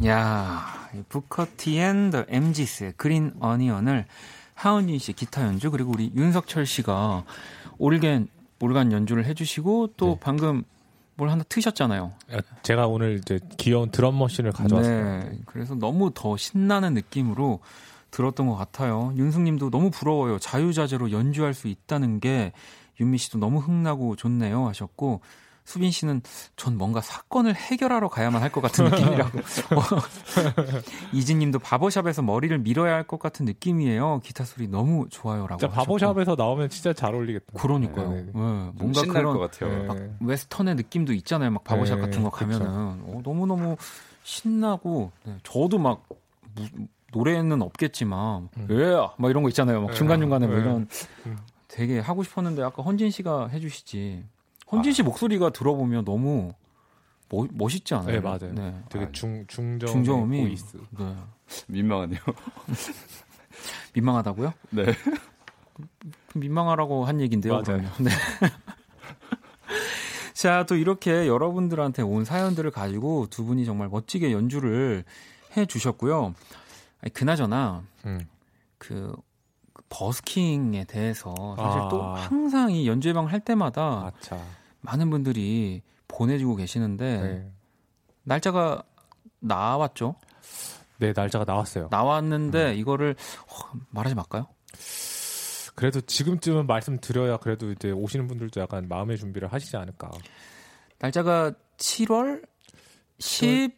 야, 0.07 0.65
부커티 1.09 1.79
앤더 1.79 2.27
MG스의 2.29 2.95
그린 2.97 3.33
어니언을 3.41 4.07
하은진 4.55 4.99
씨 4.99 5.13
기타 5.13 5.43
연주 5.43 5.71
그리고 5.71 5.93
우리 5.93 6.13
윤석철 6.15 6.65
씨가 6.67 7.25
올겐 7.79 8.29
올간 8.61 8.93
연주를 8.93 9.25
해주시고 9.27 9.95
또 9.97 10.07
네. 10.07 10.17
방금 10.21 10.65
뭘 11.17 11.31
하나 11.31 11.43
트셨잖아요. 11.45 12.13
제가 12.63 12.87
오늘 12.87 13.19
이제 13.19 13.41
귀여운 13.59 13.91
드럼 13.91 14.19
머신을 14.19 14.53
가져왔어요. 14.53 15.19
네, 15.21 15.39
그래서 15.47 15.75
너무 15.75 16.11
더 16.15 16.37
신나는 16.37 16.95
느낌으로 16.95 17.61
들었던 18.11 18.47
것 18.47 18.57
같아요. 18.57 19.13
윤숙님도 19.17 19.71
너무 19.71 19.91
부러워요. 19.91 20.39
자유자재로 20.39 21.11
연주할 21.11 21.53
수 21.53 21.69
있다는 21.69 22.21
게 22.21 22.53
윤미 23.01 23.19
씨도 23.19 23.39
너무 23.39 23.59
흥나고 23.59 24.17
좋네요 24.17 24.67
하셨고 24.69 25.21
수빈 25.67 25.91
씨는 25.91 26.23
전 26.57 26.79
뭔가 26.79 27.01
사건을 27.03 27.55
해결하러 27.55 28.09
가야만 28.09 28.41
할 28.41 28.51
것 28.51 28.61
같은 28.63 28.85
느낌이라고. 28.87 29.39
이진 31.13 31.39
님도 31.41 31.59
바버샵에서 31.59 32.23
머리를 32.23 32.57
밀어야 32.59 32.95
할 32.95 33.07
것 33.07 33.19
같은 33.21 33.45
느낌이에요. 33.47 34.21
기타 34.25 34.45
소리 34.45 34.67
너무 34.69 35.07
좋아요라고. 35.11 35.59
진짜 35.59 35.67
하셨고. 35.73 35.85
바보샵에서 35.99 36.35
나오면 36.37 36.71
진짜 36.71 36.93
잘 36.93 37.15
어울리겠다. 37.15 37.59
그러니까요. 37.59 38.09
네, 38.11 38.15
네, 38.17 38.21
네, 38.23 38.27
네. 38.27 38.33
좀 38.33 38.73
뭔가 38.77 39.01
신날 39.01 39.23
그런 39.23 39.37
것 39.39 39.51
같아요. 39.51 39.95
네. 39.95 40.11
웨스턴의 40.21 40.75
느낌도 40.77 41.13
있잖아요. 41.15 41.51
막 41.51 41.65
바버샵 41.65 41.99
네, 41.99 42.05
같은 42.07 42.23
거. 42.23 42.31
가면은 42.31 42.67
어, 42.69 43.21
너무 43.25 43.47
너무 43.47 43.77
신나고 44.23 45.13
네, 45.25 45.37
저도 45.43 45.79
막 45.79 46.05
무- 46.55 46.87
노래는 47.13 47.63
없겠지만 47.63 48.49
음. 48.57 48.67
예, 48.71 48.95
막 49.17 49.31
이런 49.31 49.43
거 49.43 49.49
있잖아요. 49.49 49.81
막 49.83 49.91
네. 49.91 49.95
중간 49.97 50.21
중간에 50.21 50.47
뭐 50.47 50.57
네. 50.57 50.63
이런 50.63 50.89
음. 51.27 51.39
되게 51.69 51.99
하고 52.01 52.23
싶었는데 52.23 52.63
아까 52.63 52.83
헌진 52.83 53.11
씨가 53.11 53.49
해 53.49 53.61
주시지. 53.61 54.25
헌진 54.71 54.93
씨 54.93 55.03
목소리가 55.03 55.51
들어보면 55.51 56.05
너무 56.05 56.53
멋, 57.29 57.49
멋있지 57.53 57.95
않아요? 57.95 58.13
네, 58.13 58.21
맞아요. 58.21 58.53
네. 58.53 58.75
되게 58.89 59.07
아, 59.07 59.13
중 59.13 59.45
중저음의 59.47 59.93
중저음이 59.93 60.41
voice. 60.43 60.79
네. 60.99 61.17
민망하네요. 61.69 62.21
민망하다고요? 63.95 64.53
네. 64.71 64.87
민망하라고 66.35 67.05
한 67.05 67.21
얘긴데요. 67.21 67.53
맞아요. 67.53 67.65
그러면. 67.65 67.93
네. 67.99 68.11
자, 70.35 70.65
또 70.69 70.77
이렇게 70.77 71.27
여러분들한테 71.27 72.03
온 72.03 72.25
사연들을 72.25 72.71
가지고 72.71 73.27
두 73.31 73.45
분이 73.45 73.65
정말 73.65 73.89
멋지게 73.89 74.33
연주를 74.33 75.05
해 75.57 75.67
주셨고요. 75.67 76.35
그나저나 77.15 77.83
음. 78.05 78.21
그 78.79 79.15
버스킹에 79.89 80.85
대해서 80.85 81.35
사실 81.57 81.81
아. 81.81 81.89
또 81.89 82.03
항상 82.03 82.71
이 82.71 82.87
연주 82.89 83.09
예방 83.09 83.27
할 83.27 83.41
때마다 83.41 84.07
아차. 84.07 84.39
많은 84.81 85.11
분들이 85.11 85.83
보내주고 86.09 86.57
계시는데 86.57 87.21
네. 87.21 87.51
날짜가 88.25 88.83
나왔죠. 89.41 90.17
네, 90.99 91.13
날짜가 91.15 91.45
나왔어요. 91.45 91.89
나왔는데 91.91 92.73
음. 92.73 92.77
이거를 92.77 93.15
어, 93.49 93.79
말하지 93.91 94.15
말까요? 94.15 94.47
그래도 95.75 96.01
지금쯤은 96.01 96.67
말씀드려야 96.67 97.37
그래도 97.37 97.71
이제 97.71 97.91
오시는 97.91 98.27
분들도 98.29 98.61
약간 98.61 98.89
마음의 98.89 99.19
준비를 99.19 99.53
하시지 99.53 99.77
않을까. 99.77 100.11
날짜가 100.99 101.53
7월 101.77 102.43
10, 103.19 103.77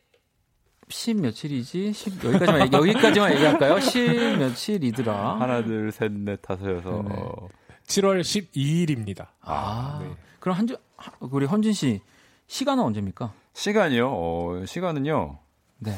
10 0.89 1.21
며칠이지? 1.21 1.93
10, 1.93 2.25
여기까지만, 2.25 2.63
얘기, 2.63 2.77
여기까지만 2.77 3.33
얘기할까요? 3.35 3.79
10 3.81 4.39
며칠이더라. 4.39 5.41
하나, 5.41 5.63
둘, 5.65 5.91
셋, 5.93 6.13
넷, 6.13 6.41
다섯여서. 6.43 6.91
네. 7.09 7.15
어, 7.15 7.49
7월 7.87 8.21
12일입니다. 8.21 9.29
아, 9.41 9.99
네. 10.03 10.11
그럼 10.41 10.59
하- 10.97 11.13
우리 11.21 11.47
헌진 11.47 11.73
씨, 11.73 12.01
시간은 12.47 12.83
언제입니까? 12.85 13.33
시간이요? 13.55 14.09
어, 14.13 14.65
시간은요. 14.67 15.39
네. 15.79 15.95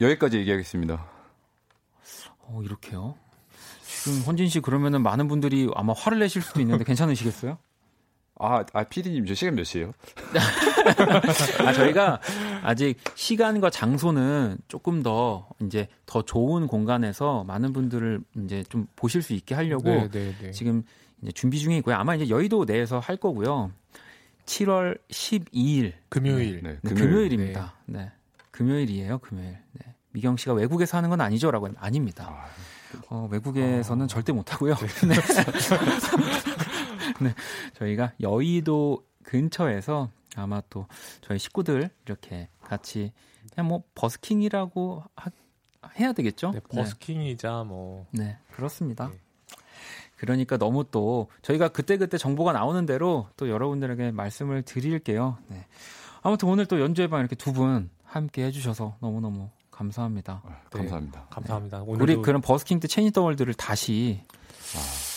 여기까지 0.00 0.38
얘기하겠습니다. 0.38 1.06
어, 2.42 2.60
이렇게요. 2.64 3.14
지금 3.82 4.20
헌진 4.22 4.48
씨 4.48 4.60
그러면은 4.60 5.02
많은 5.02 5.28
분들이 5.28 5.68
아마 5.74 5.92
화를 5.92 6.18
내실 6.20 6.40
수도 6.42 6.60
있는데 6.60 6.84
괜찮으시겠어요? 6.84 7.58
아, 8.38 8.64
아, 8.72 8.84
피디님, 8.84 9.26
저 9.26 9.34
시간 9.34 9.54
몇 9.54 9.64
시예요? 9.64 9.92
아, 11.66 11.72
저희가 11.72 12.20
아직 12.62 12.96
시간과 13.14 13.70
장소는 13.70 14.58
조금 14.68 15.02
더 15.02 15.48
이제 15.60 15.88
더 16.06 16.22
좋은 16.22 16.66
공간에서 16.66 17.44
많은 17.44 17.72
분들을 17.72 18.20
이제 18.44 18.62
좀 18.68 18.86
보실 18.96 19.22
수 19.22 19.32
있게 19.32 19.54
하려고 19.54 19.84
네, 19.84 20.08
네, 20.10 20.34
네. 20.40 20.50
지금 20.50 20.82
이제 21.22 21.32
준비 21.32 21.58
중에 21.58 21.76
있고요. 21.78 21.96
아마 21.96 22.14
이제 22.14 22.28
여의도 22.28 22.64
내에서 22.64 22.98
할 22.98 23.16
거고요. 23.16 23.72
7월 24.46 24.98
12일 25.08 25.92
금요일. 26.08 26.60
네, 26.62 26.70
네, 26.70 26.78
금요일. 26.82 27.08
금요일 27.08 27.32
입니다. 27.32 27.74
네. 27.86 28.10
금요일이에요, 28.50 29.18
금요일. 29.18 29.58
네. 29.72 29.94
미경 30.12 30.36
씨가 30.36 30.54
외국에서 30.54 30.96
하는 30.96 31.08
건 31.10 31.20
아니죠라고 31.20 31.66
하면 31.66 31.76
아닙니다. 31.78 32.26
아, 32.28 32.46
어, 33.08 33.28
외국에서는 33.30 34.08
절대 34.08 34.32
못 34.32 34.52
하고요. 34.52 34.74
네. 35.06 35.14
네. 37.20 37.34
저희가 37.74 38.12
여의도 38.20 39.04
근처에서 39.22 40.10
아마 40.36 40.62
또 40.70 40.86
저희 41.22 41.38
식구들 41.38 41.90
이렇게 42.06 42.48
같이 42.62 43.12
그냥 43.54 43.68
뭐 43.68 43.82
버스킹이라고 43.94 45.02
하- 45.16 45.30
해야 45.98 46.12
되겠죠? 46.12 46.50
네, 46.52 46.60
버스킹이자 46.60 47.64
뭐 47.64 48.06
네, 48.12 48.24
네, 48.24 48.38
그렇습니다. 48.52 49.08
네. 49.08 49.18
그러니까 50.16 50.58
너무 50.58 50.84
또 50.90 51.28
저희가 51.42 51.68
그때그때 51.68 52.18
정보가 52.18 52.52
나오는 52.52 52.84
대로 52.84 53.28
또 53.38 53.48
여러분들에게 53.48 54.10
말씀을 54.10 54.62
드릴게요. 54.62 55.38
네. 55.48 55.64
아무튼 56.22 56.48
오늘 56.48 56.66
또 56.66 56.78
연주회방 56.80 57.20
이렇게 57.20 57.34
두 57.36 57.52
분 57.52 57.88
함께 58.04 58.44
해주셔서 58.44 58.96
너무너무 59.00 59.48
감사합니다. 59.70 60.42
아, 60.44 60.60
감사합니다. 60.70 61.26
감사합니다. 61.30 61.82
우리 61.82 62.02
오늘도 62.02 62.22
그런 62.22 62.40
버스킹 62.42 62.80
때 62.80 62.86
체니 62.88 63.12
더 63.12 63.22
월드를 63.22 63.54
다시 63.54 64.20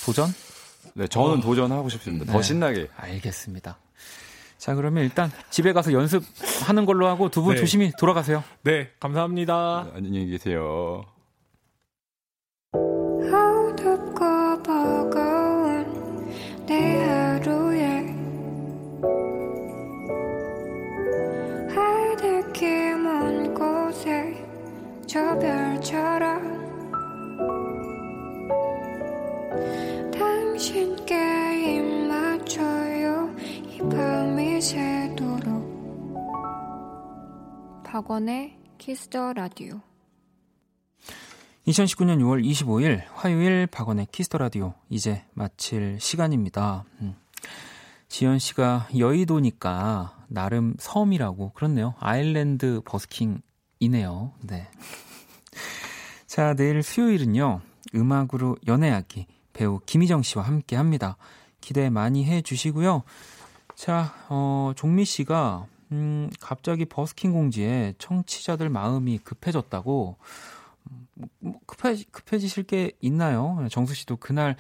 도전? 0.05 0.29
네, 0.95 1.07
저는 1.07 1.41
도전하고 1.41 1.89
싶습니다. 1.89 2.25
더 2.31 2.37
네. 2.37 2.41
신나게. 2.43 2.87
알겠습니다. 2.95 3.77
자, 4.63 4.75
그러면 4.75 5.03
일단 5.03 5.29
집에 5.49 5.73
가서 5.73 5.91
연습하는 5.91 6.85
걸로 6.85 7.07
하고 7.07 7.27
두분 7.27 7.55
네. 7.55 7.59
조심히 7.59 7.91
돌아가세요. 7.99 8.45
네, 8.63 8.91
감사합니다. 8.97 9.87
안녕히 9.93 10.29
계세요. 10.29 11.03
박원의 37.93 38.57
Kiss 38.79 39.10
the 39.10 39.33
Radio 39.33 39.79
2019년 41.67 42.17
6월 42.21 42.43
25일 42.43 43.03
화요일 43.13 43.67
박원의 43.67 44.07
Kiss 44.11 44.27
the 44.27 44.39
Radio 44.39 44.73
이제 44.89 45.23
마칠 45.35 45.99
시간입니다. 45.99 46.85
음. 47.01 47.15
지연 48.07 48.39
씨가 48.39 48.87
여의도니까 48.97 50.25
나름 50.27 50.73
섬이라고 50.79 51.51
그렇네요. 51.51 51.93
island 51.99 52.81
busking이네요. 52.83 54.33
네. 54.41 54.67
자, 56.25 56.55
내일 56.55 56.81
수요일은요. 56.81 57.61
음악으로 57.93 58.57
연애하기 58.65 59.27
배우 59.53 59.79
김희정 59.85 60.23
씨와 60.23 60.45
함께 60.45 60.75
합니다. 60.75 61.15
기대 61.61 61.91
많이 61.91 62.25
해 62.25 62.41
주시고요. 62.41 63.03
자, 63.75 64.15
어, 64.29 64.71
종미 64.75 65.05
씨가 65.05 65.67
음, 65.93 66.29
갑자기 66.39 66.85
버스킹 66.85 67.31
공지에 67.31 67.93
청취자들 67.99 68.67
마음이 68.69 69.19
급해졌다고 69.19 70.17
뭐 71.39 71.59
급해, 71.67 71.95
급해지실 72.11 72.63
게 72.63 72.91
있나요? 72.99 73.67
정수 73.69 73.93
씨도 73.93 74.17
그날 74.17 74.55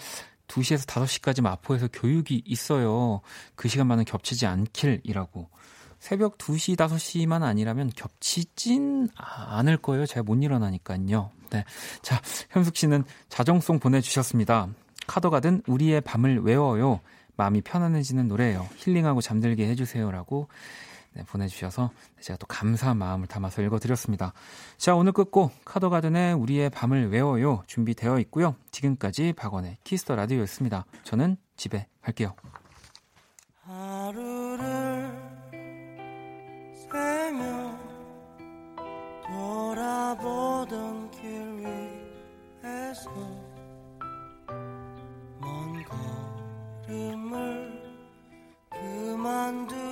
2시에서 0.47 0.85
5시까지 0.85 1.41
마포에서 1.41 1.87
교육이 1.91 2.43
있어요. 2.45 3.21
그 3.55 3.67
시간만은 3.67 4.05
겹치지 4.05 4.45
않길이라고. 4.45 5.49
새벽 5.99 6.37
2시, 6.37 6.75
5시만 6.75 7.43
아니라면 7.43 7.89
겹치진 7.95 9.09
않을 9.15 9.77
거예요. 9.77 10.05
제가 10.05 10.21
못 10.23 10.35
일어나니까요. 10.35 11.31
네. 11.49 11.63
자, 12.01 12.21
현숙 12.51 12.75
씨는 12.75 13.05
자정송 13.29 13.79
보내주셨습니다. 13.79 14.67
카더가든 15.07 15.63
우리의 15.65 16.01
밤을 16.01 16.41
외워요. 16.41 16.99
마음이 17.35 17.61
편안해지는 17.61 18.27
노래예요. 18.27 18.67
힐링하고 18.77 19.21
잠들게 19.21 19.67
해주세요라고 19.69 20.49
네, 21.15 21.23
보내주셔서 21.23 21.91
제가 22.19 22.37
또 22.37 22.47
감사한 22.47 22.97
마음을 22.97 23.27
담아서 23.27 23.61
읽어드렸습니다. 23.61 24.33
자, 24.77 24.95
오늘 24.95 25.11
끝곡 25.11 25.51
카더가든의 25.65 26.33
우리의 26.33 26.69
밤을 26.69 27.11
외워요 27.11 27.63
준비되어 27.67 28.19
있고요. 28.19 28.55
지금까지 28.71 29.33
박원의 29.33 29.77
Kiss 29.83 30.01
the 30.01 30.15
Radio였습니다. 30.15 30.85
저는 31.03 31.37
집에 31.55 31.87
갈게요. 32.01 32.33
하루를 33.61 35.11
세며 36.91 37.77
돌아보던 39.27 41.11
길 41.11 41.21
위에서 42.63 43.09
먼 45.39 45.83
걸음을 46.87 47.83
그만두 48.69 49.82